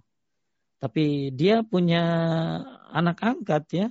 [0.82, 2.02] Tapi dia punya
[2.90, 3.88] anak angkat ya,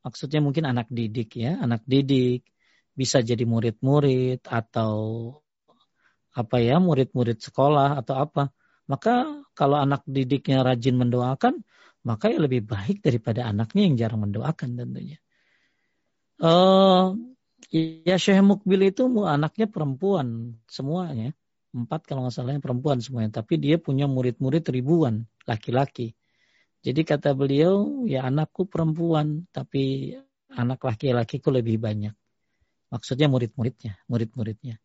[0.00, 2.48] maksudnya mungkin anak didik ya, anak didik
[2.98, 4.94] bisa jadi murid-murid atau
[6.34, 8.50] apa ya murid-murid sekolah atau apa.
[8.90, 11.62] Maka kalau anak didiknya rajin mendoakan,
[12.02, 15.18] maka ya lebih baik daripada anaknya yang jarang mendoakan tentunya.
[16.42, 17.14] Uh,
[17.68, 21.36] Ya Syekh Mukbil itu anaknya perempuan semuanya.
[21.68, 23.44] Empat kalau nggak salahnya perempuan semuanya.
[23.44, 26.16] Tapi dia punya murid-murid ribuan laki-laki.
[26.80, 30.14] Jadi kata beliau, ya anakku perempuan, tapi
[30.48, 32.14] anak laki-lakiku lebih banyak.
[32.88, 34.80] Maksudnya murid-muridnya, murid-muridnya.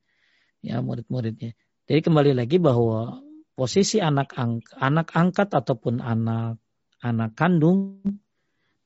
[0.64, 1.56] Ya murid-muridnya.
[1.88, 3.24] Jadi kembali lagi bahwa
[3.54, 6.60] posisi anak ang anak angkat ataupun anak
[7.04, 8.00] anak kandung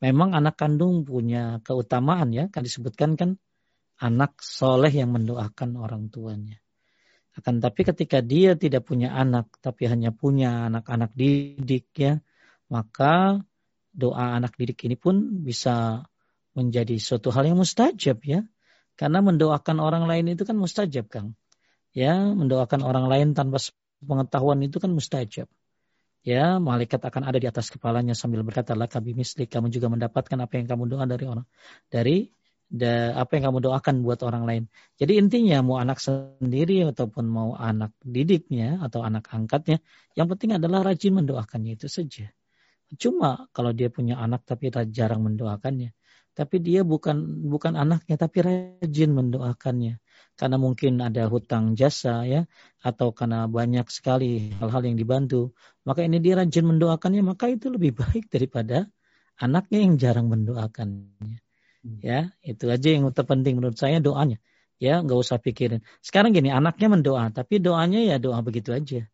[0.02, 3.38] memang anak kandung punya keutamaan ya kan disebutkan kan
[3.98, 6.58] anak soleh yang mendoakan orang tuanya.
[7.38, 12.18] Akan tapi ketika dia tidak punya anak, tapi hanya punya anak-anak didik ya,
[12.74, 13.46] maka
[13.94, 16.06] doa anak didik ini pun bisa
[16.58, 18.42] menjadi suatu hal yang mustajab ya.
[18.98, 21.38] Karena mendoakan orang lain itu kan mustajab Kang.
[21.94, 23.62] Ya, mendoakan orang lain tanpa
[24.02, 25.48] pengetahuan itu kan mustajab.
[26.26, 30.36] Ya, malaikat akan ada di atas kepalanya sambil berkata, "La kabi misli, kamu juga mendapatkan
[30.36, 31.48] apa yang kamu doa dari orang
[31.88, 32.28] dari
[32.68, 34.64] da, apa yang kamu doakan buat orang lain.
[35.00, 39.80] Jadi intinya mau anak sendiri ataupun mau anak didiknya atau anak angkatnya,
[40.20, 42.28] yang penting adalah rajin mendoakannya itu saja.
[42.96, 45.92] Cuma kalau dia punya anak tapi jarang mendoakannya,
[46.38, 47.18] tapi dia bukan
[47.50, 49.98] bukan anaknya tapi rajin mendoakannya
[50.38, 52.46] karena mungkin ada hutang jasa ya
[52.86, 57.98] atau karena banyak sekali hal-hal yang dibantu, maka ini dia rajin mendoakannya maka itu lebih
[57.98, 58.86] baik daripada
[59.42, 61.42] anaknya yang jarang mendoakannya.
[61.82, 61.98] Hmm.
[62.06, 64.38] Ya, itu aja yang terpenting menurut saya doanya.
[64.78, 65.82] Ya, nggak usah pikirin.
[66.06, 69.10] Sekarang gini, anaknya mendoa, tapi doanya ya doa begitu aja.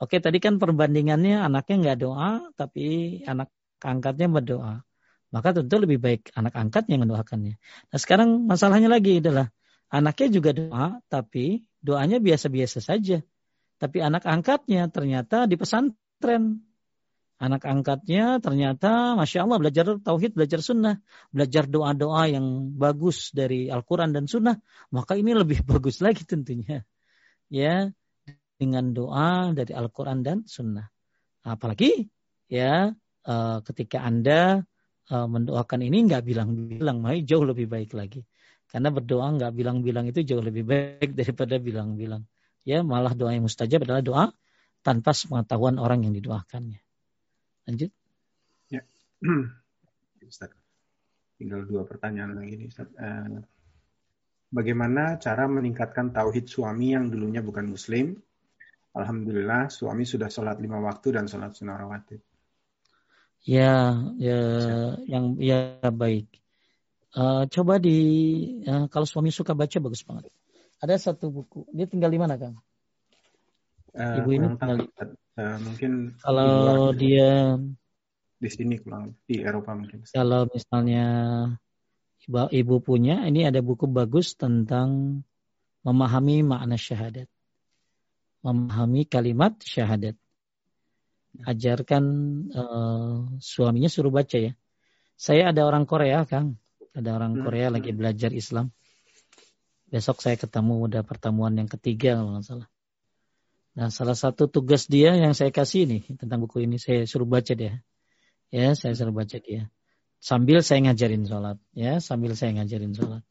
[0.00, 3.52] Oke, tadi kan perbandingannya anaknya nggak doa, tapi anak
[3.84, 4.85] angkatnya berdoa.
[5.34, 7.54] Maka tentu lebih baik anak angkatnya yang mendoakannya.
[7.90, 9.50] Nah sekarang masalahnya lagi adalah
[9.90, 13.20] anaknya juga doa, tapi doanya biasa-biasa saja.
[13.76, 16.66] Tapi anak angkatnya ternyata di pesantren
[17.36, 24.16] anak angkatnya ternyata masya Allah belajar tauhid, belajar sunnah, belajar doa-doa yang bagus dari Al-Quran
[24.16, 24.56] dan sunnah,
[24.88, 26.82] maka ini lebih bagus lagi tentunya.
[27.46, 27.94] Ya,
[28.56, 30.88] dengan doa dari Al-Quran dan sunnah.
[31.46, 32.08] Apalagi
[32.50, 32.90] ya
[33.28, 34.64] uh, ketika Anda
[35.10, 38.22] uh, mendoakan ini nggak bilang-bilang, maka jauh lebih baik lagi.
[38.66, 42.26] Karena berdoa nggak bilang-bilang itu jauh lebih baik daripada bilang-bilang.
[42.66, 44.24] Ya, malah doa yang mustajab adalah doa
[44.82, 46.82] tanpa pengetahuan orang yang didoakannya.
[47.66, 47.90] Lanjut.
[48.70, 48.82] Ya.
[50.26, 50.50] Ustaz.
[51.38, 52.90] Tinggal dua pertanyaan lagi nih Ustaz.
[52.98, 53.38] Uh,
[54.50, 58.18] bagaimana cara meningkatkan tauhid suami yang dulunya bukan muslim?
[58.96, 62.18] Alhamdulillah suami sudah sholat lima waktu dan sholat sunnah rawatib.
[63.44, 64.40] Ya, ya,
[65.04, 66.30] yang ya baik.
[67.16, 67.98] Uh, coba di
[68.68, 70.28] uh, kalau suami suka baca bagus banget.
[70.84, 71.64] Ada satu buku.
[71.72, 72.60] Dia tinggal di mana, Kang?
[73.96, 74.86] Uh, Ibu ini tinggal di
[75.40, 77.56] uh, mungkin kalau di dia
[78.36, 80.04] di sini kurang di Eropa mungkin.
[80.04, 81.06] Kalau misalnya
[82.28, 85.22] ibu, ibu punya, ini ada buku bagus tentang
[85.80, 87.30] memahami makna syahadat,
[88.44, 90.20] memahami kalimat syahadat.
[91.44, 92.04] Ajarkan
[92.54, 94.52] uh, suaminya suruh baca ya.
[95.16, 96.56] Saya ada orang Korea, Kang.
[96.96, 97.42] Ada orang hmm.
[97.44, 98.72] Korea lagi belajar Islam.
[99.92, 102.68] Besok saya ketemu udah pertemuan yang ketiga kalau nggak salah.
[103.76, 107.52] Nah, salah satu tugas dia yang saya kasih nih tentang buku ini saya suruh baca
[107.52, 107.84] dia.
[108.48, 109.68] Ya, saya suruh baca dia.
[110.16, 113.22] Sambil saya ngajarin sholat, ya, sambil saya ngajarin sholat.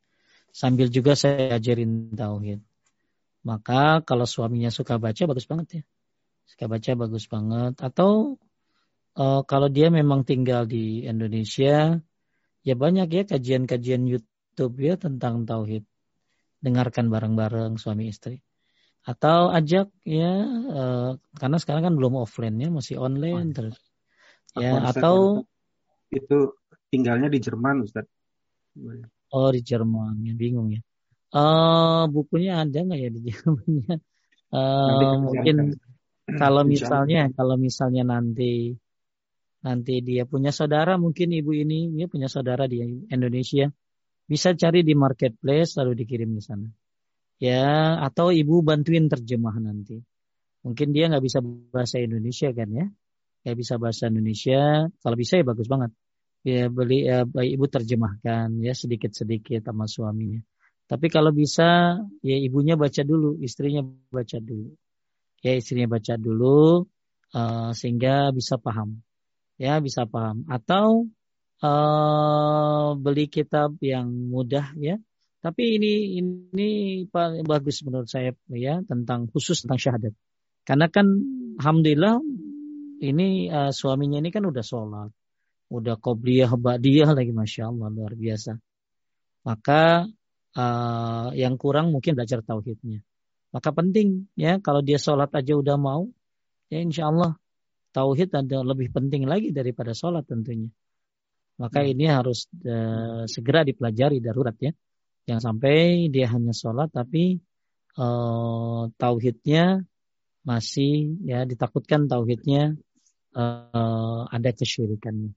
[0.54, 2.62] Sambil juga saya ajarin tauhid.
[3.42, 5.84] Maka kalau suaminya suka baca bagus banget ya.
[6.46, 7.74] Suka baca bagus banget.
[7.82, 8.42] Atau
[9.18, 11.98] uh, kalau dia memang tinggal di Indonesia,
[12.62, 15.84] ya banyak ya kajian-kajian YouTube ya tentang tauhid.
[16.62, 18.42] Dengarkan bareng-bareng suami istri.
[19.06, 20.34] Atau ajak ya
[20.70, 23.54] uh, karena sekarang kan belum offline ya, masih online oh.
[23.54, 23.78] terus.
[24.56, 25.46] Ya atau
[26.10, 26.56] itu
[26.90, 28.08] tinggalnya di Jerman Ustaz.
[29.30, 30.82] Oh di Jerman, ya bingung ya.
[31.36, 33.96] Uh, bukunya ada nggak ya di Jermannya?
[34.56, 35.76] Uh, mungkin
[36.26, 38.74] kalau misalnya kalau misalnya nanti
[39.62, 43.70] nanti dia punya saudara mungkin ibu ini dia punya saudara di Indonesia
[44.26, 46.70] bisa cari di marketplace lalu dikirim ke sana.
[47.38, 50.02] Ya atau ibu bantuin terjemah nanti.
[50.66, 52.86] Mungkin dia nggak bisa bahasa Indonesia kan ya?
[53.46, 54.90] Nggak bisa bahasa Indonesia.
[54.90, 55.94] Kalau bisa ya bagus banget.
[56.46, 60.42] Ya beli ya, ibu terjemahkan ya sedikit sedikit sama suaminya.
[60.86, 63.82] Tapi kalau bisa ya ibunya baca dulu, istrinya
[64.14, 64.74] baca dulu.
[65.46, 66.90] Ya istrinya baca dulu
[67.38, 69.06] uh, sehingga bisa paham.
[69.62, 70.42] Ya bisa paham.
[70.50, 71.14] Atau
[71.62, 74.98] uh, beli kitab yang mudah ya.
[75.46, 76.70] Tapi ini ini
[77.06, 80.14] paling bagus menurut saya ya tentang khusus tentang syahadat.
[80.66, 81.06] Karena kan
[81.62, 82.18] alhamdulillah
[83.06, 85.14] ini uh, suaminya ini kan udah sholat,
[85.70, 88.58] udah qobliyah, ba'diyah lagi masya Allah luar biasa.
[89.46, 90.10] Maka
[90.58, 93.06] uh, yang kurang mungkin belajar tauhidnya.
[93.56, 96.12] Maka penting ya kalau dia sholat aja udah mau,
[96.68, 97.40] ya insya Allah
[97.96, 100.68] tauhid ada lebih penting lagi daripada sholat tentunya.
[101.56, 101.92] Maka hmm.
[101.96, 104.76] ini harus uh, segera dipelajari darurat ya.
[105.24, 107.40] Yang sampai dia hanya sholat tapi
[107.96, 109.88] uh, tauhidnya
[110.44, 112.76] masih ya ditakutkan tauhidnya
[113.40, 115.32] uh, ada kesyirikannya.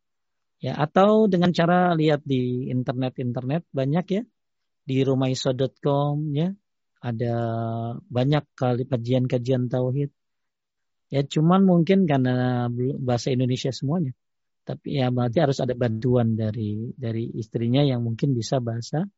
[0.58, 4.22] Ya atau dengan cara lihat di internet-internet banyak ya
[4.82, 6.50] di rumaiso.com ya
[6.98, 7.34] ada
[8.10, 10.10] banyak kali kajian-kajian tauhid.
[11.08, 12.68] Ya cuman mungkin karena
[13.00, 14.12] bahasa Indonesia semuanya.
[14.68, 19.08] Tapi ya berarti harus ada bantuan dari dari istrinya yang mungkin bisa bahasa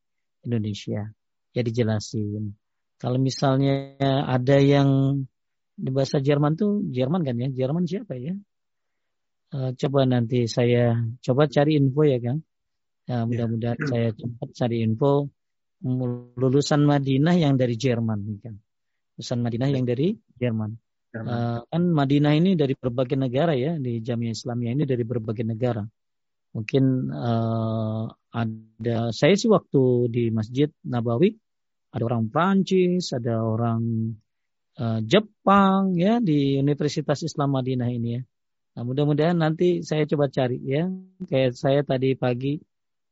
[0.46, 1.10] Indonesia.
[1.50, 2.54] Ya dijelasin.
[3.00, 3.98] Kalau misalnya
[4.28, 5.18] ada yang
[5.74, 7.48] di bahasa Jerman tuh Jerman kan ya?
[7.50, 8.36] Jerman siapa ya?
[9.50, 12.46] Uh, coba nanti saya coba cari info ya Kang.
[13.10, 13.86] Ya, mudah-mudahan ya.
[13.90, 15.26] saya cepat cari info
[15.82, 18.54] lulusan Madinah yang dari Jerman kan.
[19.16, 20.76] Lulusan Madinah yang dari Jerman.
[21.10, 25.82] Uh, kan Madinah ini dari berbagai negara ya di Jamiah Islamiyah ini dari berbagai negara.
[26.54, 31.34] Mungkin uh, ada saya sih waktu di Masjid Nabawi
[31.90, 34.14] ada orang Prancis, ada orang
[34.78, 38.22] uh, Jepang ya di Universitas Islam Madinah ini ya.
[38.78, 40.86] Nah, mudah-mudahan nanti saya coba cari ya.
[41.26, 42.62] Kayak saya tadi pagi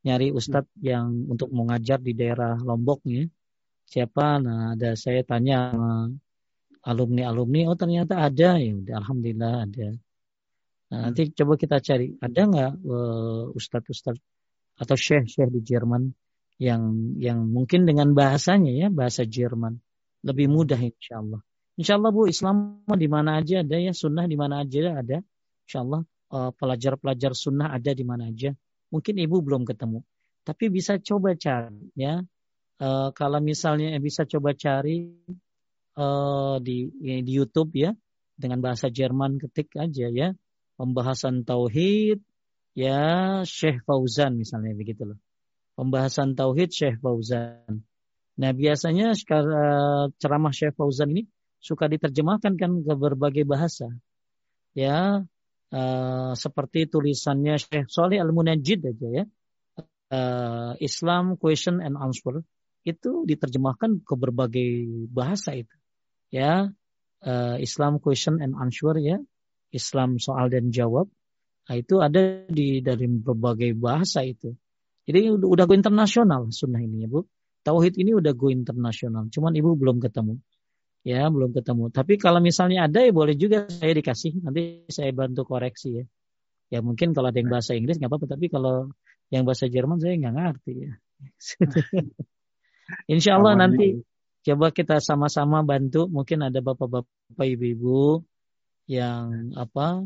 [0.07, 3.27] nyari ustadz yang untuk mengajar di daerah Lombok nih.
[3.89, 4.37] Siapa?
[4.45, 5.73] Nah, ada saya tanya
[6.85, 9.89] alumni-alumni, oh ternyata ada ya udah alhamdulillah ada.
[10.89, 14.21] Nah, nanti coba kita cari ada nggak uh, ustadz-ustadz
[14.79, 16.09] atau syekh-syekh di Jerman
[16.59, 19.79] yang yang mungkin dengan bahasanya ya bahasa Jerman
[20.25, 21.41] lebih mudah insya Allah.
[21.79, 25.19] Insya Allah Bu Islam di mana aja ada ya sunnah di mana aja ada.
[25.69, 26.03] Insya Allah
[26.35, 28.51] uh, pelajar-pelajar sunnah ada di mana aja.
[28.89, 30.01] Mungkin ibu belum ketemu,
[30.45, 32.25] tapi bisa coba cari ya.
[32.79, 35.11] Uh, kalau misalnya bisa coba cari
[35.99, 37.91] uh, di di YouTube ya
[38.39, 40.31] dengan bahasa Jerman ketik aja ya
[40.79, 42.23] pembahasan tauhid
[42.79, 45.19] ya Syekh Fauzan misalnya begitu loh.
[45.75, 47.83] Pembahasan tauhid Syekh Fauzan.
[48.39, 51.27] Nah, biasanya sekarang ceramah Syekh Fauzan ini
[51.59, 53.91] suka diterjemahkan kan ke berbagai bahasa.
[54.79, 55.27] Ya,
[55.73, 59.25] uh, seperti tulisannya Syekh Soleh Al-Munajjid aja ya.
[60.09, 62.41] Uh, Islam Question and Answer
[62.89, 64.71] itu diterjemahkan ke berbagai
[65.13, 65.77] bahasa itu.
[66.33, 66.73] Ya,
[67.25, 69.21] uh, Islam Question and Answer ya.
[69.69, 71.13] Islam soal dan jawab.
[71.69, 74.57] Nah, itu ada di dari berbagai bahasa itu.
[75.05, 77.29] Jadi udah, udah go internasional sunnah ini ya Bu.
[77.61, 79.29] Tauhid ini udah go internasional.
[79.29, 80.41] Cuman Ibu belum ketemu
[81.09, 81.89] ya belum ketemu.
[81.89, 84.45] Tapi kalau misalnya ada ya boleh juga saya dikasih.
[84.45, 86.05] Nanti saya bantu koreksi ya.
[86.69, 88.37] Ya mungkin kalau ada yang bahasa Inggris nggak apa-apa.
[88.37, 88.93] Tapi kalau
[89.33, 90.93] yang bahasa Jerman saya nggak ngerti ya.
[93.13, 94.05] Insya Allah nanti
[94.45, 96.05] coba kita sama-sama bantu.
[96.13, 98.21] Mungkin ada bapak-bapak, ibu-ibu
[98.85, 100.05] yang apa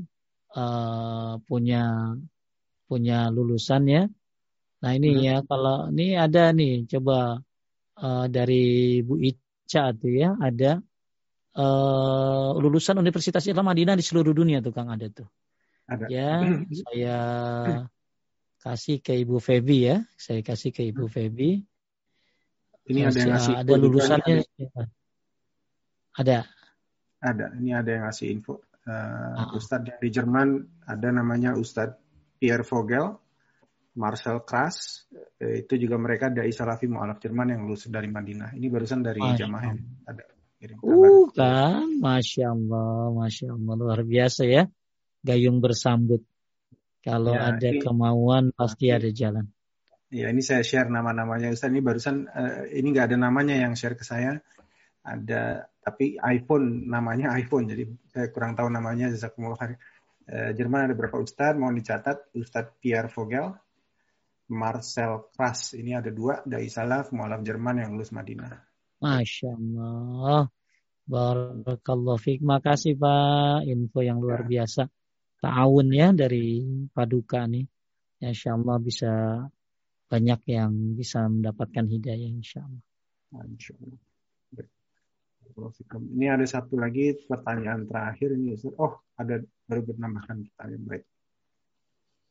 [0.55, 2.15] uh, punya
[2.87, 4.03] punya lulusan ya.
[4.83, 5.23] Nah ini hmm.
[5.23, 7.43] ya kalau ini ada nih coba
[7.99, 10.83] uh, dari Bu Ica tuh ya ada
[11.57, 15.29] uh, lulusan Universitas Islam Madinah di seluruh dunia tuh Kang ada tuh.
[15.89, 16.07] Ada.
[16.09, 16.41] Ya,
[16.87, 17.19] saya
[18.63, 19.97] kasih ke Ibu Febi ya.
[20.17, 21.61] Saya kasih ke Ibu Febi.
[22.83, 24.35] Ini ada yang ngasih ada lulusannya.
[24.43, 24.83] Ada.
[26.19, 26.39] ada.
[27.23, 27.47] Ada.
[27.59, 28.67] Ini ada yang ngasih info.
[28.83, 29.55] Uh, uh.
[29.55, 32.03] Ustadz dari Jerman ada namanya Ustadz
[32.43, 33.15] Pierre Vogel,
[33.95, 35.07] Marcel Kras.
[35.39, 38.51] Eh, itu juga mereka dari Salafi Mu'alaf Jerman yang lulus dari Madinah.
[38.59, 39.71] Ini barusan dari jamaah
[40.71, 40.93] yang ada.
[40.95, 44.71] Uh kan, masya Allah, masya Allah luar biasa ya,
[45.27, 46.23] gayung bersambut.
[47.03, 49.51] Kalau ya, ada ini, kemauan pasti ada jalan.
[50.13, 51.75] Ya ini saya share nama-namanya Ustaz.
[51.75, 54.39] Ini barusan uh, ini nggak ada namanya yang share ke saya.
[55.03, 57.67] Ada tapi iPhone namanya iPhone.
[57.67, 59.11] Jadi saya kurang tahu namanya.
[59.11, 59.83] Jazakumullah khair.
[60.31, 61.59] Uh, Jerman ada berapa Ustadz?
[61.59, 62.31] Mohon dicatat.
[62.39, 63.51] Ustadz Pierre Vogel,
[64.53, 65.75] Marcel Kras.
[65.75, 68.72] Ini ada dua dari Salaf Mualaf Jerman yang lulus Madinah.
[69.03, 70.47] Masya Allah.
[71.03, 72.41] Barakallah fiqh.
[72.47, 73.67] Makasih Pak.
[73.67, 74.63] Info yang luar ya.
[74.63, 74.87] biasa.
[75.43, 76.63] Ta'awun ya dari
[76.95, 77.67] Paduka nih.
[78.23, 79.11] Ya, insya Allah bisa
[80.07, 83.43] banyak yang bisa mendapatkan hidayah insya Allah.
[83.51, 83.99] Insya Allah.
[85.91, 91.05] Ini ada satu lagi pertanyaan terakhir ini Oh, ada baru menambahkan pertanyaan baik.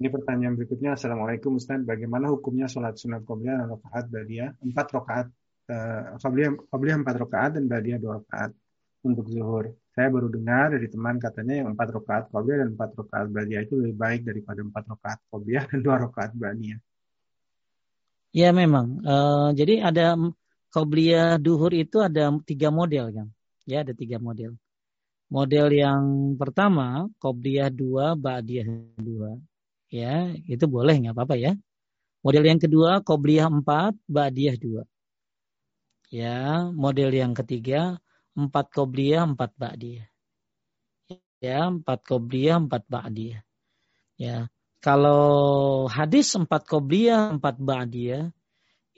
[0.01, 0.97] Ini pertanyaan berikutnya.
[0.97, 1.83] Assalamualaikum Ustaz.
[1.85, 4.49] Bagaimana hukumnya sholat sunat qobliyah dan rakaat badiah?
[4.63, 5.27] Empat rakaat
[5.67, 8.51] Qabliyah empat rakaat dan Badiah dua rakaat
[9.01, 9.73] untuk zuhur.
[9.91, 13.75] Saya baru dengar dari teman katanya yang empat rakaat Qabliyah dan empat rakaat Badiah itu
[13.75, 16.79] lebih baik daripada empat rakaat Qabliyah dan dua rakaat Badiah.
[18.31, 19.03] Ya memang.
[19.03, 20.15] Uh, jadi ada
[20.71, 23.27] Qabliyah duhur itu ada tiga model kan.
[23.67, 24.55] Ya ada tiga model.
[25.31, 29.35] Model yang pertama Qabliyah dua, Badiah dua.
[29.91, 31.51] Ya itu boleh nggak apa-apa ya.
[32.23, 34.87] Model yang kedua Qabliyah empat, Badiah dua.
[36.11, 38.03] Ya, model yang ketiga
[38.35, 40.11] empat kobliyah empat ba'diyah.
[41.39, 43.39] Ya, empat kobliyah empat ba'diyah.
[44.19, 44.51] Ya,
[44.83, 48.35] kalau hadis empat kobliyah empat ba'diyah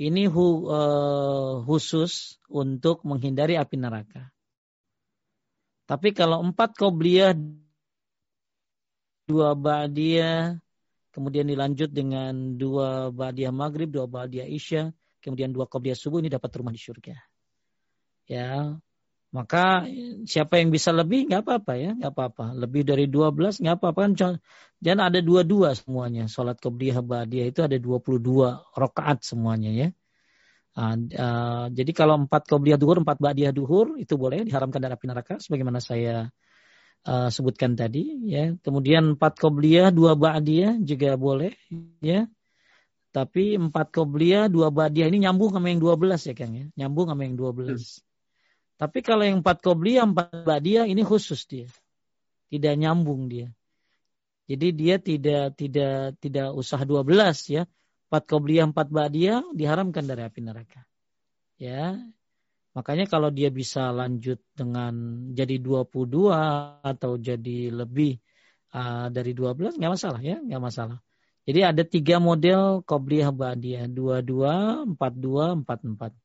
[0.01, 4.33] ini hu, uh, khusus untuk menghindari api neraka.
[5.85, 7.37] Tapi kalau empat kobliyah
[9.29, 10.57] dua ba'diyah
[11.13, 14.89] kemudian dilanjut dengan dua ba'diyah maghrib, dua ba'diyah isya,
[15.23, 17.15] kemudian dua qobliyah subuh ini dapat rumah di surga.
[18.27, 18.75] Ya,
[19.33, 19.89] maka
[20.29, 22.53] siapa yang bisa lebih nggak apa-apa ya, nggak apa-apa.
[22.53, 24.37] Lebih dari 12 nggak apa-apa kan.
[24.77, 26.29] Dan ada dua-dua semuanya.
[26.29, 28.21] Salat qobliyah ba'diyah itu ada 22
[28.77, 29.89] rakaat semuanya ya.
[30.73, 35.05] Uh, uh, jadi kalau empat qobliyah duhur, empat ba'diyah duhur itu boleh diharamkan dari api
[35.05, 36.29] neraka sebagaimana saya
[37.09, 38.53] uh, sebutkan tadi ya.
[38.61, 41.57] Kemudian empat qobliyah, dua ba'diyah juga boleh
[42.05, 42.29] ya.
[43.13, 46.65] Tapi empat qobliyah, dua badiah ini nyambung sama yang dua belas ya Kang ya.
[46.73, 48.01] Nyambung sama yang dua belas.
[48.01, 48.09] Hmm.
[48.81, 51.69] Tapi kalau yang empat qobliyah, empat badiah ini khusus dia.
[52.49, 53.53] Tidak nyambung dia.
[54.49, 57.69] Jadi dia tidak tidak tidak usah dua belas ya.
[58.09, 60.81] Empat qobliyah, empat badiah diharamkan dari api neraka.
[61.61, 61.93] Ya.
[62.73, 64.93] Makanya kalau dia bisa lanjut dengan
[65.37, 66.33] jadi 22
[66.81, 68.17] atau jadi lebih
[68.73, 70.97] uh, dari 12 nggak masalah ya, nggak masalah.
[71.43, 73.91] Jadi ada tiga model Qobliyah Ba'diyah.
[73.91, 76.15] Dua-dua, empat-dua, empat-empat.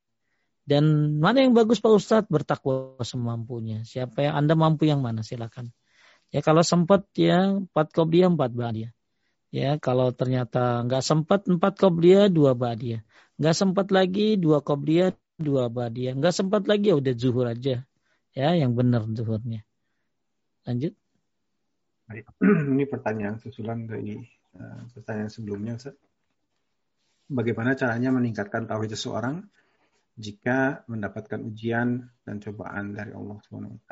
[0.68, 2.30] Dan mana yang bagus Pak Ustadz?
[2.30, 3.82] Bertakwa semampunya.
[3.82, 5.26] Siapa yang Anda mampu yang mana?
[5.26, 5.74] Silakan.
[6.28, 8.92] Ya kalau sempat ya empat Qobliyah, empat Ba'diyah.
[9.48, 13.00] Ya kalau ternyata nggak sempat empat Qobliyah, dua Ba'diyah.
[13.40, 16.14] Nggak sempat lagi dua Qobliyah, dua Ba'diyah.
[16.20, 17.88] Nggak sempat lagi ya udah zuhur aja.
[18.36, 19.64] Ya yang benar zuhurnya.
[20.68, 20.92] Lanjut.
[22.76, 24.37] Ini pertanyaan susulan dari
[24.94, 25.96] pertanyaan sebelumnya, Ustaz.
[27.28, 29.44] Bagaimana caranya meningkatkan tauhid seseorang
[30.16, 33.90] jika mendapatkan ujian dan cobaan dari Allah SWT?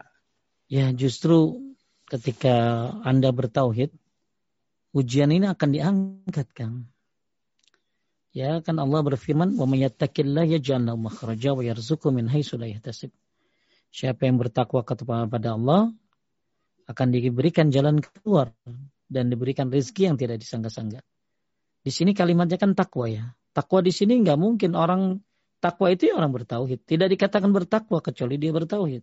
[0.73, 1.61] Ya, justru
[2.09, 3.93] ketika Anda bertauhid,
[4.97, 6.89] ujian ini akan diangkat, Kang.
[8.33, 12.69] Ya, kan Allah berfirman, "Wa may yattaqillaha yaj'al lahu makhraja wa yarzuqhu min haitsu la
[12.69, 13.12] yahtasib."
[13.93, 15.89] Siapa yang bertakwa kepada Allah
[16.85, 18.53] akan diberikan jalan keluar
[19.07, 21.03] dan diberikan rezeki yang tidak disangka-sangka.
[21.87, 23.24] Di sini kalimatnya kan takwa ya.
[23.55, 25.23] Takwa di sini nggak mungkin orang
[25.62, 26.83] takwa itu ya orang bertauhid.
[26.83, 29.03] Tidak dikatakan bertakwa kecuali dia bertauhid.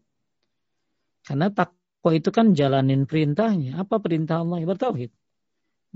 [1.23, 3.79] Karena takwa itu kan jalanin perintahnya.
[3.79, 4.59] Apa perintah Allah?
[4.59, 5.11] Ya bertauhid.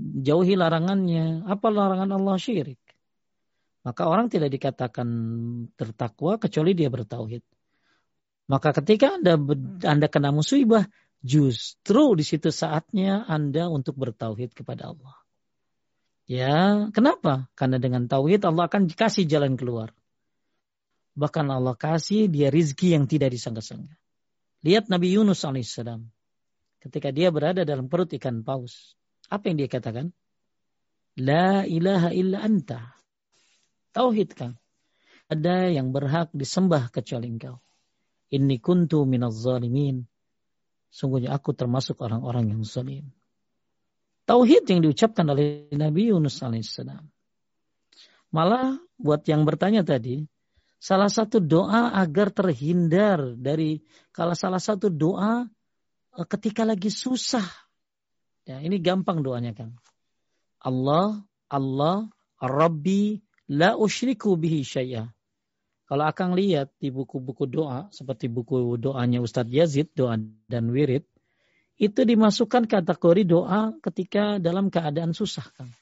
[0.00, 1.44] Jauhi larangannya.
[1.44, 2.80] Apa larangan Allah syirik?
[3.84, 5.08] Maka orang tidak dikatakan
[5.76, 7.44] tertakwa kecuali dia bertauhid.
[8.48, 9.36] Maka ketika Anda
[9.84, 15.16] Anda kena musibah, Justru di situ saatnya Anda untuk bertauhid kepada Allah.
[16.28, 17.48] Ya, kenapa?
[17.56, 19.96] Karena dengan tauhid Allah akan dikasih jalan keluar.
[21.18, 23.96] Bahkan Allah kasih dia rizki yang tidak disangka-sangka.
[24.62, 26.06] Lihat Nabi Yunus alaihissalam.
[26.78, 28.94] Ketika dia berada dalam perut ikan paus.
[29.26, 30.14] Apa yang dia katakan?
[31.18, 32.94] La ilaha illa anta.
[33.90, 34.54] Tauhid kan.
[35.28, 37.60] ada yang berhak disembah kecuali engkau.
[38.32, 40.08] Inni kuntu minaz zalimin.
[40.88, 43.12] Sungguhnya aku termasuk orang-orang yang zalim.
[44.28, 47.00] Tauhid yang diucapkan oleh Nabi Yunus alaihissalam.
[48.28, 50.28] Malah buat yang bertanya tadi,
[50.76, 53.80] salah satu doa agar terhindar dari
[54.12, 55.48] kalau salah satu doa
[56.16, 57.44] eh, ketika lagi susah.
[58.44, 59.76] Ya, ini gampang doanya kan.
[60.60, 62.08] Allah, Allah,
[62.40, 63.20] Rabbi,
[63.52, 65.08] la usyriku bihi syai'ah.
[65.88, 71.08] Kalau akan lihat di buku-buku doa, seperti buku doanya Ustadz Yazid, doa dan wirid,
[71.80, 75.48] itu dimasukkan kategori doa ketika dalam keadaan susah.
[75.56, 75.72] Kan?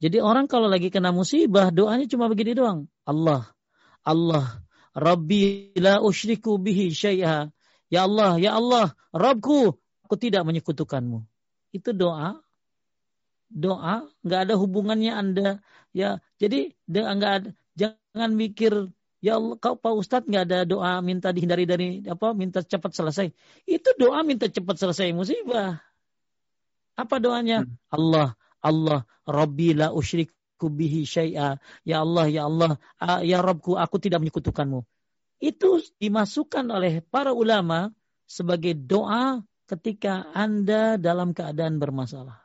[0.00, 2.88] Jadi orang kalau lagi kena musibah, doanya cuma begini doang.
[3.04, 3.52] Allah,
[4.00, 4.64] Allah,
[4.96, 7.52] Rabbi la usyriku bihi syai'a.
[7.92, 9.76] Ya Allah, ya Allah, Rabbku,
[10.08, 11.28] aku tidak menyekutukanmu.
[11.76, 12.40] Itu doa.
[13.52, 15.48] Doa, nggak ada hubungannya Anda.
[15.92, 17.48] Ya, jadi nggak ada,
[18.12, 18.72] Jangan mikir
[19.24, 23.32] ya Allah kau Pak Ustadz nggak ada doa minta dihindari dari apa minta cepat selesai.
[23.64, 25.80] Itu doa minta cepat selesai musibah.
[26.92, 27.64] Apa doanya?
[27.64, 27.72] Hmm.
[27.88, 28.28] Allah,
[28.60, 31.56] Allah, Rabbi la usyriku bihi syai'a.
[31.88, 32.76] Ya Allah, ya Allah,
[33.24, 34.84] ya Rabbku, aku tidak menyekutukanmu.
[35.40, 37.90] Itu dimasukkan oleh para ulama
[38.28, 42.38] sebagai doa ketika Anda dalam keadaan bermasalah.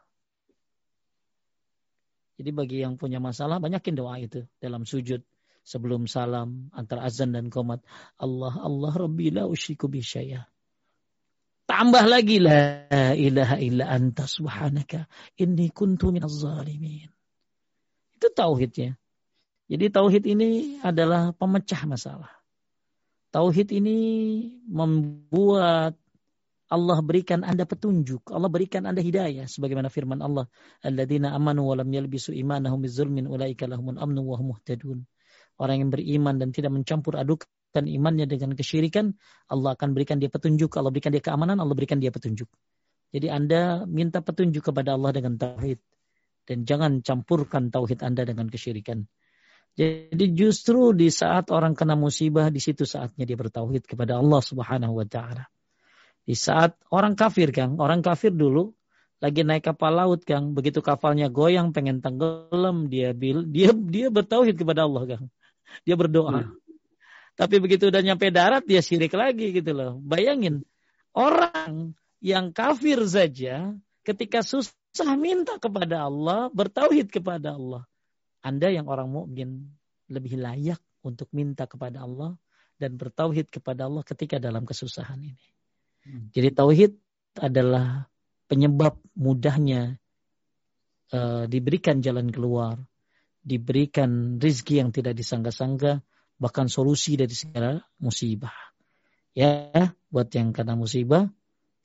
[2.38, 5.26] Jadi bagi yang punya masalah banyakin doa itu dalam sujud
[5.68, 7.84] sebelum salam antara azan dan komat.
[8.16, 10.00] Allah Allah Rabbi la usyriku bi
[11.68, 15.04] Tambah lagi la ilaha illa anta subhanaka
[15.36, 17.12] inni kuntu minaz zalimin.
[18.16, 18.96] Itu tauhidnya.
[19.68, 22.32] Jadi tauhid ini adalah pemecah masalah.
[23.36, 24.00] Tauhid ini
[24.72, 26.00] membuat
[26.68, 30.48] Allah berikan Anda petunjuk, Allah berikan Anda hidayah sebagaimana firman Allah,
[30.84, 35.04] "Alladzina amanu wa lam yalbisu imanahum bizulmin ulaika lahumul amnu wa hum muhtadun."
[35.58, 39.18] Orang yang beriman dan tidak mencampur adukan imannya dengan kesyirikan,
[39.50, 40.70] Allah akan berikan dia petunjuk.
[40.78, 42.50] Allah berikan dia keamanan, Allah berikan dia petunjuk.
[43.12, 45.80] Jadi Anda minta petunjuk kepada Allah dengan tauhid
[46.48, 49.08] dan jangan campurkan tauhid Anda dengan kesyirikan.
[49.78, 54.98] Jadi justru di saat orang kena musibah, di situ saatnya dia bertauhid kepada Allah Subhanahu
[54.98, 55.46] wa taala.
[56.26, 58.74] Di saat orang kafir Kang, orang kafir dulu
[59.22, 64.90] lagi naik kapal laut Kang, begitu kapalnya goyang pengen tenggelam dia dia dia bertauhid kepada
[64.90, 65.26] Allah Kang.
[65.84, 66.44] Dia berdoa.
[66.44, 66.56] Hmm.
[67.38, 70.02] Tapi begitu udah nyampe darat dia syirik lagi gitu loh.
[70.02, 70.66] Bayangin
[71.14, 77.86] orang yang kafir saja ketika susah minta kepada Allah, bertauhid kepada Allah.
[78.42, 79.70] Anda yang orang mukmin
[80.10, 82.34] lebih layak untuk minta kepada Allah
[82.82, 85.48] dan bertauhid kepada Allah ketika dalam kesusahan ini.
[86.08, 86.34] Hmm.
[86.34, 86.92] Jadi tauhid
[87.38, 88.10] adalah
[88.48, 90.00] penyebab mudahnya
[91.14, 92.80] uh, diberikan jalan keluar,
[93.48, 96.04] diberikan rizki yang tidak disangka-sangka,
[96.36, 98.52] bahkan solusi dari segala musibah.
[99.32, 99.72] Ya,
[100.12, 101.32] buat yang kena musibah,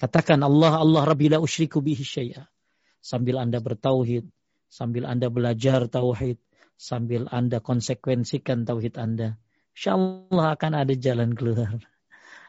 [0.03, 2.51] katakan Allah Allah Rabbila usyriku bihi syai'a.
[2.99, 4.27] Sambil Anda bertauhid,
[4.67, 6.43] sambil Anda belajar tauhid,
[6.75, 9.39] sambil Anda konsekuensikan tauhid Anda.
[9.71, 11.79] Insya Allah akan ada jalan keluar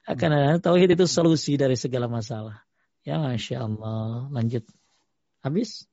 [0.03, 2.63] akan ada tauhid itu solusi dari segala masalah.
[3.07, 4.27] Ya masya Allah.
[4.31, 4.67] Lanjut.
[5.43, 5.87] Habis?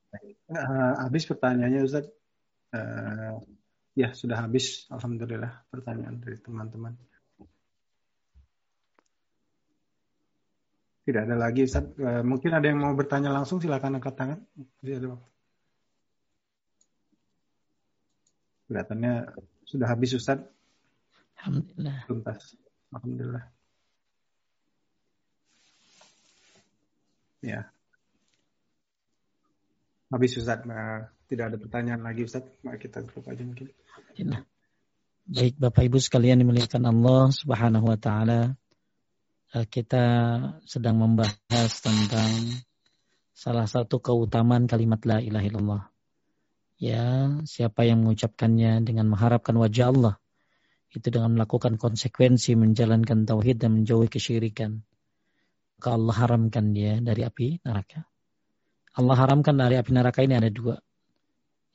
[0.51, 2.07] Uh, habis pertanyaannya Ustaz.
[2.71, 3.43] Uh,
[3.99, 4.87] ya sudah habis.
[4.91, 6.95] Alhamdulillah pertanyaan dari teman-teman.
[11.03, 11.91] Tidak ada lagi Ustaz.
[11.99, 14.39] Uh, mungkin ada yang mau bertanya langsung silakan angkat tangan.
[18.71, 19.35] Kelihatannya
[19.67, 20.39] sudah habis Ustaz.
[21.43, 22.07] Alhamdulillah.
[22.07, 22.55] Tuntas.
[22.95, 23.45] Alhamdulillah.
[27.41, 27.73] Ya.
[30.13, 32.43] Habis Ustaz, nah, tidak ada pertanyaan lagi Ustaz.
[32.66, 33.70] Mari kita tutup aja mungkin.
[35.31, 38.59] Baik Bapak Ibu sekalian dimuliakan Allah Subhanahu wa taala.
[39.55, 40.05] Eh, kita
[40.66, 42.59] sedang membahas tentang
[43.31, 45.82] salah satu keutamaan kalimat la ilaha illallah.
[46.82, 50.15] Ya, siapa yang mengucapkannya dengan mengharapkan wajah Allah
[50.90, 54.82] itu dengan melakukan konsekuensi menjalankan tauhid dan menjauhi kesyirikan
[55.81, 58.05] maka Allah haramkan dia dari api neraka.
[59.01, 60.77] Allah haramkan dari api neraka ini ada dua.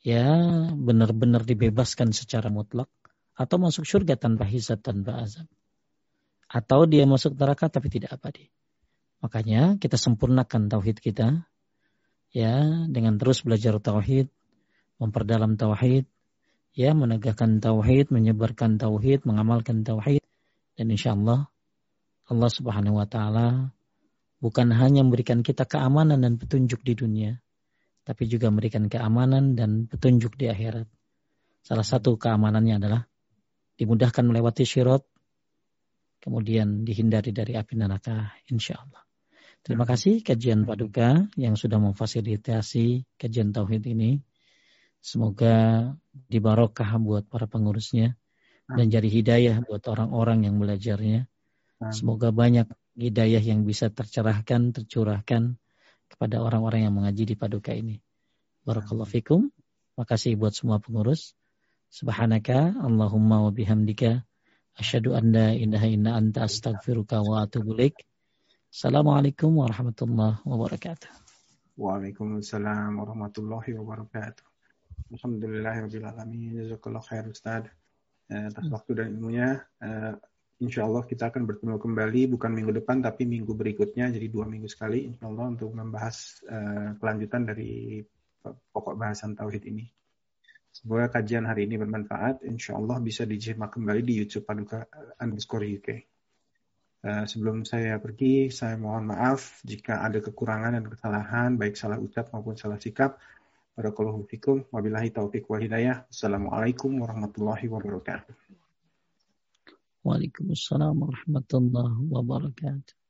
[0.06, 0.30] Ya,
[0.70, 2.86] benar-benar dibebaskan secara mutlak
[3.34, 5.50] atau masuk surga tanpa hisab tanpa azab.
[6.46, 8.46] Atau dia masuk neraka tapi tidak abadi.
[9.18, 11.42] Makanya kita sempurnakan tauhid kita
[12.30, 14.30] ya dengan terus belajar tauhid,
[15.02, 16.06] memperdalam tauhid,
[16.70, 20.22] ya menegakkan tauhid, menyebarkan tauhid, mengamalkan tauhid
[20.78, 21.50] dan insya Allah
[22.30, 23.74] Allah Subhanahu wa taala
[24.38, 27.42] bukan hanya memberikan kita keamanan dan petunjuk di dunia,
[28.06, 30.86] tapi juga memberikan keamanan dan petunjuk di akhirat.
[31.66, 33.02] Salah satu keamanannya adalah
[33.74, 35.02] dimudahkan melewati syirot,
[36.22, 39.02] kemudian dihindari dari api neraka insya Allah.
[39.66, 44.22] Terima kasih kajian Paduka yang sudah memfasilitasi kajian Tauhid ini.
[45.02, 48.14] Semoga dibarokah buat para pengurusnya
[48.70, 51.26] dan jadi hidayah buat orang-orang yang belajarnya.
[51.90, 55.58] Semoga banyak hidayah yang bisa tercerahkan, tercurahkan
[56.06, 57.98] kepada orang-orang yang mengaji di Paduka ini.
[58.66, 59.50] Barakallahu fikum.
[59.96, 61.32] Makasih buat semua pengurus.
[61.88, 64.26] Subhanaka Allahumma wa bihamdika
[64.76, 67.96] asyhadu an la ilaha illa anta astaghfiruka wa atubu ilaik.
[68.68, 71.08] Assalamualaikum warahmatullahi wabarakatuh.
[71.80, 74.44] Waalaikumsalam warahmatullahi wabarakatuh.
[75.16, 76.66] Alhamdulillahirrahmanirrahim.
[76.66, 77.64] Jazakallah khair Ustaz.
[78.26, 79.62] Eh, atas waktu dan ilmunya.
[80.56, 84.08] Eh, insya Allah kita akan bertemu kembali bukan minggu depan tapi minggu berikutnya.
[84.08, 88.00] Jadi dua minggu sekali insya Allah untuk membahas eh, kelanjutan dari
[88.72, 89.84] pokok bahasan Tauhid ini.
[90.72, 92.44] Semoga kajian hari ini bermanfaat.
[92.44, 94.84] Insya Allah bisa disimak kembali di YouTube Paduka
[95.20, 95.88] underscore UK.
[97.06, 102.32] Eh, sebelum saya pergi, saya mohon maaf jika ada kekurangan dan kesalahan, baik salah ucap
[102.32, 103.16] maupun salah sikap.
[103.76, 104.64] Barakallahu fikum.
[104.72, 106.08] Wabillahi taufiq wa hidayah.
[106.08, 108.55] Assalamualaikum warahmatullahi wabarakatuh.
[110.06, 113.05] Waalaikumsalam warahmatullahi wabarakatuh.